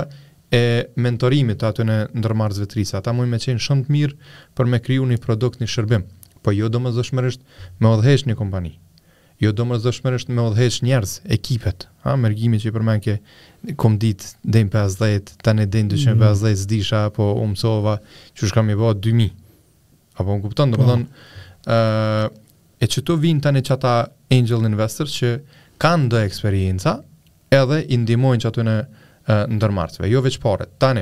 [0.53, 0.61] e
[1.01, 2.97] mentorimit aty në ndërmarrës vetërisë.
[2.99, 4.17] Ata mund të më shumë të mirë
[4.59, 6.03] për me kriju një produkt një shërbim,
[6.43, 7.45] po jo domosdoshmërisht
[7.79, 8.73] me udhëheq një kompani.
[9.43, 13.15] Jo domosdoshmërisht me udhëheq njerëz, ekipet, ha, mergjimin që përmend ke
[13.83, 14.19] kom dit
[14.55, 14.99] dën pas
[15.47, 16.69] tani dën 250 mm.
[16.71, 17.97] disha apo umsova,
[18.35, 19.33] çu shkam i bë 2000
[20.15, 22.29] Apo më guptan, dhe më uh,
[22.79, 23.95] e që të vinë tani që ata
[24.35, 25.31] angel investors që
[25.83, 26.95] kanë dhe eksperienca
[27.55, 28.75] edhe i ndihmojnë që atu në
[29.25, 30.05] nëndërmarsve.
[30.11, 31.01] Jo veç paret, tani,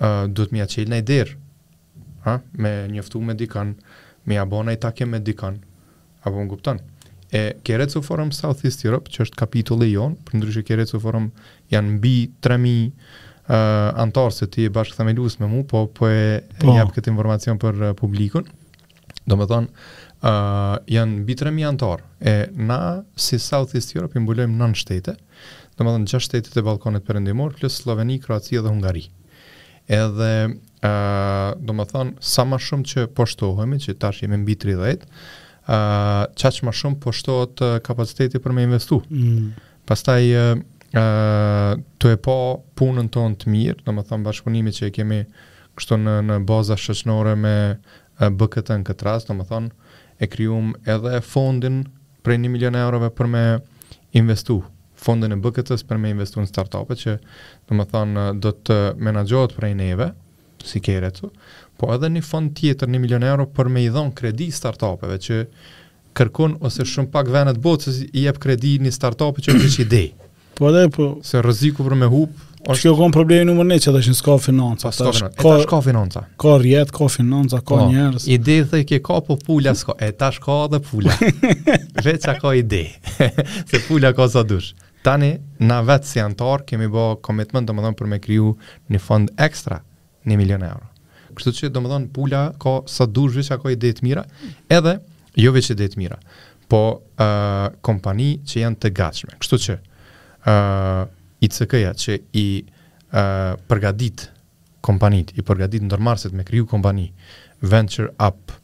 [0.00, 1.32] dhëtë mi a nai der.
[1.40, 3.74] dirë, me njëftu me dikan,
[4.24, 5.58] mi abona i me dikan,
[6.22, 6.78] apo më guptan.
[7.32, 11.30] E Keretsu Forum South East Europe, që është kapitulli e jonë, për ndryshë Keretsu Forum
[11.72, 12.92] janë mbi 3.000,
[13.48, 16.68] uh, antarë se ti e bashkë të me me mu, po, po e po.
[16.74, 18.46] njëpë këtë informacion për uh, publikun.
[19.28, 19.70] Do me thonë,
[20.22, 22.78] uh, janë bitre mi antarë, e na
[23.16, 25.14] si South East Europe i mbulojmë nën shtete,
[25.76, 29.06] do me thonë gjë shtetit e Balkonit endimor, plus Sloveni, Kroacia dhe Hungari.
[29.88, 30.32] Edhe,
[30.84, 35.04] uh, do me thonë, sa ma shumë që poshtohemi, që tash jemi mbi 30,
[35.68, 39.00] uh, qaq ma shumë poshtohet uh, kapaciteti për me investu.
[39.08, 39.52] Mm.
[39.88, 40.22] Pastaj,
[40.96, 42.36] uh, të e po
[42.78, 45.20] punën tonë të mirë, domethënë më bashkëpunimi që e kemi
[45.78, 49.62] kështu në, në baza shëqnore me uh, bëkët në këtë rast, do më
[50.20, 51.82] e kryum edhe fondin
[52.26, 53.42] prej 1 milion eurove për me
[54.18, 54.58] investu
[54.98, 57.18] fondin e bëkëtës për me investu në startupe që
[57.70, 60.08] domethënë më do të menagjohet prej neve,
[60.64, 61.12] si kere
[61.78, 65.38] po edhe një fond tjetër 1 milion euro për me i dhonë kredi startupeve që
[66.18, 70.02] kërkon ose shumë pak venet botës i jep kredi një startupe që është ide.
[70.58, 71.06] Po edhe po.
[71.22, 72.32] Se rreziku për me hub,
[72.66, 74.90] është kjo qon problemi numër 1 që tash s'ka financa.
[74.90, 76.24] tash ka tash ka financa.
[76.42, 78.24] Ka rjet, ka financa, ka po, njerëz.
[78.26, 79.94] I thë ke ka po pula s'ka.
[80.02, 81.14] E tash ka edhe pula.
[82.04, 82.82] Vetë sa ka ide.
[83.70, 84.72] Se pula ka sa dush.
[85.06, 85.30] Tani
[85.62, 88.50] na vet si antar kemi bë komitment domethënë për me kriju
[88.90, 89.78] një fond ekstra
[90.26, 90.90] 1 milion euro.
[91.38, 94.26] Kështu që domethënë pula ka sa dush, vetë sa ka ide të mira,
[94.68, 94.98] edhe
[95.38, 96.18] jo vetë ide të mira
[96.68, 99.38] po uh, kompani që janë të gatshme.
[99.38, 99.76] Kështu që,
[100.48, 101.02] uh,
[101.44, 104.26] ICK-ja që i uh, përgadit
[104.84, 107.08] kompanit, i përgadit ndërmarset me kriju kompani,
[107.60, 108.54] venture up,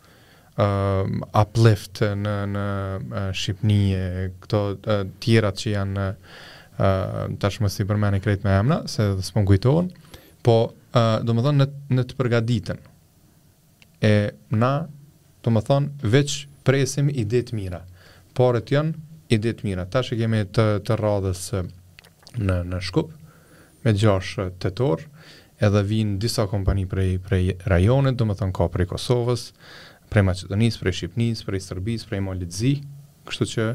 [0.59, 1.05] uh,
[1.37, 2.65] uplift në, në
[3.37, 3.81] Shqipni,
[4.45, 6.17] këto uh, tjerat që janë uh,
[7.43, 9.93] tashmë si përmeni krejt me emna, se dhe s'pon kujtohen,
[10.45, 12.83] po uh, do më thonë në, në të përgaditën,
[14.05, 14.15] e
[14.61, 14.73] na,
[15.45, 17.85] do më thonë, veç presim ide të mira,
[18.35, 19.85] por e të janë ide të mira.
[19.89, 21.45] Tash e kemi të të radhës
[22.41, 23.13] në në Shkup
[23.85, 25.05] me 6 tetor,
[25.65, 29.47] edhe vijnë disa kompani prej prej rajonit, domethënë ka prej Kosovës,
[30.13, 32.75] prej Maqedonisë, prej Shqipnisë, prej Serbisë, prej Malitzi,
[33.29, 33.69] kështu që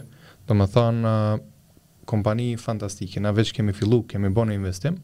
[0.50, 1.14] domethënë
[2.10, 3.22] kompani fantastike.
[3.22, 5.02] Na veç kemi fillu, kemi bënë investim.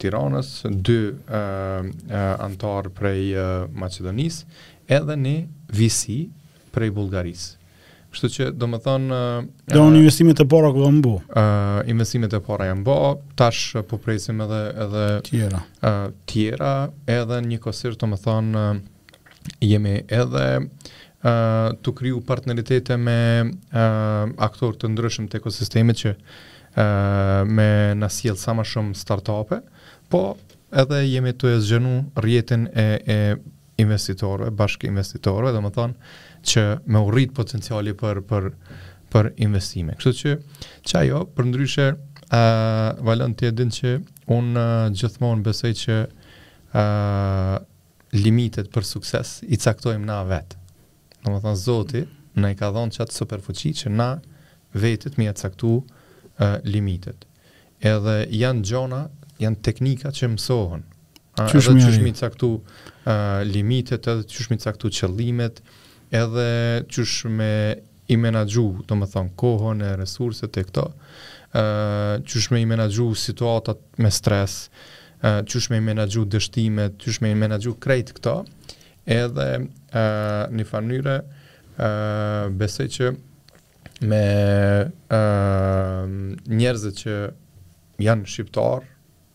[0.00, 4.30] Tiranës, dy uh, uh, antarë prej uh,
[4.92, 5.34] edhe një
[5.72, 6.22] visi
[6.74, 7.58] prej Bulgarisë.
[8.12, 9.18] Kështu që do më thonë...
[9.72, 11.12] Do investimet e para këtë në bu?
[11.32, 12.96] Uh, investimet e para janë bo,
[13.40, 14.58] tash po presim edhe...
[14.84, 15.60] edhe tjera.
[15.80, 16.72] Uh, tjera,
[17.08, 18.74] edhe një kosirë do më thonë uh,
[19.64, 26.38] jemi edhe uh, të kryu partneritete me uh, aktorë të ndryshëm të ekosistemi që uh,
[27.44, 29.58] me na sjell sa më shumë startupe,
[30.10, 30.36] po
[30.72, 31.94] edhe jemi të e zgjenu
[32.24, 33.18] rjetin e, e
[33.82, 38.50] investitorve, bashkë investitorve, dhe më thonë që me u rritë potenciali për, për,
[39.12, 39.96] për investime.
[39.98, 40.34] Kështu që,
[40.88, 42.40] që ajo, për ndryshe, uh,
[43.06, 43.94] valen të edin që
[44.36, 47.54] unë uh, gjithmonë besoj që uh,
[48.16, 50.60] limitet për sukses i caktojmë na vetë.
[51.22, 52.04] Dhe më thonë, zoti,
[52.36, 54.10] në i ka dhonë që atë superfuqi që na
[54.72, 55.78] vetët mi e caktu
[56.42, 57.24] uh, limitet.
[57.82, 59.02] Edhe janë gjona,
[59.42, 60.84] janë teknika që mësohen.
[61.40, 65.62] A, uh, edhe qëshmi caktu uh, limitet, edhe qëshmi caktu qëllimet,
[66.14, 66.46] edhe
[66.92, 67.52] qëshme
[68.12, 73.80] i menagju, do më thonë, kohën e resurset e këto, uh, qëshme i menagju situatat
[74.02, 74.58] me stres,
[75.22, 78.36] uh, qëshme i menagju dështimet, qëshme i menagju krejt këto,
[79.08, 80.02] edhe uh,
[80.52, 83.14] një fanyre uh, besej që
[84.02, 84.24] me
[84.88, 86.10] uh,
[86.48, 87.14] njerëzit që
[88.02, 88.84] janë shqiptar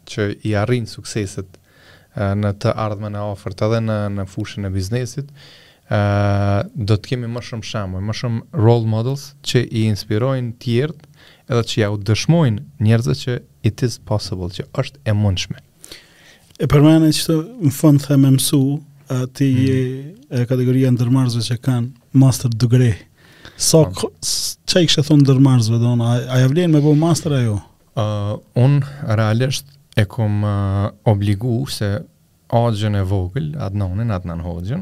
[0.08, 4.74] që i arrin sukseset uh, në të ardhme e ofertë edhe në në fushën e
[4.74, 10.56] biznesit uh, do të kemi më shumë shamoj, më shumë role models që i inspirojnë
[10.64, 10.80] të
[11.48, 13.38] edhe që ja u dëshmojnë njerëzit që
[13.68, 15.60] it is possible, që është e mundshme.
[16.60, 18.64] E përmendën që në fund them me mësu
[19.38, 22.96] ti mm e kategoria ndërmarrësve që kanë master degree.
[23.56, 23.86] so,
[24.68, 27.54] Qa i kështë thonë dërmarzve, do a e me bo master a jo?
[27.96, 28.82] Uh, unë,
[29.18, 31.88] realisht, e kom uh, obligu se
[32.52, 33.80] agjën e vogël, atë
[34.12, 34.36] adnan atë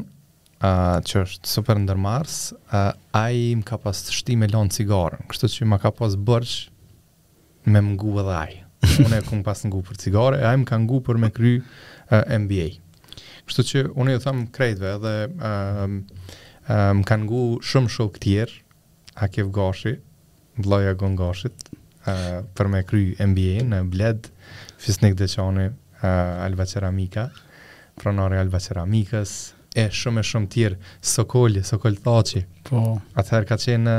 [1.06, 2.36] që është super në dërmarz,
[2.72, 5.94] uh, a i më ka pas të shti me lonë cigarën, kështë që më ka
[6.00, 8.58] pas bërqë me më ngu edhe a i.
[9.06, 11.60] Unë e kom pas ngu për cigare, a i më ka ngu për me kry
[11.62, 12.72] uh, MBA.
[13.46, 15.18] Kështë që unë e thamë krejtve edhe...
[15.38, 16.34] Uh,
[16.66, 18.56] Më um, kanë ngu shumë shok tjerë,
[19.16, 19.96] a kjef gashi,
[20.60, 21.18] vlaja gën
[22.56, 24.28] për me kry MBA në bled,
[24.78, 25.64] fisnik Deqani,
[26.00, 27.24] qani Alba Ceramika,
[27.98, 29.32] pronari Alba Ceramikës,
[29.76, 32.40] e shumë e shumë tjerë, Sokolli, Sokol Thaci.
[32.68, 32.82] Po.
[33.18, 33.96] Atëherë ka qenë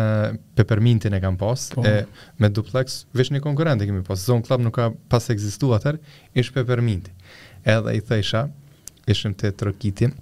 [0.57, 1.83] pepermintin e kam pas, po.
[1.85, 2.05] e
[2.41, 5.73] me duplex, vishë një konkurent e kemi pas, Zon Club nuk ka pas e egzistu
[5.75, 5.99] atëherë,
[6.39, 7.27] ishë pepermintin.
[7.67, 8.45] Edhe i thejsha,
[9.11, 10.15] ishëm të trokitim,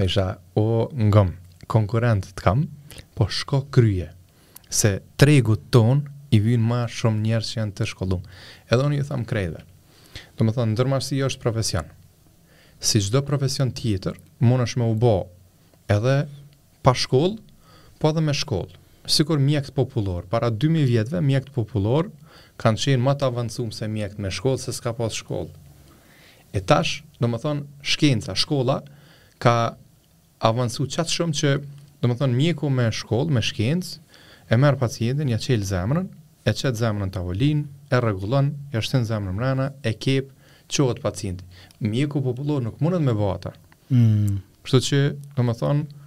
[0.00, 1.34] thejsha, o, ngëm,
[1.70, 2.66] konkurent të kam,
[3.14, 4.12] Po shko krye,
[4.70, 8.24] se tregut ton i vynë ma shumë njerës që janë të shkolluar.
[8.72, 9.60] Edhe unë ju tham krejve.
[10.38, 11.88] Do më thonë, ndërmarsi jo është profesion.
[12.82, 15.14] Si gjdo profesion tjetër, mund është me u bo
[15.92, 16.16] edhe
[16.82, 17.36] pa shkoll,
[18.00, 18.70] po edhe me shkoll.
[19.10, 22.08] Sikur mjekët popullor, para 2000 vjetve, mjekët popullor
[22.62, 25.50] kanë qenë më të avancum se mjekët me shkoll, se s'ka pas shkoll.
[26.52, 28.80] E tash, do më thonë, shkenca, shkolla,
[29.42, 29.56] ka
[30.48, 31.54] avancu qatë shumë që
[32.02, 34.00] Do më thonë, mjeku me shkollë, me shkencë,
[34.50, 36.08] e merë pacientin, ja qelë zemrën,
[36.42, 37.60] e qetë zemrën të avolin,
[37.94, 40.32] e regullon, ja shtën zemrën mrena, e kep,
[40.72, 41.46] qohët pacientin.
[41.84, 43.54] Mjeku popullor nuk mundet me bata.
[43.94, 44.40] Mm.
[44.66, 45.00] Kështu që,
[45.36, 46.02] do më thonë,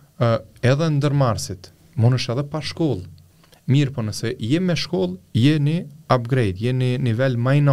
[0.73, 3.07] edhe në dërmarsit, mund është edhe pa shkollë.
[3.72, 5.77] Mirë, po nëse je me shkollë, je një
[6.13, 7.63] upgrade, je një nivel ma i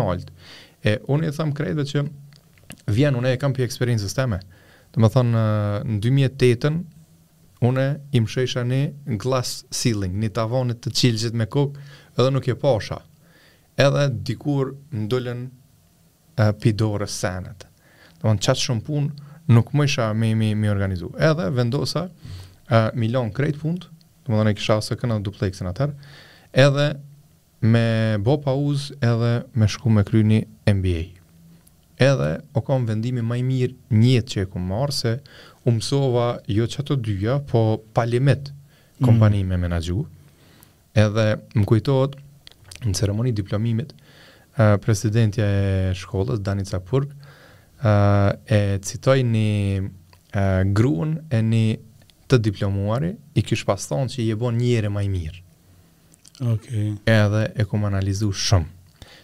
[0.85, 2.01] E, unë i thamë krejtë që
[2.91, 4.41] vjen, unë e kam për eksperiencës teme.
[4.91, 5.43] Do më thonë,
[5.87, 6.79] në 2008-ën,
[7.69, 11.83] une im shesha një glass ceiling, një tavanit të qilëgjit me kokë,
[12.19, 12.99] edhe nuk e posha.
[13.79, 14.73] Edhe dikur
[15.05, 17.69] ndolën uh, pidore senet.
[18.19, 21.13] Dhe qatë shumë punë, nuk më isha me mi, organizu.
[21.31, 22.09] Edhe vendosa
[22.97, 23.85] milion krejt Fund,
[24.25, 25.91] dhe më dhe në kisha ose këna duplexin atër,
[26.67, 26.89] edhe
[27.63, 27.87] me
[28.27, 30.39] bo pauz edhe me shku me kry një
[30.79, 31.03] MBA.
[32.07, 35.13] Edhe o kom vendimi maj mirë njët që e kumë marë, se
[35.65, 37.61] u mësova jo që të dyja, po
[37.95, 38.51] palimet
[39.03, 39.49] kompani mm.
[39.53, 40.05] me menagju,
[40.99, 42.17] edhe më kujtojt
[42.87, 43.95] në ceremoni diplomimit,
[44.57, 47.95] uh, presidentja e shkollës, Dani Capurg, uh,
[48.53, 50.45] e citoj një uh,
[50.75, 51.65] gruën e një
[52.33, 55.43] të diplomuari, i kish pas thonë që i e bon njëre maj mirë.
[56.53, 56.67] Ok.
[57.11, 58.79] Edhe e kom analizu shumë.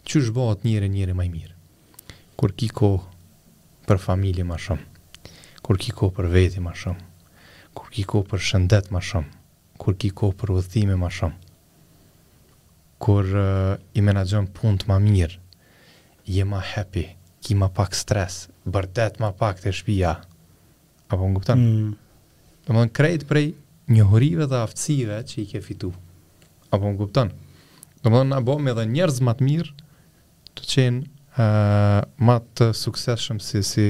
[0.09, 1.57] Qështë bëhët njëre njëre maj mirë?
[2.39, 4.88] Kur ki kohë për familje ma shumë
[5.69, 7.03] kur ki ko për veti ma shumë,
[7.77, 9.27] kur ki ko për shëndet ma shumë,
[9.77, 11.35] kur ki ko për udhëtime ma shumë,
[13.05, 15.37] kur uh, i menaxhon punët ma mirë,
[16.25, 17.03] je ma happy,
[17.45, 20.15] ki ma pak stres, bërdet ma pak të shpija,
[21.13, 21.67] apo në guptan?
[22.65, 22.81] Do më mm.
[22.87, 23.51] dënë krejt prej
[23.93, 25.93] një horive dhe aftësive që i ke fitu,
[26.73, 27.35] apo në guptan?
[28.01, 29.77] Do më dënë bëm edhe njerëz ma të mirë
[30.57, 33.89] të qenë uh, ma të sukseshëm si si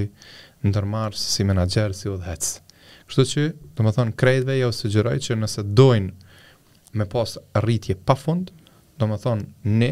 [0.66, 2.16] ndërmarë si, si menagjerë, si u
[3.08, 3.42] Kështu që,
[3.76, 4.90] të më thonë, krejtve jo së
[5.24, 6.10] që nëse dojnë
[7.00, 8.50] me pas rritje pa fund,
[9.00, 9.88] të më thonë, ne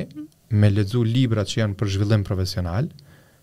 [0.61, 2.89] me ledzu libra që janë për zhvillim profesional,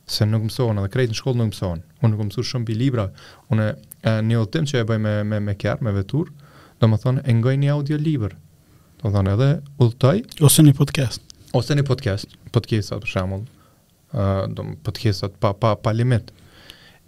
[0.05, 1.81] se nuk mësohën, edhe krejtë në shkollë nuk mësohën.
[2.05, 3.07] Unë nuk mësoj shumë për libra,
[3.49, 3.67] unë
[4.03, 6.29] e një otim që e bëj me, me, me kjerë, me vetur,
[6.77, 8.31] të më thonë, e ngoj një audio libra,
[9.01, 9.49] të thonë edhe
[9.81, 9.89] u
[10.45, 11.33] Ose një podcast.
[11.55, 13.67] Ose një podcast, podcast për shamullë,
[14.13, 16.41] uh, podcastat pa, pa, pa limitë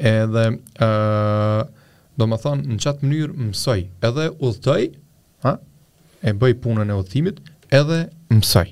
[0.01, 1.63] edhe ë uh,
[2.15, 4.83] do të thon në çat mënyrë mësoj, edhe udhtoj,
[5.43, 5.55] ha?
[6.25, 7.41] E bëj punën e udhimit,
[7.75, 8.69] edhe mësoj.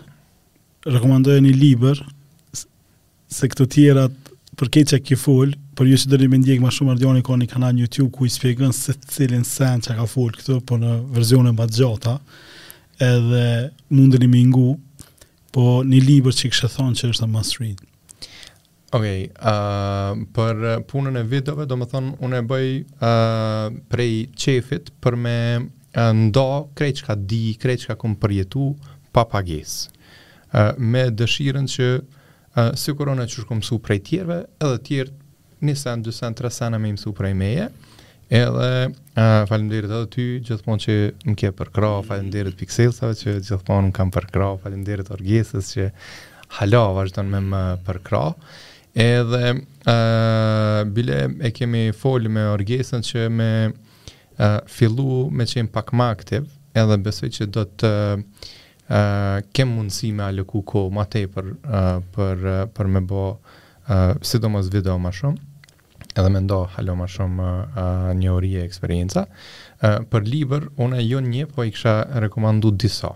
[0.91, 2.01] rekomandoj një libër
[3.31, 4.20] se këto tjerat
[4.61, 7.37] për këtë që ki full, për ju që dërri me ndjekë ma shumë ardioni ka
[7.41, 10.59] një kanal një YouTube ku i spjegën se të cilin sen që ka full këtë,
[10.69, 12.19] po në verzionën bat gjata,
[13.01, 13.45] edhe
[13.97, 14.75] mundën i mingu,
[15.57, 17.81] po një liber që i kështë thonë që është të must read.
[18.93, 20.61] Ok, uh, për
[20.91, 25.37] punën e videove, do më thonë, unë e bëj uh, prej qefit për me
[26.01, 26.45] ndo
[26.79, 28.69] krejt që ka di, krejt që ka këmë përjetu,
[29.15, 29.89] pa pagesë.
[30.51, 31.89] Uh, me dëshiren që
[32.75, 35.13] si korona që shkom su prej tjerve, edhe tjerë
[35.63, 37.69] një sen, dy sen, tre sen e me imësu prej meje,
[38.31, 40.97] edhe uh, falimderit edhe ty, gjithmonë që
[41.31, 45.89] më ke përkra, falimderit pikselsave që gjithmonë më kam përkra, falimderit Orgesës që
[46.59, 48.23] hala vazhdo me më përkra,
[49.01, 49.51] edhe
[49.87, 53.53] uh, bile e kemi foli me Orgesën që me
[54.73, 56.45] fillu me qenë pak më aktiv,
[56.81, 57.91] edhe besoj që do të
[59.55, 64.17] kem mundësi me aloku ko ma te për, uh, për, uh, për me bo uh,
[64.27, 69.27] sidomos video ma shumë edhe me ndo halo ma shumë uh, një ori e eksperienca
[69.29, 71.95] uh, për liber unë jo një po i kësha
[72.25, 73.13] rekomandu disa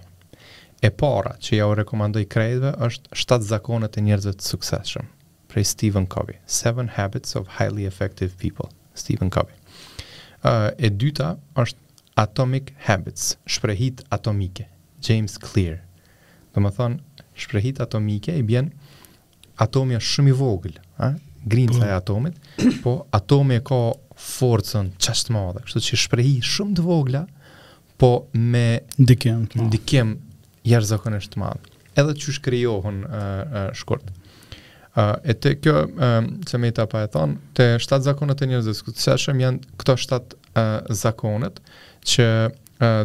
[0.80, 5.09] e para që ja u rekomandoj krejtve është 7 zakonet e njerëzve të sukseshëm
[5.51, 9.59] prej Stephen Covey 7 Habits of Highly Effective People Stephen Covey
[10.46, 11.82] uh, e dyta është
[12.22, 14.68] Atomic Habits shprehit atomike
[15.05, 15.78] James Clear.
[16.55, 18.70] Do më thonë, shprehit atomike i bjen
[19.60, 21.12] atomja shumë i vogël, ha?
[21.44, 21.86] grinca po.
[21.86, 22.39] e atomit,
[22.82, 23.78] po atomi e ka
[24.24, 27.24] forcën qashtë madhe, kështu që shprehi shumë të vogla,
[28.01, 28.10] po
[28.55, 28.62] me
[28.98, 30.14] ndikim, ndikim
[30.72, 31.74] jarëzakonisht të madhe.
[32.01, 34.09] Edhe që shkrijohën uh, uh, shkurt.
[34.94, 36.16] Uh, e të kjo, uh,
[36.48, 39.78] që me i ta pa e thonë, të shtatë zakonet e njërëzës, këtë që janë
[39.82, 41.60] këto shtatë uh, zakonet,
[42.10, 42.28] që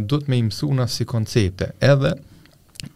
[0.06, 2.14] duhet me i në si koncepte, edhe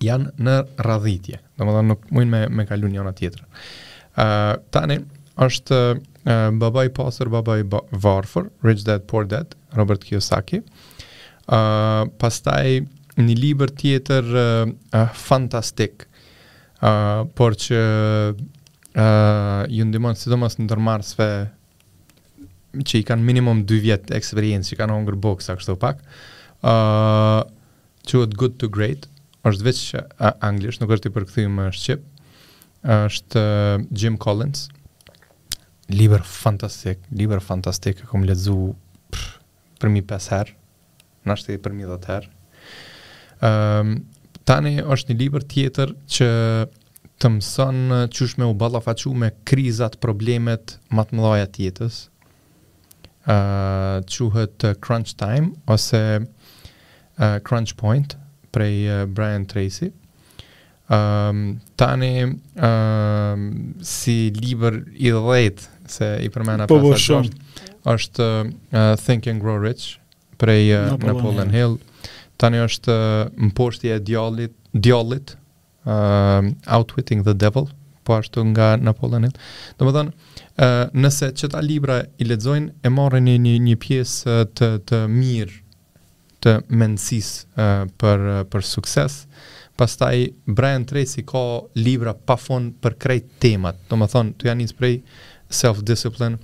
[0.04, 0.56] janë në
[0.86, 3.44] radhitje, dhe më nuk mund me, me kalu një tjetër.
[4.16, 5.00] Uh, tani,
[5.40, 10.62] është uh, baba i pasër, baba i ba varfër, Rich Dad, Poor Dad, Robert Kiyosaki.
[11.44, 12.84] Uh, pastaj,
[13.18, 16.06] një liber tjetër uh, uh, fantastik,
[16.82, 17.82] uh, por që
[18.32, 21.28] uh, ju ndimon, si do në tërmarsve
[22.74, 26.22] që i kanë minimum 2 vjetë eksperiencë, që i kanë ongër boksa, kështu pak, uh,
[26.64, 27.42] uh,
[28.08, 29.08] quhet Good to Great,
[29.44, 29.82] është veç
[30.48, 32.04] anglisht, nuk është i përkthyer në shqip.
[32.94, 34.68] Është uh, Jim Collins.
[35.94, 38.24] Libër fantastik, libër fantastik e kam
[39.84, 40.54] për mi 5 herë,
[41.28, 42.28] nashtë i për mi 10 her.
[43.44, 43.98] um,
[44.48, 46.30] tani është një libër tjetër që
[47.20, 47.82] të mëson
[48.16, 51.98] qysh me u ballafaqu me krizat, problemet matë mëdhaja tjetës,
[53.28, 54.64] të jetës.
[54.64, 56.02] uh, Crunch Time ose
[57.20, 58.18] uh, Crunch Point
[58.52, 59.92] prej uh, Brian Tracy.
[60.90, 63.46] Um, tani um,
[63.82, 69.42] si liber i dhejt se i përmena po pasat po, është, është uh, Think and
[69.42, 69.96] Grow Rich
[70.42, 71.78] prej uh, Napoleon, Napoleon Hill.
[72.38, 72.98] Tani është
[73.32, 75.38] uh, më e djallit, djallit
[75.88, 77.70] uh, Outwitting the Devil,
[78.04, 79.38] po ashtu nga Napoleon Hill.
[79.80, 80.14] Do më thënë,
[80.60, 85.63] uh, nëse qëta libra i ledzojnë, e marrën një, një pjesë të, të mirë
[86.44, 89.22] të mendësisë uh, për uh, për sukses.
[89.80, 90.16] Pastaj
[90.46, 91.42] Brian Tracy ka
[91.80, 93.80] libra pa fond për krejt temat.
[93.90, 95.00] Domethënë, më thonë, janë njës
[95.54, 96.36] self-discipline,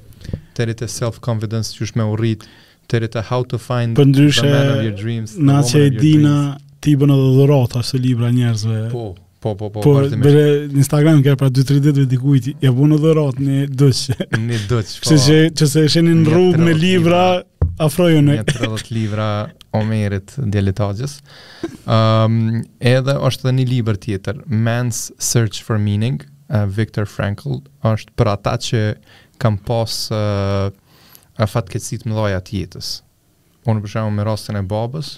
[0.54, 2.46] të rritë self-confidence që shme u rritë,
[2.90, 5.34] të rritë how to find ndryshe, the man of your dreams.
[5.40, 6.34] Na që e dina,
[6.82, 8.82] ti bënë dhe dhurat ashtë libra njerëzve.
[8.94, 9.06] Po,
[9.42, 9.82] po, po, po.
[9.86, 14.20] Por, në Instagram kërë pra 2-3 ditëve dikujt, ja bënë dhurat një dëqë.
[14.44, 15.10] Një dëqë, po.
[15.10, 18.38] Që se, që se në rrugë me libra po afrojën e...
[18.40, 19.28] Një të livra
[19.78, 21.18] Omerit djeletagjës.
[21.62, 22.40] Um, ehm,
[22.82, 26.20] edhe është dhe një liber tjetër, Man's Search for Meaning,
[26.52, 28.84] uh, Viktor Frankl, është për ata që
[29.40, 30.72] kam pas uh,
[31.40, 32.98] fatkecit më dhoja tjetës.
[33.70, 35.14] Unë përshamu me rastën e babës,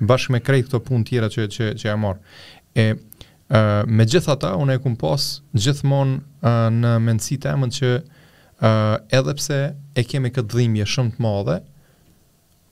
[0.00, 2.36] bashkë me krejtë këto punë tjera që, që, që e marë.
[2.78, 7.92] E, uh, me gjithë ata, unë e këmë posë gjithmonë uh, në mendësi emën që
[7.98, 8.17] uh,
[8.60, 9.56] Uh, edhe pse
[9.94, 11.54] e kemi këtë dhimbje shumë të madhe,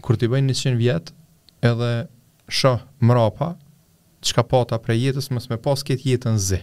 [0.02, 1.12] kur ti bëjnë 100 vjetë,
[1.68, 1.90] edhe
[2.50, 3.52] shoh mrapa,
[4.26, 6.58] që ka pata për jetës, mësë me pas këtë jetën zi.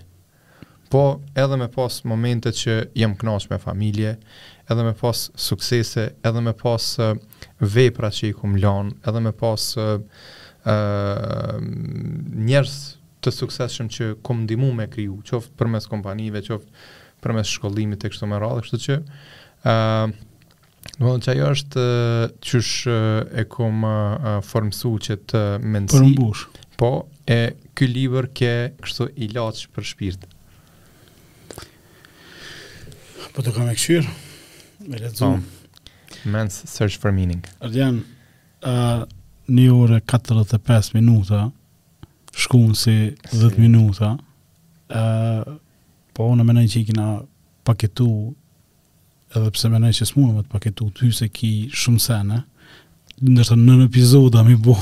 [0.91, 1.05] Po
[1.39, 4.11] edhe me pas momente që jem knaq me familje,
[4.67, 7.13] edhe me pas suksese, edhe me pas uh,
[7.63, 9.93] vepra që i kum lanë, edhe me pas uh,
[10.65, 11.55] uh,
[12.49, 12.75] njerës
[13.23, 18.11] të suksesshëm që kom ndihmu me kriju, qoftë përmes kompanive, qoftë për mes shkollimit të
[18.13, 18.97] kështu më rrallë, kështu që,
[19.63, 19.77] në
[20.11, 26.03] uh, mëndë që ajo është uh, qësh uh, e kom uh, formësu që të mëndësi,
[26.03, 26.41] për mbush,
[26.79, 26.89] po,
[27.33, 27.37] e
[27.79, 28.51] ky libër ke
[28.83, 30.27] kështu ilaç për shpirt.
[33.33, 34.19] Po të kam e këshyrë,
[34.91, 35.39] me le të zonë.
[35.39, 36.21] Oh.
[36.29, 37.39] Men's search for meaning.
[37.65, 38.03] Ardian,
[38.67, 39.03] uh,
[39.51, 41.47] një ure 45 minuta,
[42.43, 42.95] shkunë si
[43.33, 44.13] 10 minuta,
[46.13, 47.05] po në menoj që i kina
[47.67, 48.07] paketu,
[49.33, 52.41] edhe pse menoj që s'munë më të paketu, ty se ki shumë sene,
[53.23, 54.75] ndërsa në në epizoda mi bo,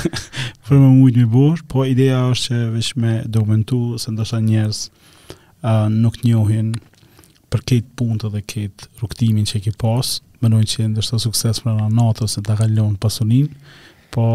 [0.66, 4.82] për më mujtë mi bosh, po ideja është që veç me dokumentu, se ndoshta njerëz
[4.86, 6.72] uh, nuk njohin
[7.52, 11.74] për këtë punët dhe këtë rukëtimin që i ki më mënojnë që ndoshta sukses më
[11.78, 13.50] në natës se të kalonë pasunin,
[14.14, 14.30] po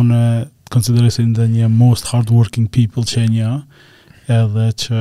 [0.00, 0.22] unë
[0.72, 3.50] konsideroj se ndë një most hardworking people që një,
[4.34, 4.96] edhe që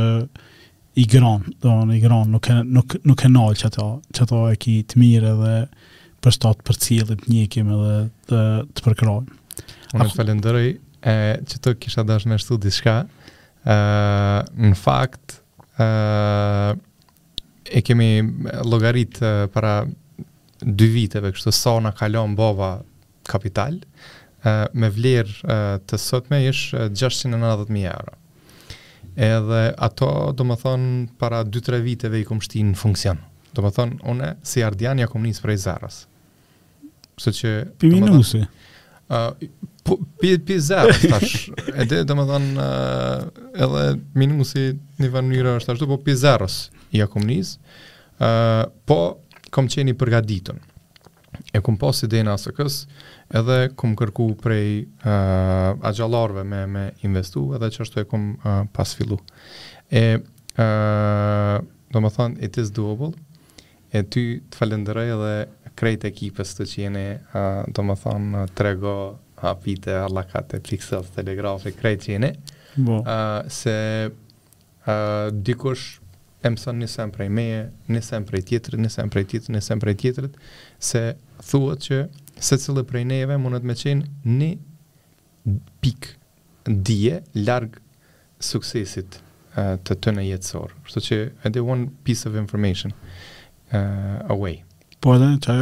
[0.96, 3.86] i gron, do në i gron, nuk e, nuk, nuk e nalë që ato,
[4.16, 5.56] që ato e ki të mire dhe
[6.24, 7.96] për shtatë për cilët njëkim edhe
[8.32, 8.40] dhe
[8.76, 9.36] të përkrojnë.
[9.92, 11.16] Unë të falenderoj e,
[11.52, 12.96] që të kisha dash me shtu diska,
[13.68, 15.40] në fakt,
[15.84, 15.90] e,
[17.76, 18.10] e kemi
[18.72, 19.76] logarit e, para
[20.66, 22.78] dy viteve, kështu sa në kalon bova
[23.30, 23.82] kapital,
[24.46, 25.60] e, me vlerë
[25.92, 28.22] të sotme ish 690.000 euro.
[29.16, 33.22] Edhe ato, do më thonë, para 2-3 viteve i kom shti në funksion.
[33.56, 36.02] Do më thonë, une, si ardian, ja kom njësë prej zarës.
[37.16, 37.54] Pëse që...
[37.80, 38.42] Për minusi?
[38.44, 39.48] usë?
[39.88, 41.36] Për po, zarës, tash.
[41.86, 43.86] Edhe, do më thonë, uh, edhe
[44.20, 44.68] minusi
[45.00, 46.60] një vanë njëra është ashtu, po për zarës
[46.92, 49.00] i ja kom uh, po
[49.56, 50.60] kom qeni përgaditën.
[51.56, 52.98] E kom posë i dhejnë asë kësë,
[53.36, 58.94] edhe kum kërku prej uh, agjallarve me, me investu, edhe që e kum uh, pas
[58.98, 59.18] fillu.
[59.92, 60.06] E,
[60.62, 61.54] uh,
[61.94, 63.12] do më thonë, it is doable,
[63.96, 65.36] e ty të falenderoj edhe
[65.80, 68.96] krejt ekipës të që jene, uh, do më thonë, uh, trego,
[69.46, 72.36] apite, uh, alakate, pixels, telegrafi, krejt që jene,
[72.76, 72.98] Bo.
[73.08, 73.72] Uh, se
[74.12, 75.94] uh, dikush
[76.44, 79.62] e mëson një sem prej meje, një sem prej tjetërit, një sem prej tjetërit, një
[79.64, 80.36] sem prej tjetërit,
[80.90, 81.04] se
[81.48, 82.02] thuat që
[82.42, 84.52] se cilë prej neve mundet me qenë një
[85.84, 86.10] pik
[86.68, 87.78] dje larg
[88.44, 89.20] suksesit
[89.56, 90.74] uh, të të në jetësor.
[90.90, 91.18] Shtë që
[91.48, 92.96] edhe one piece of information
[93.72, 94.62] uh, away.
[95.06, 95.56] Po edhe, që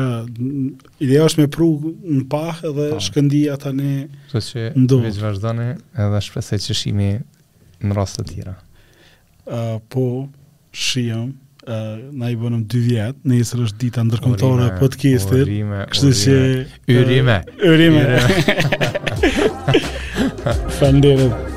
[1.04, 2.98] ideja është me pru në pah edhe pa.
[2.98, 3.04] Po.
[3.10, 4.46] shkëndia të ne ndonë.
[4.48, 5.70] Shtë që me veç vazhdojnë
[6.08, 7.12] edhe shpresaj që shimi
[7.84, 8.58] në rastë të tjera.
[9.44, 10.08] Uh, po,
[10.72, 11.34] shijëm
[12.14, 15.44] na i bënëm dy vjetë, në jesër është dita ndërkomtore podcastit.
[15.48, 17.38] Urime, urime, urime.
[17.64, 19.82] Urime, urime.
[20.82, 21.52] Fëndirët.